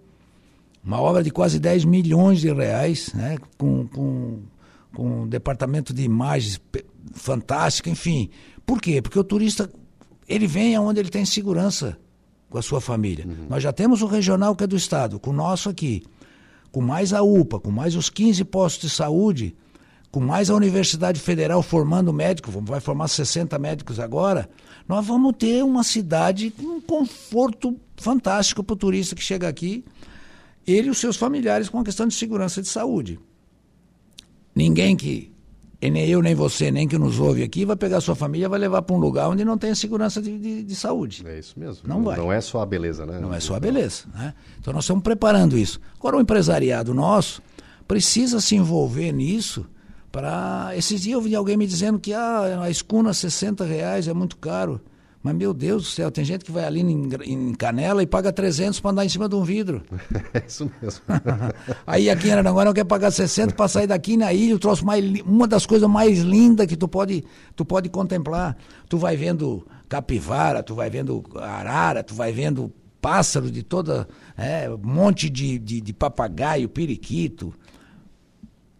uma 0.83 0.99
obra 0.99 1.23
de 1.23 1.31
quase 1.31 1.59
10 1.61 1.85
milhões 1.85 2.41
de 2.41 2.51
reais, 2.51 3.13
né? 3.13 3.37
com, 3.59 3.87
com, 3.89 4.39
com 4.95 5.25
um 5.25 5.29
departamento 5.29 5.93
de 5.93 6.03
imagens 6.03 6.59
fantástico, 7.13 7.91
enfim. 7.91 8.31
Por 8.65 8.81
quê? 8.81 9.03
Porque 9.03 9.19
o 9.19 9.25
turista 9.25 9.71
ele 10.27 10.47
vem 10.47 10.75
aonde 10.77 10.99
ele 10.99 11.11
tem 11.11 11.27
segurança 11.27 11.99
com 12.49 12.57
a 12.57 12.63
sua 12.63 12.81
família. 12.81 13.27
Uhum. 13.27 13.49
Nós 13.51 13.63
já 13.63 13.71
temos 13.71 14.01
o 14.01 14.07
regional 14.07 14.57
que 14.57 14.65
é 14.65 14.67
do 14.67 14.77
Estado, 14.77 15.21
com 15.21 15.29
o 15.29 15.35
nosso 15.35 15.69
aqui 15.69 16.05
com 16.75 16.81
mais 16.81 17.13
a 17.13 17.23
UPA, 17.23 17.61
com 17.61 17.71
mais 17.71 17.95
os 17.95 18.11
15 18.11 18.43
postos 18.47 18.91
de 18.91 18.97
saúde, 18.97 19.55
com 20.11 20.19
mais 20.19 20.51
a 20.51 20.57
Universidade 20.57 21.21
Federal 21.21 21.63
formando 21.63 22.13
médicos, 22.13 22.53
vai 22.65 22.81
formar 22.81 23.07
60 23.07 23.57
médicos 23.61 24.01
agora, 24.01 24.51
nós 24.89 25.07
vamos 25.07 25.37
ter 25.39 25.63
uma 25.63 25.85
cidade 25.85 26.51
com 26.51 26.65
um 26.65 26.81
conforto 26.81 27.77
fantástico 27.97 28.65
para 28.65 28.75
o 28.75 28.77
turista 28.77 29.15
que 29.15 29.23
chega 29.23 29.47
aqui, 29.47 29.85
ele 30.67 30.89
e 30.89 30.91
os 30.91 30.99
seus 30.99 31.17
familiares 31.17 31.69
com 31.69 31.79
a 31.79 31.85
questão 31.85 32.09
de 32.09 32.15
segurança 32.15 32.61
de 32.61 32.67
saúde. 32.67 33.21
Ninguém 34.53 34.97
que 34.97 35.31
e 35.85 35.91
nem 35.91 36.09
eu, 36.09 36.23
nem 36.23 36.35
você, 36.35 36.71
nem 36.71 36.89
que 36.89 36.97
nos 36.97 37.21
ouve 37.21 37.43
aqui, 37.43 37.67
vai 37.67 37.77
pegar 37.77 38.01
sua 38.01 38.15
família 38.15 38.47
e 38.47 38.49
vai 38.49 38.59
levar 38.59 38.81
para 38.81 38.97
um 38.97 38.99
lugar 38.99 39.29
onde 39.29 39.45
não 39.45 39.59
tem 39.59 39.75
segurança 39.75 40.23
de, 40.23 40.39
de, 40.39 40.63
de, 40.63 40.75
saúde. 40.75 41.23
É 41.27 41.39
isso 41.39 41.59
mesmo. 41.59 41.87
Não, 41.87 41.97
não 41.97 42.05
vai. 42.05 42.17
Não 42.17 42.33
é 42.33 42.41
só 42.41 42.63
a 42.63 42.67
beleza, 42.67 43.05
né? 43.05 43.19
Não 43.21 43.35
é 43.35 43.39
só 43.39 43.55
a 43.55 43.61
beleza. 43.61 44.05
Né? 44.15 44.33
Então 44.59 44.73
nós 44.73 44.85
estamos 44.85 45.03
preparando 45.03 45.59
isso. 45.59 45.79
Agora 45.99 46.17
o 46.17 46.23
empresariado 46.23 46.95
nosso 46.95 47.43
precisa 47.87 48.41
se 48.41 48.57
envolver 48.57 49.13
nisso 49.13 49.67
para... 50.11 50.71
Esses 50.75 51.03
dias 51.03 51.13
eu 51.17 51.21
vi 51.21 51.35
alguém 51.35 51.59
me 51.59 51.67
dizendo 51.67 51.99
que 51.99 52.15
ah, 52.15 52.63
a 52.63 52.71
escuna 52.71 53.13
60 53.13 53.63
reais 53.67 54.09
é 54.09 54.15
muito 54.15 54.39
caro. 54.39 54.81
Mas, 55.25 55.35
meu 55.35 55.55
Deus 55.55 55.85
do 55.85 55.89
céu, 55.89 56.11
tem 56.11 56.23
gente 56.23 56.45
que 56.45 56.53
vai 56.53 56.67
ali 56.67 56.83
em, 56.83 57.09
em 57.25 57.55
Canela 57.55 58.03
e 58.03 58.07
paga 58.07 58.31
300 58.31 58.79
para 58.79 58.91
andar 58.91 59.07
em 59.07 59.09
cima 59.09 59.27
de 59.27 59.35
um 59.35 59.43
vidro. 59.43 59.83
É 60.35 60.43
isso 60.47 60.71
mesmo. 60.83 61.01
Aí 61.87 62.11
aqui 62.11 62.29
em 62.29 62.33
Aranaguá 62.33 62.65
não 62.65 62.75
quer 62.75 62.85
pagar 62.85 63.11
60 63.11 63.55
para 63.55 63.69
sair 63.69 63.87
daqui 63.87 64.17
na 64.19 64.33
ilha, 64.35 64.55
o 64.55 64.59
troço 64.59 64.85
mais, 64.85 65.03
uma 65.23 65.47
das 65.49 65.65
coisas 65.65 65.89
mais 65.89 66.19
lindas 66.19 66.67
que 66.67 66.77
tu 66.77 66.87
pode, 66.87 67.25
tu 67.57 67.65
pode 67.65 67.89
contemplar. 67.89 68.55
Tu 68.87 68.99
vai 68.99 69.17
vendo 69.17 69.67
capivara, 69.89 70.63
tu 70.63 70.75
vai 70.75 70.91
vendo 70.91 71.25
arara, 71.37 72.03
tu 72.03 72.15
vai 72.15 72.31
vendo 72.31 72.71
pássaro 73.01 73.51
de 73.51 73.63
toda, 73.63 74.07
é, 74.37 74.69
um 74.69 74.77
monte 74.77 75.31
de, 75.31 75.59
de, 75.59 75.81
de 75.81 75.93
papagaio, 75.95 76.69
periquito. 76.69 77.55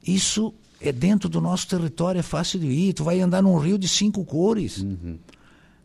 Isso 0.07 0.53
é 0.79 0.93
dentro 0.93 1.29
do 1.29 1.41
nosso 1.41 1.67
território, 1.69 2.19
é 2.19 2.23
fácil 2.23 2.61
de 2.61 2.67
ir. 2.67 2.93
Tu 2.93 3.03
vai 3.03 3.21
andar 3.21 3.43
num 3.43 3.57
rio 3.57 3.79
de 3.79 3.89
cinco 3.89 4.25
cores. 4.25 4.79
Uhum. 4.79 5.19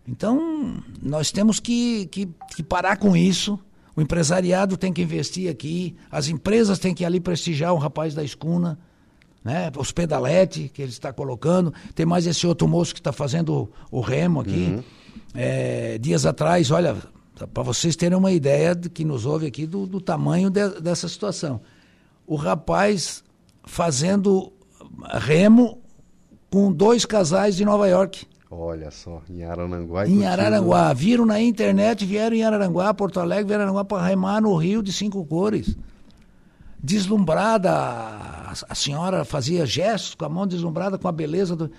Então, 0.10 0.82
nós 1.04 1.32
temos 1.32 1.60
que, 1.60 2.08
que, 2.08 2.28
que, 2.56 2.64
parar 2.64 2.98
com 2.98 3.16
isso. 3.16 3.60
O 3.96 4.02
empresariado 4.02 4.76
tem 4.76 4.92
que 4.92 5.04
investir 5.04 5.52
aqui, 5.52 5.96
as 6.10 6.30
empresas 6.30 6.80
têm 6.80 6.96
que 6.96 7.04
ir 7.04 7.06
ali 7.06 7.20
prestigiar 7.20 7.74
o 7.74 7.78
rapaz 7.78 8.16
da 8.16 8.24
escuna, 8.24 8.80
né? 9.44 9.72
os 9.78 9.92
pedalete 9.92 10.72
que 10.74 10.82
ele 10.82 10.90
está 10.90 11.14
colocando. 11.14 11.72
Tem 11.94 12.08
mais 12.08 12.26
esse 12.26 12.48
outro 12.48 12.68
moço 12.68 12.94
que 12.94 13.00
está 13.00 13.12
fazendo 13.12 13.54
o, 13.92 14.00
o, 14.00 14.02
remo 14.02 14.40
aqui. 14.40 14.74
Uhum. 14.76 14.84
É, 15.36 16.00
dias 16.00 16.26
atrás, 16.26 16.72
olha, 16.72 16.98
para 17.54 17.62
vocês 17.62 17.96
terem 17.96 18.18
uma 18.18 18.32
ideia 18.32 18.74
de 18.74 18.90
que 18.90 19.06
nos 19.06 19.28
ouve 19.28 19.46
aqui 19.46 19.68
do, 19.68 19.86
do 19.86 20.02
tamanho 20.02 20.50
de, 20.50 20.82
dessa 20.82 21.08
situação. 21.08 21.62
O 22.26 22.36
rapaz 22.36 23.24
fazendo 23.64 24.52
remo 25.20 25.80
com 26.50 26.72
dois 26.72 27.06
casais 27.06 27.56
de 27.56 27.64
Nova 27.64 27.88
York. 27.88 28.26
Olha 28.52 28.90
só, 28.90 29.22
em 29.30 29.44
Araranguá. 29.44 30.08
Em 30.08 30.26
Araranguá. 30.26 30.92
Viram 30.92 31.26
na 31.26 31.40
internet, 31.40 32.04
vieram 32.04 32.36
em 32.36 32.44
Araranguá, 32.44 32.92
Porto 32.94 33.20
Alegre, 33.20 33.46
vieram 33.46 33.62
em 33.62 33.66
Araranguá 33.66 33.86
para 33.86 34.08
remar 34.08 34.42
no 34.42 34.56
Rio 34.56 34.82
de 34.82 34.92
Cinco 34.92 35.24
Cores. 35.26 35.76
Deslumbrada, 36.82 37.72
a, 37.72 38.74
senhora 38.76 39.24
fazia 39.24 39.66
gestos 39.66 40.16
com 40.16 40.26
a 40.26 40.30
mão 40.30 40.48
deslumbrada 40.48 40.98
com 40.98 41.08
a 41.08 41.12
beleza 41.12 41.56
do. 41.56 41.70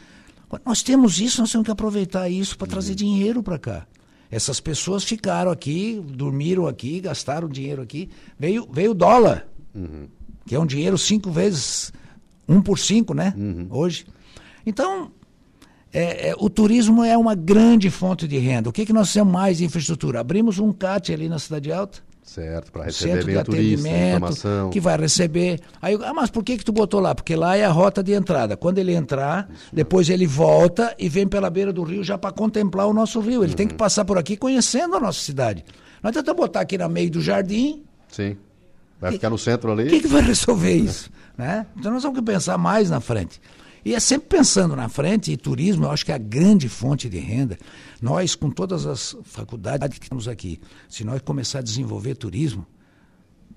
Nós 0.65 0.83
temos 0.83 1.19
isso, 1.21 1.41
nós 1.41 1.51
temos 1.51 1.65
que 1.65 1.71
aproveitar 1.73 2.29
isso 2.29 2.57
para 2.57 2.67
uhum. 2.67 2.71
trazer 2.71 2.95
dinheiro 2.95 3.43
para 3.43 3.59
cá. 3.59 3.87
Essas 4.31 4.61
pessoas 4.61 5.03
ficaram 5.03 5.51
aqui, 5.51 6.01
dormiram 6.07 6.69
aqui, 6.69 7.01
gastaram 7.01 7.49
dinheiro 7.49 7.83
aqui. 7.83 8.11
Veio, 8.39 8.69
veio 8.71 8.93
o 8.93 8.95
dólar, 8.95 9.49
uhum. 9.75 10.07
que 10.47 10.55
é 10.55 10.61
um 10.61 10.67
dinheiro 10.67 10.97
cinco 10.97 11.33
vezes, 11.33 11.93
um 12.49 12.63
por 12.63 12.79
cinco, 12.79 13.13
né? 13.13 13.35
Uhum. 13.37 13.67
Hoje. 13.71 14.07
Então, 14.65 15.11
é, 15.93 16.31
é, 16.31 16.35
o 16.39 16.49
turismo 16.49 17.03
é 17.05 17.17
uma 17.17 17.35
grande 17.35 17.91
fonte 17.91 18.27
de 18.29 18.39
renda. 18.39 18.69
O 18.69 18.73
que, 18.73 18.87
que 18.87 18.93
nós 18.93 19.13
temos 19.13 19.33
mais 19.33 19.59
de 19.59 19.65
infraestrutura? 19.65 20.21
Abrimos 20.21 20.59
um 20.59 20.73
CAT 20.73 21.13
ali 21.13 21.29
na 21.29 21.39
Cidade 21.39 21.73
Alta. 21.73 21.99
Certo, 22.23 22.71
para 22.71 22.85
receber 22.85 23.13
centro 23.13 23.27
bem 23.27 23.37
de 23.37 23.45
turista, 23.45 23.89
informação. 23.89 24.71
Que 24.71 24.79
vai 24.79 24.97
receber. 24.97 25.59
Aí, 25.83 25.99
ah, 26.01 26.15
mas 26.15 26.31
por 26.31 26.45
que, 26.45 26.59
que 26.59 26.65
tu 26.65 26.71
botou 26.71 27.01
lá? 27.01 27.13
Porque 27.13 27.35
lá 27.35 27.57
é 27.57 27.65
a 27.65 27.71
rota 27.71 28.05
de 28.05 28.13
entrada. 28.13 28.57
Quando 28.57 28.79
ele 28.79 28.95
entrar, 28.95 29.49
Isso 29.53 29.75
depois 29.75 30.09
ele 30.09 30.29
volta 30.29 30.95
e 30.97 31.09
vem 31.09 31.27
pela 31.27 31.51
beira 31.51 31.73
do 31.73 31.83
rio 31.83 32.05
já 32.05 32.17
para 32.17 32.31
contemplar 32.31 32.87
o 32.87 32.93
nosso 32.93 33.19
rio. 33.19 33.43
Ele 33.43 33.51
uhum. 33.51 33.57
tem 33.57 33.67
que 33.67 33.75
passar 33.75 34.05
por 34.05 34.17
aqui 34.17 34.37
conhecendo 34.37 34.95
a 34.95 35.01
nossa 35.01 35.21
cidade. 35.21 35.65
Não 36.01 36.09
adianta 36.09 36.33
botar 36.33 36.61
aqui 36.61 36.79
no 36.79 36.89
meio 36.89 37.11
do 37.11 37.21
jardim. 37.21 37.83
Sim. 38.09 38.37
Vai 39.01 39.11
ficar 39.13 39.31
no 39.31 39.39
centro 39.39 39.73
ali. 39.73 39.89
O 39.89 39.91
que, 39.91 40.01
que 40.01 40.09
vai 40.09 40.23
resolver 40.23 40.73
isso? 40.73 41.11
né? 41.37 41.67
Então 41.77 41.91
nós 41.91 42.03
temos 42.03 42.19
que 42.19 42.25
pensar 42.25 42.59
mais 42.59 42.91
na 42.91 43.01
frente. 43.01 43.41
E 43.85 43.95
é 43.95 44.01
sempre 44.01 44.29
pensando 44.37 44.77
na 44.77 44.89
frente, 44.89 45.33
e 45.33 45.37
turismo 45.37 45.85
eu 45.85 45.91
acho 45.91 46.05
que 46.05 46.13
é 46.13 46.15
a 46.15 46.19
grande 46.19 46.69
fonte 46.69 47.09
de 47.09 47.19
renda. 47.19 47.59
Nós, 48.01 48.35
com 48.35 48.51
todas 48.51 48.87
as 48.87 49.17
faculdades 49.25 49.99
que 49.99 50.09
temos 50.09 50.29
aqui, 50.29 50.61
se 50.89 51.05
nós 51.05 51.23
começar 51.23 51.61
a 51.61 51.63
desenvolver 51.63 52.15
turismo, 52.15 52.67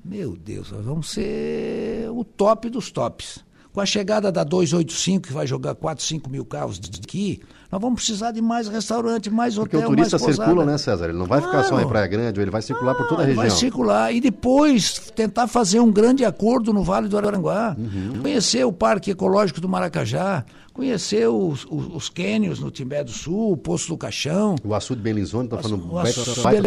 meu 0.03 0.35
Deus, 0.35 0.71
nós 0.71 0.83
vamos 0.85 1.09
ser 1.11 2.09
o 2.11 2.23
top 2.23 2.69
dos 2.69 2.91
tops. 2.91 3.43
Com 3.71 3.81
a 3.81 3.85
chegada 3.85 4.31
da 4.31 4.43
285, 4.43 5.27
que 5.27 5.33
vai 5.33 5.47
jogar 5.47 5.73
4, 5.73 6.03
5 6.03 6.29
mil 6.29 6.45
carros 6.45 6.79
aqui, 7.03 7.41
nós 7.73 7.81
vamos 7.81 7.95
precisar 8.03 8.29
de 8.31 8.39
mais 8.39 8.67
restaurante, 8.67 9.31
mais 9.31 9.55
Porque 9.55 9.75
hotel, 9.75 9.89
o 9.89 9.95
turista 9.95 10.19
circula, 10.19 10.63
né, 10.63 10.77
César? 10.77 11.05
Ele 11.09 11.17
não 11.17 11.25
vai 11.25 11.41
ficar 11.41 11.63
só 11.63 11.69
em 11.69 11.77
Claro. 11.77 11.87
Praia 11.89 12.05
Grande, 12.05 12.39
ele 12.39 12.51
vai 12.51 12.61
circular 12.61 12.93
por 12.93 13.07
toda 13.07 13.21
a 13.21 13.23
Ah, 13.23 13.27
região. 13.27 13.41
Vai 13.41 13.49
circular 13.49 14.13
e 14.13 14.21
depois 14.21 14.99
tentar 15.15 15.47
fazer 15.47 15.79
um 15.79 15.91
grande 15.91 16.23
acordo 16.23 16.71
no 16.71 16.83
Vale 16.83 17.07
do 17.07 17.17
Aranguá. 17.17 17.75
Uhum. 17.75 18.21
Conhecer 18.21 18.63
o 18.63 18.71
Parque 18.71 19.09
Ecológico 19.09 19.59
do 19.59 19.67
Maracajá, 19.67 20.45
conhecer 20.71 21.27
os, 21.27 21.65
os, 21.67 21.87
os 21.95 22.09
cânions 22.09 22.59
no 22.59 22.69
Timbé 22.69 23.03
do 23.03 23.09
Sul, 23.11 23.53
o 23.53 23.57
Poço 23.57 23.87
do 23.87 23.97
Caixão. 23.97 24.53
O 24.63 24.75
açude 24.75 25.01
Belizone 25.01 25.45
está 25.45 25.57
fazendo 25.57 25.83
um 25.83 25.89
O 25.89 25.93
baita, 25.93 26.21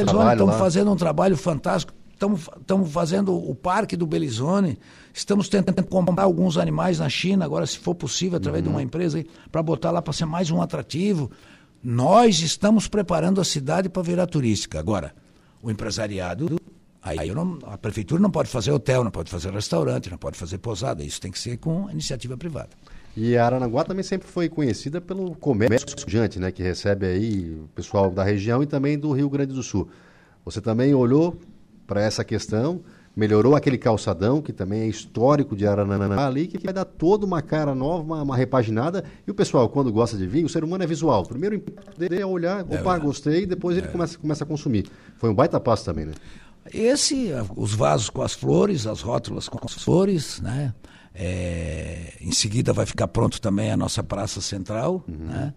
trabalho 0.05 0.45
lá. 0.47 0.53
fazendo 0.59 0.91
um 0.91 0.97
trabalho 0.97 1.37
fantástico. 1.37 1.93
Estamos 2.17 2.91
fazendo 2.91 3.35
o 3.37 3.55
Parque 3.55 3.95
do 3.97 4.07
Belizone. 4.07 4.79
Estamos 5.13 5.49
tentando 5.49 5.85
comprar 5.85 6.25
alguns 6.25 6.57
animais 6.57 6.99
na 6.99 7.09
China, 7.11 7.45
agora, 7.45 7.67
se 7.67 7.79
for 7.79 7.95
possível, 7.95 8.39
através 8.39 8.65
Uhum. 8.65 8.71
de 8.71 8.75
uma 8.77 8.83
empresa, 8.83 9.23
para 9.53 9.63
botar 9.63 9.91
lá 9.91 10.01
para 10.01 10.13
ser 10.15 10.25
mais 10.25 10.51
um 10.51 10.63
atrativo. 10.63 11.31
Nós 11.85 12.41
estamos 12.41 12.89
preparando 12.89 13.41
a 13.41 13.45
cidade 13.45 13.89
para 13.89 14.03
virar 14.03 14.27
turística. 14.27 14.79
Agora, 14.79 15.15
o 15.63 15.71
empresariado, 15.71 16.59
aí 17.03 17.29
eu 17.29 17.35
não- 17.35 17.59
a 17.65 17.77
prefeitura 17.77 18.21
não 18.21 18.31
pode 18.31 18.49
fazer 18.49 18.73
hotel, 18.73 19.05
não 19.05 19.11
pode 19.11 19.31
fazer 19.31 19.53
restaurante, 19.53 20.11
não 20.11 20.19
pode 20.19 20.39
fazer 20.39 20.57
pousada. 20.59 21.05
Isso 21.05 21.21
tem 21.21 21.31
que 21.31 21.39
ser 21.39 21.59
com 21.59 21.91
iniciativa 21.91 22.35
privada. 22.37 22.71
E 23.15 23.37
a 23.37 23.45
Aranaguá 23.47 23.85
também 23.85 24.03
sempre 24.03 24.27
foi 24.27 24.49
conhecida 24.49 25.01
pelo 25.01 25.35
comércio 25.37 25.87
estudante, 25.89 26.39
né? 26.39 26.51
Que 26.51 26.63
recebe 26.63 27.07
aí 27.07 27.51
o 27.63 27.69
pessoal 27.75 28.11
da 28.11 28.25
região 28.25 28.63
e 28.63 28.67
também 28.67 28.99
do 28.99 29.13
Rio 29.13 29.29
Grande 29.29 29.53
do 29.53 29.63
Sul. 29.63 29.89
Você 30.45 30.61
também 30.61 30.95
olhou 30.95 31.39
para 31.87 32.03
essa 32.03 32.25
questão, 32.25 32.83
melhorou 33.17 33.57
aquele 33.57 33.79
calçadão, 33.79 34.43
que 34.43 34.53
também 34.53 34.83
é 34.83 34.87
histórico 34.87 35.57
de 35.57 35.67
Aranaguá 35.67 36.27
ali, 36.27 36.47
que 36.47 36.59
vai 36.59 36.75
dar 36.75 36.85
toda 36.85 37.25
uma 37.25 37.41
cara 37.41 37.75
nova, 37.75 38.03
uma, 38.03 38.23
uma 38.23 38.37
repaginada. 38.37 39.03
E 39.27 39.31
o 39.31 39.35
pessoal, 39.35 39.69
quando 39.71 39.91
gosta 39.91 40.19
de 40.19 40.27
vinho, 40.27 40.45
o 40.45 40.49
ser 40.49 40.63
humano 40.63 40.85
é 40.85 40.87
visual. 40.87 41.25
Primeiro 41.25 41.57
o 41.57 41.99
dele 41.99 42.21
é 42.21 42.27
olhar, 42.27 42.63
opa, 42.69 42.99
gostei, 42.99 43.45
e 43.45 43.47
depois 43.47 43.79
ele 43.79 43.89
começa, 43.89 44.19
começa 44.19 44.45
a 44.45 44.47
consumir. 44.47 44.87
Foi 45.17 45.31
um 45.31 45.35
baita 45.35 45.59
passo 45.59 45.87
também, 45.87 46.05
né? 46.05 46.13
Esse, 46.75 47.31
os 47.55 47.73
vasos 47.73 48.11
com 48.11 48.23
as 48.23 48.35
flores, 48.35 48.87
as 48.87 49.01
rótulas 49.01 49.49
com 49.49 49.59
as 49.65 49.73
flores, 49.73 50.41
né? 50.41 50.75
É, 51.15 52.13
em 52.21 52.33
seguida 52.33 52.75
vai 52.75 52.85
ficar 52.85 53.09
pronto 53.09 53.41
também 53.41 53.71
a 53.71 53.77
nossa 53.77 54.03
praça 54.03 54.43
central, 54.43 55.03
né? 55.09 55.55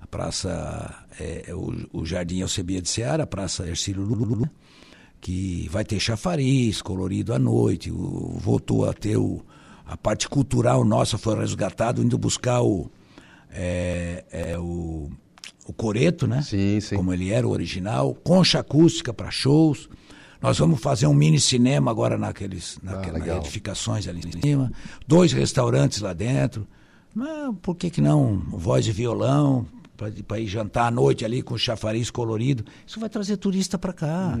A 0.00 0.06
praça, 0.06 1.04
é, 1.20 1.44
é 1.48 1.54
o, 1.54 1.74
o 1.92 2.06
Jardim 2.06 2.40
Alcebia 2.40 2.80
de 2.80 2.88
Seara, 2.88 3.24
a 3.24 3.26
praça 3.26 3.66
Ercílio 3.66 4.02
Lulu, 4.02 4.48
que 5.22 5.68
vai 5.70 5.84
ter 5.84 5.98
chafariz 6.00 6.82
colorido 6.82 7.32
à 7.32 7.38
noite, 7.38 7.90
o- 7.92 8.36
voltou 8.40 8.86
a 8.86 8.92
ter 8.92 9.16
o, 9.16 9.40
a 9.86 9.96
parte 9.96 10.28
cultural 10.28 10.84
nossa 10.84 11.16
foi 11.16 11.38
resgatado, 11.38 12.02
indo 12.02 12.18
buscar 12.18 12.60
o, 12.60 12.90
é, 13.50 14.24
é, 14.32 14.58
o, 14.58 15.08
o 15.66 15.72
coreto, 15.72 16.26
né? 16.26 16.42
Sim, 16.42 16.80
sim. 16.80 16.96
Como 16.96 17.12
ele 17.12 17.30
era 17.30 17.46
o 17.46 17.50
original, 17.50 18.14
concha 18.24 18.58
acústica 18.58 19.14
para 19.14 19.30
shows. 19.30 19.88
Nós 20.40 20.58
vamos 20.58 20.80
fazer 20.80 21.06
um 21.06 21.14
mini 21.14 21.38
cinema 21.38 21.88
agora 21.90 22.18
naqueles, 22.18 22.76
naquelas 22.82 23.20
legal. 23.20 23.38
edificações 23.38 24.08
ali 24.08 24.20
em 24.26 24.40
cima, 24.40 24.72
dois 25.06 25.32
restaurantes 25.32 26.00
lá 26.00 26.12
dentro. 26.12 26.66
Mas 27.14 27.54
por 27.62 27.76
que, 27.76 27.90
que 27.90 28.00
não 28.00 28.38
voz 28.48 28.86
e 28.88 28.90
violão, 28.90 29.66
para 30.26 30.40
ir 30.40 30.48
jantar 30.48 30.88
à 30.88 30.90
noite 30.90 31.24
ali 31.24 31.42
com 31.42 31.56
chafariz 31.56 32.10
colorido? 32.10 32.64
Isso 32.84 32.98
vai 32.98 33.08
trazer 33.08 33.36
turista 33.36 33.78
para 33.78 33.92
cá. 33.92 34.36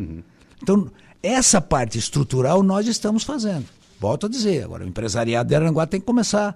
Então, 0.62 0.90
essa 1.22 1.60
parte 1.60 1.98
estrutural 1.98 2.62
nós 2.62 2.86
estamos 2.86 3.24
fazendo. 3.24 3.66
Volto 4.00 4.26
a 4.26 4.28
dizer, 4.28 4.64
agora 4.64 4.84
o 4.84 4.88
empresariado 4.88 5.48
de 5.48 5.54
Aranguá 5.54 5.86
tem 5.86 6.00
que 6.00 6.06
começar 6.06 6.50
a 6.50 6.54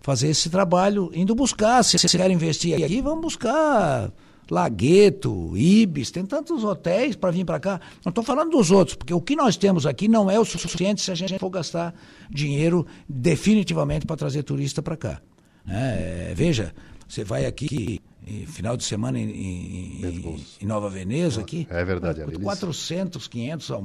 fazer 0.00 0.28
esse 0.28 0.48
trabalho, 0.48 1.10
indo 1.14 1.34
buscar. 1.34 1.82
Se 1.82 1.98
vocês 1.98 2.12
querem 2.12 2.36
investir 2.36 2.82
aqui, 2.82 3.00
vamos 3.02 3.20
buscar 3.20 4.10
Lagueto, 4.50 5.56
Ibis, 5.56 6.10
tem 6.10 6.24
tantos 6.24 6.62
hotéis 6.62 7.16
para 7.16 7.30
vir 7.30 7.44
para 7.44 7.58
cá. 7.58 7.80
Não 8.04 8.10
estou 8.10 8.22
falando 8.22 8.50
dos 8.50 8.70
outros, 8.70 8.96
porque 8.96 9.12
o 9.12 9.20
que 9.20 9.34
nós 9.34 9.56
temos 9.56 9.86
aqui 9.86 10.06
não 10.06 10.30
é 10.30 10.38
o 10.38 10.44
suficiente 10.44 11.02
se 11.02 11.10
a 11.10 11.14
gente 11.14 11.38
for 11.38 11.50
gastar 11.50 11.94
dinheiro 12.30 12.86
definitivamente 13.08 14.06
para 14.06 14.16
trazer 14.16 14.44
turista 14.44 14.80
para 14.80 14.96
cá. 14.96 15.20
né? 15.64 16.30
É, 16.30 16.34
veja, 16.34 16.72
você 17.08 17.24
vai 17.24 17.44
aqui 17.44 18.00
final 18.46 18.76
de 18.76 18.84
semana 18.84 19.18
em, 19.18 19.30
em- 19.30 20.44
em- 20.60 20.66
Nova 20.66 20.88
Veneza 20.90 21.40
aqui. 21.40 21.66
É 21.70 21.84
verdade, 21.84 22.20
ali 22.22 22.32
eles- 22.32 22.42
400, 22.44 23.28
500 23.28 23.70
ao 23.70 23.84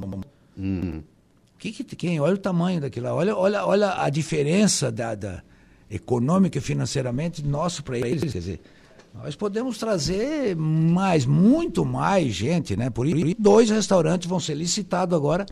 Hum. 0.57 1.01
que, 1.57 1.71
que 1.71 1.83
quem 1.95 2.19
olha 2.19 2.33
o 2.33 2.37
tamanho 2.37 2.81
daquilo 2.81 3.05
lá, 3.05 3.13
olha, 3.15 3.35
olha, 3.35 3.65
olha 3.65 4.01
a 4.03 4.09
diferença 4.09 4.91
da, 4.91 5.13
da 5.15 5.43
econômica 5.89 6.57
e 6.57 6.61
financeiramente 6.61 7.43
nosso 7.45 7.83
para 7.83 7.97
eles, 7.99 8.31
quer 8.31 8.39
dizer, 8.39 8.61
nós 9.13 9.35
podemos 9.35 9.77
trazer 9.77 10.55
mais, 10.55 11.25
muito 11.25 11.85
mais 11.85 12.33
gente, 12.33 12.75
né? 12.75 12.89
Por 12.89 13.05
isso, 13.07 13.35
dois 13.37 13.69
restaurantes 13.69 14.27
vão 14.27 14.39
ser 14.39 14.55
licitados 14.55 15.15
agora. 15.15 15.45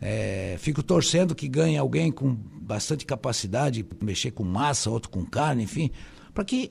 É, 0.00 0.56
fico 0.58 0.82
torcendo 0.82 1.34
que 1.34 1.46
ganhe 1.48 1.76
alguém 1.78 2.10
com 2.10 2.34
bastante 2.34 3.04
capacidade, 3.06 3.84
mexer 4.02 4.30
com 4.30 4.42
massa, 4.44 4.90
outro 4.90 5.10
com 5.10 5.24
carne, 5.24 5.64
enfim, 5.64 5.90
para 6.34 6.44
que 6.44 6.70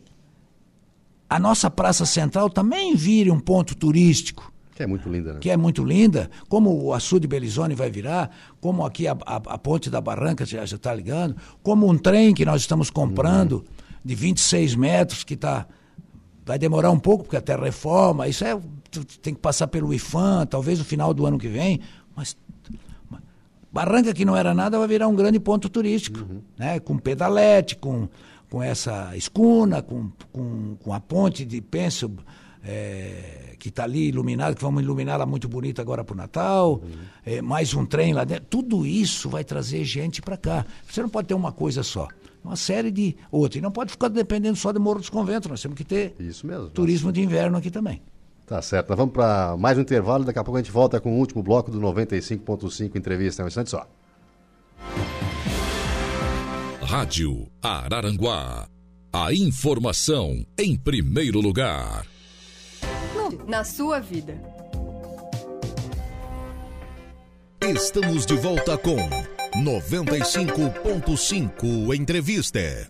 a 1.29 1.37
nossa 1.39 1.69
praça 1.69 2.05
central 2.05 2.49
também 2.49 2.95
vire 2.95 3.29
um 3.29 3.39
ponto 3.39 3.75
turístico 3.75 4.51
Que 4.75 4.83
é 4.83 4.87
muito 4.87 5.07
linda, 5.09 5.33
né? 5.33 5.39
que 5.39 5.49
é 5.49 5.55
muito 5.57 5.83
linda, 5.83 6.29
como 6.47 6.83
o 6.85 6.93
açude 6.93 7.27
Belizone 7.27 7.75
vai 7.75 7.91
virar, 7.91 8.31
como 8.59 8.85
aqui 8.85 9.07
a, 9.07 9.11
a- 9.25 9.35
a 9.45 9.57
ponte 9.57 9.89
da 9.89 10.01
Barranca 10.01 10.45
já 10.45 10.63
está 10.63 10.93
ligando, 10.93 11.35
como 11.61 11.87
um 11.89 11.97
trem 11.97 12.33
que 12.33 12.43
nós 12.45 12.61
estamos 12.61 12.89
comprando 12.89 13.63
de 14.03 14.15
26 14.15 14.75
metros 14.75 15.23
que 15.23 15.35
tá, 15.35 15.67
vai 16.45 16.57
demorar 16.57 16.89
um 16.91 16.99
pouco 16.99 17.25
porque 17.25 17.37
até 17.37 17.55
reforma, 17.55 18.27
isso 18.27 18.43
é 18.45 18.57
tem 19.21 19.35
que 19.35 19.39
passar 19.39 19.67
pelo 19.67 19.93
IFAM, 19.93 20.47
talvez 20.47 20.79
no 20.79 20.85
final 20.85 21.13
do 21.13 21.23
ano 21.25 21.37
que 21.37 21.47
vem, 21.47 21.79
mas 22.15 22.35
Barranca 23.71 24.13
que 24.15 24.25
não 24.25 24.35
era 24.35 24.51
nada 24.53 24.79
vai 24.79 24.87
virar 24.87 25.07
um 25.07 25.15
grande 25.15 25.39
ponto 25.39 25.69
turístico, 25.69 26.19
né? 26.57 26.79
Com 26.79 26.97
pedalete, 26.97 27.75
com, 27.75 28.09
com 28.49 28.63
essa 28.63 29.15
escuna, 29.15 29.81
com, 29.81 30.09
com, 30.31 30.75
com 30.77 30.93
a 30.93 30.99
ponte 30.99 31.45
de 31.45 31.61
Penso 31.61 32.11
é, 32.63 33.55
que 33.57 33.69
está 33.69 33.83
ali 33.83 34.07
iluminada, 34.09 34.55
que 34.55 34.61
vamos 34.61 34.83
iluminá-la 34.83 35.25
muito 35.25 35.47
bonita 35.47 35.81
agora 35.81 36.03
para 36.03 36.13
o 36.13 36.17
Natal, 36.17 36.81
é, 37.25 37.41
mais 37.41 37.73
um 37.73 37.85
trem 37.85 38.13
lá 38.13 38.23
dentro. 38.23 38.45
Tudo 38.49 38.85
isso 38.85 39.29
vai 39.29 39.43
trazer 39.43 39.83
gente 39.83 40.21
para 40.21 40.37
cá. 40.37 40.65
Você 40.89 41.01
não 41.01 41.09
pode 41.09 41.27
ter 41.27 41.33
uma 41.33 41.51
coisa 41.51 41.83
só. 41.83 42.07
Uma 42.43 42.55
série 42.55 42.89
de 42.89 43.15
outras. 43.31 43.59
E 43.59 43.61
não 43.61 43.71
pode 43.71 43.91
ficar 43.91 44.07
dependendo 44.07 44.55
só 44.55 44.71
de 44.71 44.79
Morro 44.79 44.99
dos 44.99 45.09
Conventos. 45.09 45.49
Nós 45.49 45.61
temos 45.61 45.77
que 45.77 45.83
ter 45.83 46.15
Isso 46.19 46.47
mesmo. 46.47 46.69
turismo 46.69 47.11
de 47.11 47.21
inverno 47.21 47.57
aqui 47.57 47.69
também. 47.69 48.01
Tá 48.47 48.61
certo. 48.61 48.89
Nós 48.89 48.97
vamos 48.97 49.13
para 49.13 49.57
mais 49.57 49.77
um 49.77 49.81
intervalo. 49.81 50.23
Daqui 50.23 50.39
a 50.39 50.43
pouco 50.43 50.57
a 50.57 50.61
gente 50.61 50.71
volta 50.71 50.99
com 50.99 51.13
o 51.13 51.17
último 51.17 51.43
bloco 51.43 51.69
do 51.69 51.79
95.5 51.79 52.95
Entrevista. 52.95 53.41
É 53.41 53.45
um 53.45 53.47
instante 53.47 53.69
só. 53.69 53.85
Rádio 56.89 57.45
Araranguá. 57.61 58.67
A 59.13 59.31
informação 59.31 60.43
em 60.57 60.75
primeiro 60.75 61.39
lugar. 61.39 62.03
Na 63.47 63.63
sua 63.63 63.99
vida. 63.99 64.41
Estamos 67.61 68.25
de 68.25 68.35
volta 68.37 68.75
com 68.75 68.97
95.5 69.63 71.95
Entrevista. 71.95 72.89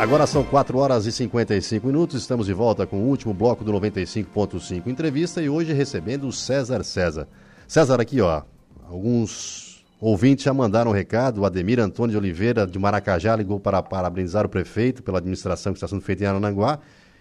Agora 0.00 0.26
são 0.26 0.42
4 0.42 0.78
horas 0.78 1.04
e 1.04 1.12
55 1.12 1.86
minutos. 1.86 2.22
Estamos 2.22 2.46
de 2.46 2.54
volta 2.54 2.86
com 2.86 3.00
o 3.00 3.06
último 3.06 3.34
bloco 3.34 3.62
do 3.62 3.70
95.5 3.70 4.86
Entrevista 4.86 5.42
e 5.42 5.50
hoje 5.50 5.74
recebendo 5.74 6.26
o 6.26 6.32
César 6.32 6.82
César. 6.84 7.28
César, 7.68 8.00
aqui 8.00 8.18
ó, 8.22 8.40
alguns 8.88 9.84
ouvintes 10.00 10.46
já 10.46 10.54
mandaram 10.54 10.90
um 10.90 10.94
recado. 10.94 11.42
O 11.42 11.44
Ademir 11.44 11.78
Antônio 11.78 12.12
de 12.12 12.16
Oliveira 12.16 12.66
de 12.66 12.78
Maracajá 12.78 13.36
ligou 13.36 13.60
para 13.60 13.82
parabenizar 13.82 14.46
o 14.46 14.48
prefeito 14.48 15.02
pela 15.02 15.18
administração 15.18 15.74
que 15.74 15.76
está 15.76 15.86
sendo 15.86 16.00
feita 16.00 16.24
em 16.24 16.28
Arananguá 16.28 16.78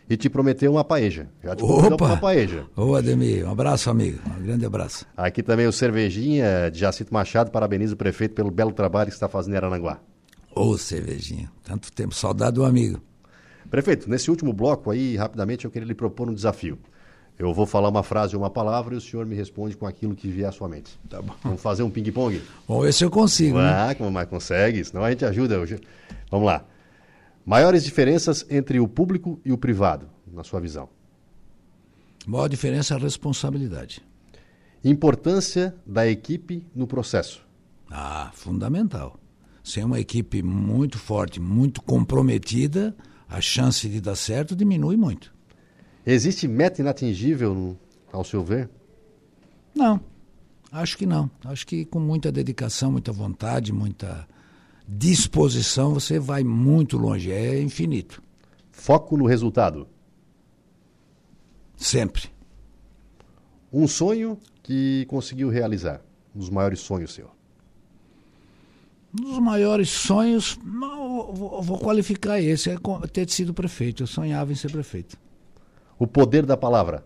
e 0.10 0.16
te 0.16 0.30
prometeu 0.30 0.72
uma 0.72 0.84
paeja. 0.86 1.28
Já 1.44 1.58
te 1.58 1.66
para 1.98 2.06
uma 2.06 2.16
paeja. 2.16 2.66
Ô 2.78 2.96
Ademir, 2.96 3.46
um 3.46 3.52
abraço, 3.52 3.90
amigo. 3.90 4.20
Um 4.40 4.42
grande 4.42 4.66
abraço. 4.66 5.06
Aqui 5.18 5.44
também 5.44 5.68
o 5.68 5.74
Cervejinha 5.74 6.72
de 6.72 6.80
Jacito 6.80 7.14
Machado 7.14 7.52
parabeniza 7.52 7.94
o 7.94 7.98
prefeito 7.98 8.34
pelo 8.34 8.50
belo 8.50 8.72
trabalho 8.72 9.10
que 9.10 9.16
está 9.16 9.28
fazendo 9.28 9.56
em 9.56 9.58
Arananguá. 9.58 10.00
Ô, 10.56 10.78
cervejinha. 10.78 11.52
Tanto 11.64 11.92
tempo, 11.92 12.14
saudade 12.14 12.54
do 12.56 12.66
amigo. 12.66 13.02
Prefeito, 13.70 14.10
nesse 14.10 14.30
último 14.32 14.52
bloco 14.52 14.90
aí, 14.90 15.16
rapidamente, 15.16 15.66
eu 15.66 15.72
queria 15.72 15.88
lhe 15.88 15.94
propor 15.94 16.30
um 16.30 16.34
desafio. 16.34 16.78
Eu 17.38 17.54
vou 17.54 17.66
falar 17.66 17.88
uma 17.88 18.04
frase 18.04 18.36
ou 18.36 18.42
uma 18.42 18.50
palavra 18.50 18.94
e 18.94 18.98
o 18.98 19.02
senhor 19.02 19.26
me 19.26 19.34
responde 19.36 19.78
com 19.78 19.86
aquilo 19.88 20.14
que 20.16 20.28
vier 20.28 20.50
à 20.50 20.52
sua 20.52 20.68
mente. 20.68 21.00
Tá 21.10 21.22
bom. 21.22 21.34
Vamos 21.44 21.62
fazer 21.62 21.84
um 21.84 21.90
ping-pong? 21.90 22.42
Vamos 22.68 22.84
ver 22.84 22.94
se 22.94 23.06
eu 23.06 23.10
consigo. 23.10 23.58
né? 23.58 23.70
Ah, 23.92 23.96
como 23.96 24.12
mais 24.12 24.28
consegue, 24.28 24.84
senão 24.84 25.04
a 25.04 25.10
gente 25.12 25.24
ajuda 25.24 25.58
hoje. 25.60 25.80
Vamos 26.30 26.46
lá. 26.48 26.66
Maiores 27.46 27.84
diferenças 27.84 28.46
entre 28.50 28.80
o 28.80 28.88
público 28.88 29.40
e 29.46 29.52
o 29.54 29.58
privado, 29.58 30.10
na 30.32 30.44
sua 30.44 30.60
visão? 30.60 30.90
Maior 32.28 32.48
diferença 32.50 32.94
é 32.94 32.98
a 32.98 33.00
responsabilidade. 33.00 34.02
Importância 34.84 35.76
da 35.86 36.08
equipe 36.08 36.66
no 36.76 36.88
processo. 36.88 37.42
Ah, 37.90 38.32
fundamental. 38.34 39.19
Sem 39.70 39.84
uma 39.84 40.00
equipe 40.00 40.42
muito 40.42 40.98
forte, 40.98 41.40
muito 41.40 41.80
comprometida, 41.84 42.98
a 43.28 43.40
chance 43.40 43.88
de 43.88 44.02
dar 44.02 44.16
certo 44.16 44.56
diminui 44.56 44.98
muito. 44.98 45.32
Existe 46.04 46.48
meta 46.48 46.82
inatingível, 46.82 47.78
ao 48.12 48.24
seu 48.24 48.44
ver? 48.44 48.68
Não, 49.76 50.02
acho 50.72 50.98
que 50.98 51.06
não. 51.06 51.30
Acho 51.46 51.68
que 51.68 51.86
com 51.86 52.00
muita 52.00 52.32
dedicação, 52.32 52.92
muita 52.92 53.12
vontade, 53.12 53.72
muita 53.72 54.28
disposição, 54.88 55.94
você 55.94 56.18
vai 56.18 56.44
muito 56.44 56.98
longe, 56.98 57.32
é 57.32 57.62
infinito. 57.62 58.24
Foco 58.72 59.16
no 59.16 59.28
resultado. 59.28 59.88
Sempre. 61.78 62.24
Um 63.72 63.88
sonho 63.88 64.36
que 64.64 65.06
conseguiu 65.08 65.48
realizar. 65.48 66.02
Um 66.36 66.40
dos 66.40 66.50
maiores 66.50 66.80
sonhos 66.80 67.14
seu. 67.14 67.39
Um 69.18 69.24
dos 69.24 69.40
maiores 69.40 69.90
sonhos, 69.90 70.60
não, 70.64 71.34
vou, 71.34 71.62
vou 71.62 71.80
qualificar 71.80 72.40
esse, 72.40 72.70
é 72.70 72.78
ter 73.12 73.30
sido 73.30 73.54
prefeito. 73.54 74.04
Eu 74.04 74.08
sonhava 74.08 74.52
em 74.52 74.56
ser 74.56 74.72
prefeito. 74.72 75.18
O 75.98 76.06
poder 76.06 76.46
da 76.46 76.56
palavra. 76.56 77.04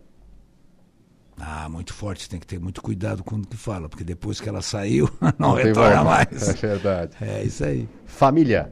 Ah, 1.38 1.68
muito 1.68 1.93
forte, 1.93 2.30
tem 2.30 2.39
que 2.39 2.45
ter 2.45 2.60
muito 2.60 2.82
cuidado 2.82 3.24
com 3.24 3.38
o 3.38 3.45
que 3.45 3.58
fala, 3.58 3.89
porque 3.89 4.04
depois 4.04 4.39
que 4.39 4.47
ela 4.47 4.62
saiu, 4.62 5.10
não, 5.39 5.49
não 5.49 5.54
retorna 5.56 6.04
mais. 6.04 6.49
É 6.49 6.54
verdade. 6.54 7.12
É 7.22 7.43
isso 7.43 7.64
aí. 7.64 7.89
Família. 8.06 8.72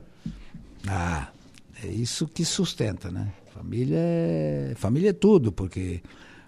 Ah, 0.87 1.29
é 1.83 1.87
isso 1.87 2.27
que 2.27 2.45
sustenta, 2.45 3.09
né? 3.09 3.31
Família 3.53 3.97
é, 3.97 4.73
família 4.75 5.09
é 5.09 5.13
tudo, 5.13 5.51
porque 5.51 6.01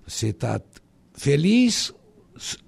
você 0.05 0.27
está 0.27 0.61
feliz, 1.13 1.93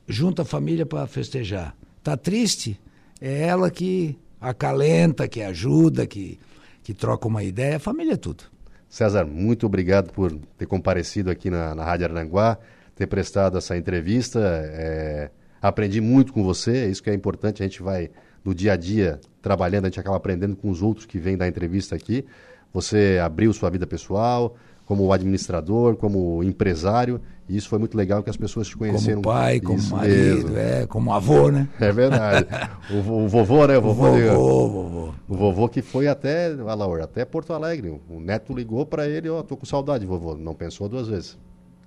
junta 0.07 0.41
a 0.41 0.45
família 0.45 0.86
para 0.86 1.05
festejar. 1.07 1.76
Está 1.97 2.18
triste, 2.18 2.80
é 3.26 3.47
ela 3.47 3.71
que 3.71 4.15
acalenta, 4.39 5.28
que 5.28 5.41
ajuda, 5.41 6.05
que, 6.05 6.39
que 6.84 6.93
troca 6.93 7.28
uma 7.28 7.43
ideia. 7.43 7.80
Família 7.80 8.13
é 8.13 8.17
tudo. 8.17 8.43
César, 8.88 9.26
muito 9.26 9.65
obrigado 9.65 10.13
por 10.13 10.32
ter 10.55 10.67
comparecido 10.67 11.32
aqui 11.32 11.49
na, 11.49 11.73
na 11.73 11.84
Rádio 11.84 12.05
Aranguá, 12.05 12.55
ter 12.95 13.07
prestado 13.07 13.57
essa 13.57 13.76
entrevista. 13.76 14.39
É, 14.39 15.32
aprendi 15.59 15.99
muito 15.99 16.32
com 16.32 16.43
você, 16.43 16.78
é 16.78 16.88
isso 16.88 17.01
que 17.01 17.09
é 17.09 17.15
importante. 17.15 17.63
A 17.63 17.65
gente 17.65 17.82
vai, 17.82 18.11
no 18.43 18.53
dia 18.53 18.73
a 18.73 18.78
dia, 18.78 19.19
trabalhando, 19.41 19.86
a 19.86 19.88
gente 19.88 19.99
acaba 19.99 20.17
aprendendo 20.17 20.55
com 20.55 20.69
os 20.69 20.84
outros 20.84 21.07
que 21.07 21.17
vêm 21.17 21.36
da 21.36 21.47
entrevista 21.47 21.95
aqui. 21.95 22.26
Você 22.71 23.19
abriu 23.23 23.51
sua 23.53 23.71
vida 23.71 23.88
pessoal, 23.88 24.55
como 24.86 25.11
administrador, 25.11 25.95
como 25.95 26.43
empresário, 26.43 27.19
e 27.49 27.57
isso 27.57 27.69
foi 27.69 27.79
muito 27.79 27.97
legal 27.97 28.23
que 28.23 28.29
as 28.29 28.38
pessoas 28.38 28.67
te 28.67 28.77
conheceram. 28.77 29.21
Como 29.21 29.36
pai, 29.36 29.59
como 29.59 29.81
marido, 29.89 30.57
é, 30.57 30.86
como 30.88 31.13
avô, 31.13 31.49
né? 31.51 31.67
É 31.79 31.91
verdade. 31.91 32.47
o, 32.89 33.23
o, 33.23 33.27
vovô, 33.27 33.65
né? 33.67 33.77
O 33.77 33.81
vovô, 33.81 34.07
o 34.09 34.17
vovô, 34.17 34.67
vovô. 34.67 35.13
O 35.27 35.36
vovô 35.36 35.69
que 35.69 35.81
foi 35.81 36.07
até, 36.07 36.53
Alaor, 36.67 37.01
até 37.01 37.25
Porto 37.25 37.53
Alegre. 37.53 37.99
O 38.09 38.19
neto 38.19 38.53
ligou 38.53 38.86
para 38.86 39.07
ele, 39.07 39.29
ó, 39.29 39.39
oh, 39.39 39.43
tô 39.43 39.57
com 39.57 39.65
saudade, 39.65 40.05
vovô. 40.05 40.36
Não 40.36 40.53
pensou 40.53 40.88
duas 40.88 41.07
vezes. 41.07 41.38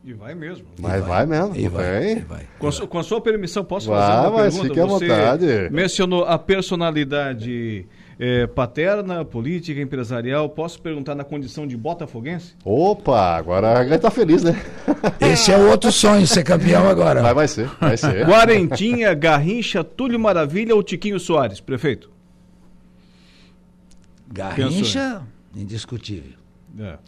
E 0.04 0.12
vai 0.12 0.34
mesmo. 0.34 0.64
Mas 0.80 1.04
vai, 1.04 1.26
vai, 1.26 1.26
mesmo. 1.26 1.56
E 1.56 1.68
vai, 1.68 2.12
e 2.12 2.20
vai. 2.20 2.46
Com, 2.58 2.68
a, 2.68 2.86
com 2.86 2.98
a 2.98 3.02
sua 3.02 3.20
permissão, 3.20 3.64
posso 3.64 3.90
vai, 3.90 4.00
fazer 4.00 4.28
uma 4.28 4.30
mas 4.38 4.54
pergunta? 4.54 4.68
Fique 4.68 4.80
à 4.80 4.86
Você 4.86 5.08
vontade. 5.08 5.70
mencionou 5.70 6.24
a 6.24 6.38
personalidade 6.38 7.86
é, 8.18 8.46
paterna, 8.46 9.24
política, 9.24 9.80
empresarial. 9.80 10.48
Posso 10.48 10.80
perguntar 10.82 11.14
na 11.14 11.22
condição 11.22 11.66
de 11.66 11.76
botafoguense? 11.76 12.54
Opa, 12.64 13.36
agora 13.36 13.84
ele 13.84 13.98
tá 13.98 14.10
feliz, 14.10 14.42
né? 14.42 14.60
Esse 15.20 15.52
é 15.52 15.56
o 15.56 15.70
outro 15.70 15.92
sonho, 15.92 16.26
ser 16.26 16.42
campeão 16.42 16.88
agora. 16.88 17.22
Vai, 17.22 17.34
vai 17.34 17.48
ser, 17.48 17.70
vai 17.80 17.96
ser. 17.96 18.26
Quarentinha, 18.26 19.14
Garrincha, 19.14 19.84
Túlio 19.84 20.18
Maravilha 20.18 20.74
ou 20.74 20.82
Tiquinho 20.82 21.20
Soares, 21.20 21.60
prefeito? 21.60 22.10
Garrincha, 24.26 25.22
indiscutível. 25.54 26.36
É. 26.78 26.98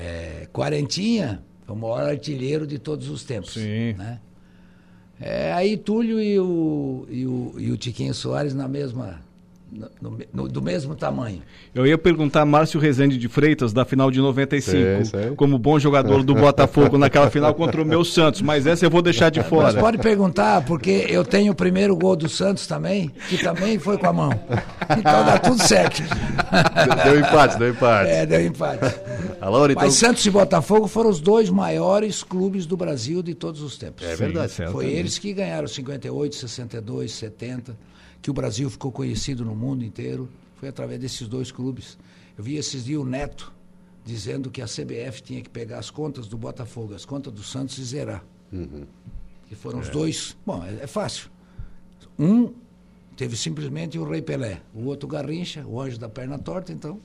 É, 0.00 0.48
Quarentinha, 0.52 1.42
o 1.68 1.74
maior 1.74 2.08
artilheiro 2.08 2.66
de 2.66 2.78
todos 2.78 3.08
os 3.08 3.22
tempos. 3.22 3.52
Sim. 3.52 3.92
Né? 3.92 4.18
É, 5.20 5.52
aí 5.52 5.76
Túlio 5.76 6.20
e 6.20 6.38
o, 6.40 7.06
e, 7.08 7.26
o, 7.26 7.54
e 7.58 7.70
o 7.70 7.76
Tiquinho 7.76 8.12
Soares 8.12 8.54
na 8.54 8.66
mesma 8.66 9.20
no, 10.00 10.18
no, 10.32 10.48
do 10.48 10.62
mesmo 10.62 10.94
tamanho. 10.94 11.42
Eu 11.74 11.86
ia 11.86 11.98
perguntar 11.98 12.44
Márcio 12.44 12.78
Rezende 12.78 13.18
de 13.18 13.28
Freitas, 13.28 13.72
da 13.72 13.84
final 13.84 14.10
de 14.10 14.20
95, 14.20 14.70
Sei, 14.70 15.04
sei. 15.04 15.30
como 15.34 15.58
bom 15.58 15.78
jogador 15.78 16.22
do 16.22 16.34
Botafogo 16.34 16.96
naquela 16.96 17.28
final 17.28 17.52
contra 17.54 17.82
o 17.82 17.84
meu 17.84 18.04
Santos, 18.04 18.40
mas 18.40 18.66
essa 18.66 18.86
eu 18.86 18.90
vou 18.90 19.02
deixar 19.02 19.30
de 19.30 19.40
Mas 19.40 19.48
fora. 19.48 19.80
pode 19.80 19.98
perguntar, 19.98 20.64
porque 20.64 21.06
eu 21.08 21.24
tenho 21.24 21.52
o 21.52 21.54
primeiro 21.54 21.96
gol 21.96 22.14
do 22.14 22.28
Santos 22.28 22.66
também, 22.66 23.10
que 23.28 23.38
também 23.38 23.78
foi 23.78 23.98
com 23.98 24.06
a 24.06 24.12
mão. 24.12 24.30
Então 24.96 25.24
dá 25.24 25.38
tudo 25.38 25.60
certo. 25.62 26.02
Deu 27.04 27.18
empate, 27.18 27.58
deu 27.58 27.70
empate. 27.70 28.10
É, 28.10 28.26
deu 28.26 28.46
empate. 28.46 28.94
Alô, 29.40 29.66
então... 29.66 29.82
Mas 29.82 29.94
Santos 29.94 30.24
e 30.24 30.30
Botafogo 30.30 30.86
foram 30.86 31.10
os 31.10 31.20
dois 31.20 31.50
maiores 31.50 32.22
clubes 32.22 32.66
do 32.66 32.76
Brasil 32.76 33.22
de 33.22 33.34
todos 33.34 33.60
os 33.60 33.76
tempos. 33.76 34.04
É 34.04 34.14
verdade. 34.14 34.50
Sim, 34.50 34.56
certo. 34.56 34.72
Foi 34.72 34.86
eles 34.86 35.18
que 35.18 35.32
ganharam 35.32 35.66
58, 35.66 36.34
62, 36.34 37.12
70, 37.12 37.76
que 38.24 38.30
o 38.30 38.32
Brasil 38.32 38.70
ficou 38.70 38.90
conhecido 38.90 39.44
no 39.44 39.54
mundo 39.54 39.84
inteiro. 39.84 40.30
Foi 40.56 40.70
através 40.70 40.98
desses 40.98 41.28
dois 41.28 41.52
clubes. 41.52 41.98
Eu 42.38 42.42
vi 42.42 42.56
esses 42.56 42.86
dias 42.86 42.98
o 42.98 43.04
Neto 43.04 43.52
dizendo 44.02 44.50
que 44.50 44.62
a 44.62 44.64
CBF 44.64 45.22
tinha 45.22 45.42
que 45.42 45.50
pegar 45.50 45.78
as 45.78 45.90
contas 45.90 46.26
do 46.26 46.38
Botafogo, 46.38 46.94
as 46.94 47.04
contas 47.04 47.30
do 47.30 47.42
Santos 47.42 47.76
e 47.76 47.84
zerar. 47.84 48.24
Que 49.46 49.54
foram 49.54 49.78
os 49.80 49.90
dois. 49.90 50.34
Bom, 50.46 50.64
é, 50.64 50.84
é 50.84 50.86
fácil. 50.86 51.28
Um 52.18 52.50
teve 53.14 53.36
simplesmente 53.36 53.98
o 53.98 54.08
Rei 54.08 54.22
Pelé, 54.22 54.62
o 54.74 54.86
outro 54.86 55.06
Garrincha, 55.06 55.62
o 55.66 55.78
anjo 55.78 55.98
da 55.98 56.08
perna 56.08 56.38
torta, 56.38 56.72
então. 56.72 56.98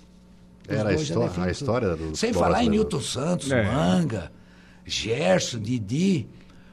Era 0.69 0.91
a, 0.91 0.93
dois 0.93 1.05
já 1.05 1.15
histó- 1.15 1.27
definem 1.27 1.47
a 1.49 1.51
história 1.51 1.95
do 1.97 2.15
Sem 2.15 2.31
falar 2.31 2.63
em. 2.63 2.69
Newton 2.69 3.01
Santos, 3.01 3.51
É. 3.51 3.61
Manga, 3.69 4.31
Gerson, 4.85 5.59
Didi. 5.59 6.27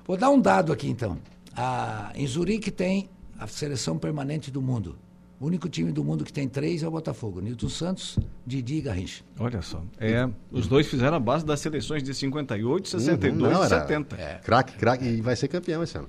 Vou 0.07 0.17
dar 0.17 0.31
um 0.31 0.41
dado 0.41 0.73
aqui 0.73 0.89
então. 0.89 1.19
A, 1.57 2.13
em 2.15 2.25
Zurique 2.29 2.71
tem 2.71 3.09
a 3.39 3.47
seleção 3.47 3.99
permanente 3.99 4.51
do 4.51 4.61
mundo. 4.63 4.99
O 5.39 5.47
único 5.47 5.69
time 5.69 5.93
do 5.93 6.03
mundo 6.03 6.25
que 6.25 6.33
tem 6.33 6.49
três 6.49 6.83
é 6.83 6.89
o 6.89 6.91
Botafogo. 6.91 7.41
Newton 7.41 7.69
Santos, 7.69 8.19
Didi 8.47 8.77
e 8.77 8.81
Garrincha. 8.81 9.23
Olha 9.39 9.61
só. 9.61 9.83
É, 9.99 10.27
os 10.51 10.67
dois 10.67 10.87
fizeram 10.87 11.19
a 11.19 11.21
base 11.21 11.45
das 11.45 11.61
seleções 11.61 12.03
de 12.03 12.15
58, 12.15 12.89
62 12.89 13.33
Uhum, 13.35 13.53
não, 13.53 13.63
e 13.63 13.67
era 13.67 13.81
70. 13.81 14.17
Craque, 14.43 14.79
craque, 14.79 15.05
e 15.05 15.21
vai 15.21 15.37
ser 15.37 15.49
campeão 15.49 15.83
esse 15.83 15.99
ano. 15.99 16.09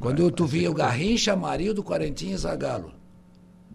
Quando 0.00 0.30
tu 0.32 0.44
via 0.46 0.70
o 0.70 0.74
Garrincha, 0.74 1.32
Amarildo, 1.32 1.82
Quarentinha 1.82 2.34
e 2.34 2.38
Zagalo. 2.38 2.92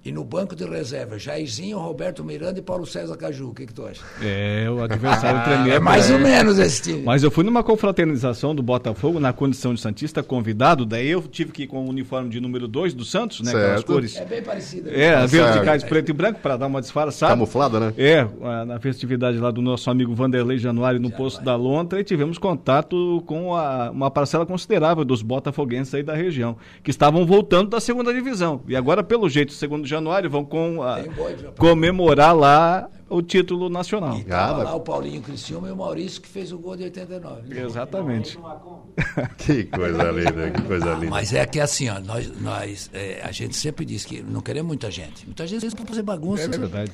E 0.03 0.11
no 0.11 0.23
banco 0.25 0.55
de 0.55 0.63
reserva, 0.65 1.19
Jairzinho, 1.19 1.77
Roberto 1.77 2.23
Miranda 2.23 2.57
e 2.57 2.61
Paulo 2.63 2.87
César 2.87 3.15
Caju. 3.15 3.49
O 3.49 3.53
que, 3.53 3.67
que 3.67 3.73
tu 3.73 3.85
acha? 3.85 4.01
É, 4.19 4.67
o 4.67 4.81
adversário 4.81 5.43
tremia. 5.43 5.75
É 5.75 5.79
mais 5.79 6.09
ou 6.09 6.17
menos 6.17 6.57
esse 6.57 6.81
time. 6.81 7.03
Mas 7.03 7.21
eu 7.21 7.29
fui 7.29 7.43
numa 7.43 7.63
confraternização 7.63 8.55
do 8.55 8.63
Botafogo 8.63 9.19
na 9.19 9.31
condição 9.31 9.75
de 9.75 9.79
Santista 9.79 10.23
convidado, 10.23 10.87
daí 10.87 11.07
eu 11.07 11.21
tive 11.21 11.51
que 11.51 11.63
ir 11.63 11.67
com 11.67 11.85
o 11.85 11.87
uniforme 11.89 12.29
de 12.31 12.39
número 12.41 12.67
2 12.67 12.95
do 12.95 13.05
Santos, 13.05 13.41
né? 13.41 13.51
Aquelas 13.51 13.71
Certo. 13.75 13.85
cores. 13.85 14.15
É 14.17 14.25
bem 14.25 14.41
parecido. 14.41 14.89
É, 14.89 15.09
a 15.13 15.19
Tá 15.21 15.25
verde 15.27 15.53
certo. 15.53 15.65
cais 15.65 15.83
preto 15.83 16.09
e 16.09 16.13
branco 16.13 16.39
para 16.39 16.57
dar 16.57 16.65
uma 16.65 16.81
disfarçada. 16.81 17.33
Camuflado, 17.33 17.79
né? 17.79 17.93
É, 17.95 18.27
na 18.65 18.79
festividade 18.79 19.37
lá 19.37 19.51
do 19.51 19.61
nosso 19.61 19.87
amigo 19.91 20.15
Vanderlei 20.15 20.57
Januário 20.57 20.99
no 20.99 21.11
Posto 21.11 21.43
da 21.43 21.55
Lontra 21.55 21.99
e 21.99 22.03
tivemos 22.03 22.39
contato 22.39 23.21
com 23.27 23.55
a- 23.55 23.91
uma 23.91 24.09
parcela 24.09 24.47
considerável 24.47 25.05
dos 25.05 25.21
botafoguenses 25.21 25.93
aí 25.93 26.01
da 26.01 26.15
região, 26.15 26.57
que 26.83 26.89
estavam 26.89 27.23
voltando 27.23 27.69
da 27.69 27.79
segunda 27.79 28.11
divisão. 28.11 28.61
E 28.67 28.75
agora, 28.75 29.03
pelo 29.03 29.29
jeito, 29.29 29.53
segundo 29.53 29.90
Januário, 29.91 30.29
vão 30.29 30.43
com 30.43 30.81
a- 30.81 30.99
boi 31.03 31.33
pra- 31.33 31.51
comemorar 31.51 32.35
lá 32.35 32.89
o 33.09 33.21
título 33.21 33.69
nacional. 33.69 34.17
E 34.17 34.23
tava 34.23 34.51
Ah, 34.51 34.53
vai- 34.55 34.65
lá 34.65 34.75
o 34.75 34.79
Paulinho 34.79 35.21
Criciúma 35.21 35.67
e 35.67 35.71
o 35.71 35.75
Maurício 35.75 36.21
que 36.21 36.27
fez 36.27 36.51
o 36.51 36.57
gol 36.57 36.75
de 36.77 36.83
89. 36.85 37.53
né? 37.53 37.61
Exatamente. 37.63 38.37
Que 39.37 39.63
coisa 39.65 40.11
linda, 40.11 40.51
que 40.51 40.61
coisa 40.63 40.93
linda. 40.93 41.09
Mas 41.09 41.33
é 41.33 41.45
que 41.45 41.59
assim, 41.59 41.89
ó, 41.89 41.99
nós, 41.99 42.31
nós 42.41 42.89
é, 42.93 43.21
a 43.23 43.31
gente 43.31 43.55
sempre 43.55 43.85
diz 43.85 44.05
que 44.05 44.21
não 44.21 44.41
queremos 44.41 44.67
muita 44.67 44.89
gente. 44.91 45.25
Muita 45.25 45.45
gente 45.47 45.69
para 45.75 45.85
fazer 45.85 46.01
bagunça. 46.03 46.43
É 46.43 46.47
né? 46.57 46.85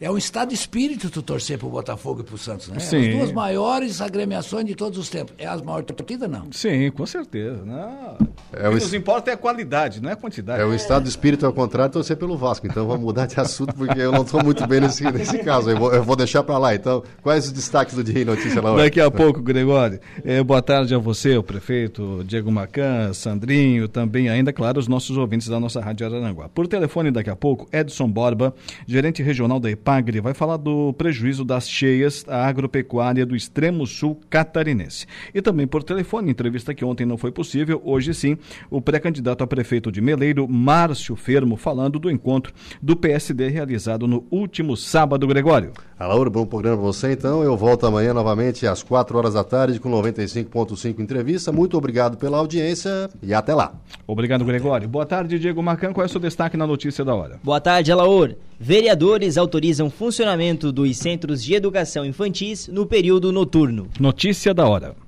É 0.00 0.10
um 0.10 0.16
estado 0.16 0.50
de 0.50 0.54
espírito 0.54 1.10
tu 1.10 1.20
torcer 1.22 1.58
pro 1.58 1.68
Botafogo 1.68 2.20
e 2.20 2.24
pro 2.24 2.38
Santos, 2.38 2.68
né? 2.68 2.78
Sim. 2.78 3.08
As 3.08 3.14
duas 3.16 3.32
maiores 3.32 4.00
agremiações 4.00 4.64
de 4.64 4.74
todos 4.76 4.96
os 4.98 5.08
tempos. 5.08 5.34
É 5.36 5.44
as 5.46 5.60
maiores 5.60 5.86
torcidas, 5.86 6.30
não. 6.30 6.52
Sim, 6.52 6.90
com 6.92 7.04
certeza. 7.04 7.64
Não. 7.64 8.16
É 8.52 8.66
o 8.68 8.68
o 8.68 8.70
que 8.72 8.78
es- 8.78 8.84
nos 8.84 8.94
importa 8.94 9.30
é 9.32 9.34
a 9.34 9.36
qualidade, 9.36 10.00
não 10.00 10.08
é 10.08 10.12
a 10.12 10.16
quantidade. 10.16 10.62
É 10.62 10.64
o 10.64 10.72
estado 10.72 11.02
de 11.02 11.08
espírito 11.08 11.44
ao 11.44 11.52
contrário 11.52 11.92
torcer 11.92 12.16
pelo 12.16 12.36
Vasco. 12.36 12.64
Então 12.66 12.86
vamos 12.86 13.02
mudar 13.04 13.26
de 13.26 13.40
assunto 13.40 13.74
porque 13.74 13.98
eu 13.98 14.12
não 14.12 14.22
estou 14.22 14.42
muito 14.44 14.64
bem 14.68 14.80
nesse, 14.80 15.02
nesse 15.10 15.38
caso. 15.38 15.68
Eu 15.70 15.76
vou, 15.76 15.92
eu 15.92 16.04
vou 16.04 16.14
deixar 16.14 16.44
para 16.44 16.58
lá. 16.58 16.74
Então, 16.76 17.02
quais 17.20 17.46
os 17.46 17.52
destaques 17.52 17.96
do 17.96 18.04
dia 18.04 18.22
em 18.22 18.24
notícia 18.24 18.62
lá 18.62 18.72
hoje? 18.72 18.84
Daqui 18.84 19.00
a 19.00 19.10
pouco, 19.10 19.42
Gregório. 19.42 19.98
É, 20.24 20.40
boa 20.44 20.62
tarde 20.62 20.94
a 20.94 20.98
você, 20.98 21.36
o 21.36 21.42
prefeito 21.42 22.22
Diego 22.24 22.52
Macan, 22.52 23.12
Sandrinho, 23.12 23.88
também 23.88 24.28
ainda, 24.28 24.52
claro, 24.52 24.78
os 24.78 24.86
nossos 24.86 25.16
ouvintes 25.16 25.48
da 25.48 25.58
nossa 25.58 25.80
Rádio 25.80 26.06
Araranguá. 26.06 26.48
Por 26.48 26.68
telefone, 26.68 27.10
daqui 27.10 27.30
a 27.30 27.36
pouco, 27.36 27.68
Edson 27.72 28.08
Borba, 28.08 28.54
gerente 28.86 29.24
regional 29.24 29.58
da 29.58 29.68
EPAC 29.68 29.87
Epagre 29.88 30.20
vai 30.20 30.34
falar 30.34 30.58
do 30.58 30.92
prejuízo 30.92 31.46
das 31.46 31.66
cheias 31.66 32.22
à 32.28 32.46
agropecuária 32.46 33.24
do 33.24 33.34
extremo 33.34 33.86
sul 33.86 34.20
catarinense. 34.28 35.06
E 35.32 35.40
também 35.40 35.66
por 35.66 35.82
telefone, 35.82 36.30
entrevista 36.30 36.74
que 36.74 36.84
ontem 36.84 37.06
não 37.06 37.16
foi 37.16 37.32
possível, 37.32 37.80
hoje 37.82 38.12
sim, 38.12 38.36
o 38.68 38.82
pré-candidato 38.82 39.42
a 39.42 39.46
prefeito 39.46 39.90
de 39.90 40.02
Meleiro, 40.02 40.46
Márcio 40.46 41.16
Fermo, 41.16 41.56
falando 41.56 41.98
do 41.98 42.10
encontro 42.10 42.52
do 42.82 42.94
PSD 42.94 43.48
realizado 43.48 44.06
no 44.06 44.26
último 44.30 44.76
sábado, 44.76 45.26
Gregório. 45.26 45.72
Alauro, 45.98 46.30
bom 46.30 46.46
programa 46.46 46.76
para 46.76 46.86
você 46.86 47.12
então. 47.12 47.42
Eu 47.42 47.56
volto 47.56 47.84
amanhã 47.84 48.14
novamente 48.14 48.66
às 48.68 48.84
4 48.84 49.18
horas 49.18 49.34
da 49.34 49.42
tarde 49.42 49.80
com 49.80 49.90
95.5 49.90 51.00
entrevista. 51.00 51.50
Muito 51.50 51.76
obrigado 51.76 52.16
pela 52.16 52.38
audiência 52.38 53.10
e 53.20 53.34
até 53.34 53.52
lá. 53.52 53.74
Obrigado, 54.06 54.44
Gregório. 54.44 54.88
Boa 54.88 55.04
tarde, 55.04 55.40
Diego 55.40 55.60
Macan. 55.60 55.92
Qual 55.92 56.04
é 56.04 56.06
o 56.06 56.08
seu 56.08 56.20
destaque 56.20 56.56
na 56.56 56.68
notícia 56.68 57.04
da 57.04 57.14
hora? 57.14 57.40
Boa 57.42 57.60
tarde, 57.60 57.90
Alaor. 57.90 58.36
Vereadores 58.60 59.36
autorizam 59.36 59.90
funcionamento 59.90 60.70
dos 60.70 60.96
centros 60.96 61.42
de 61.42 61.54
educação 61.54 62.04
infantis 62.04 62.68
no 62.68 62.86
período 62.86 63.32
noturno. 63.32 63.88
Notícia 63.98 64.54
da 64.54 64.68
hora. 64.68 65.07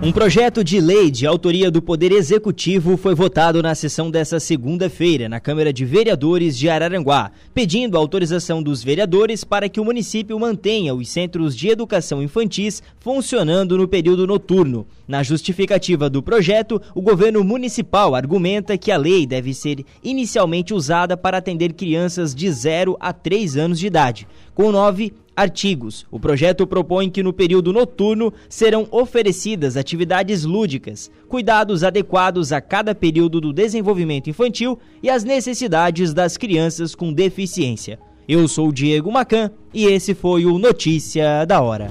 Um 0.00 0.12
projeto 0.12 0.62
de 0.62 0.80
lei 0.80 1.10
de 1.10 1.26
autoria 1.26 1.72
do 1.72 1.82
Poder 1.82 2.12
Executivo 2.12 2.96
foi 2.96 3.16
votado 3.16 3.60
na 3.60 3.74
sessão 3.74 4.12
desta 4.12 4.38
segunda-feira 4.38 5.28
na 5.28 5.40
Câmara 5.40 5.72
de 5.72 5.84
Vereadores 5.84 6.56
de 6.56 6.70
Araranguá, 6.70 7.32
pedindo 7.52 7.96
a 7.96 8.00
autorização 8.00 8.62
dos 8.62 8.82
vereadores 8.82 9.42
para 9.42 9.68
que 9.68 9.80
o 9.80 9.84
município 9.84 10.38
mantenha 10.38 10.94
os 10.94 11.08
centros 11.08 11.56
de 11.56 11.68
educação 11.68 12.22
infantis 12.22 12.80
funcionando 13.00 13.76
no 13.76 13.88
período 13.88 14.24
noturno. 14.24 14.86
Na 15.06 15.24
justificativa 15.24 16.08
do 16.08 16.22
projeto, 16.22 16.80
o 16.94 17.02
governo 17.02 17.42
municipal 17.42 18.14
argumenta 18.14 18.78
que 18.78 18.92
a 18.92 18.96
lei 18.96 19.26
deve 19.26 19.52
ser 19.52 19.84
inicialmente 20.00 20.72
usada 20.72 21.16
para 21.16 21.38
atender 21.38 21.72
crianças 21.72 22.36
de 22.36 22.48
0 22.52 22.96
a 23.00 23.12
3 23.12 23.56
anos 23.56 23.80
de 23.80 23.88
idade, 23.88 24.28
com 24.54 24.70
nove 24.70 25.12
artigos. 25.38 26.04
O 26.10 26.18
projeto 26.18 26.66
propõe 26.66 27.08
que 27.08 27.22
no 27.22 27.32
período 27.32 27.72
noturno 27.72 28.32
serão 28.48 28.88
oferecidas 28.90 29.76
atividades 29.76 30.44
lúdicas, 30.44 31.10
cuidados 31.28 31.84
adequados 31.84 32.52
a 32.52 32.60
cada 32.60 32.92
período 32.92 33.40
do 33.40 33.52
desenvolvimento 33.52 34.28
infantil 34.28 34.78
e 35.00 35.08
às 35.08 35.22
necessidades 35.22 36.12
das 36.12 36.36
crianças 36.36 36.94
com 36.94 37.12
deficiência. 37.12 38.00
Eu 38.28 38.48
sou 38.48 38.68
o 38.68 38.72
Diego 38.72 39.12
Macan 39.12 39.50
e 39.72 39.86
esse 39.86 40.12
foi 40.12 40.44
o 40.44 40.58
Notícia 40.58 41.44
da 41.44 41.62
Hora. 41.62 41.88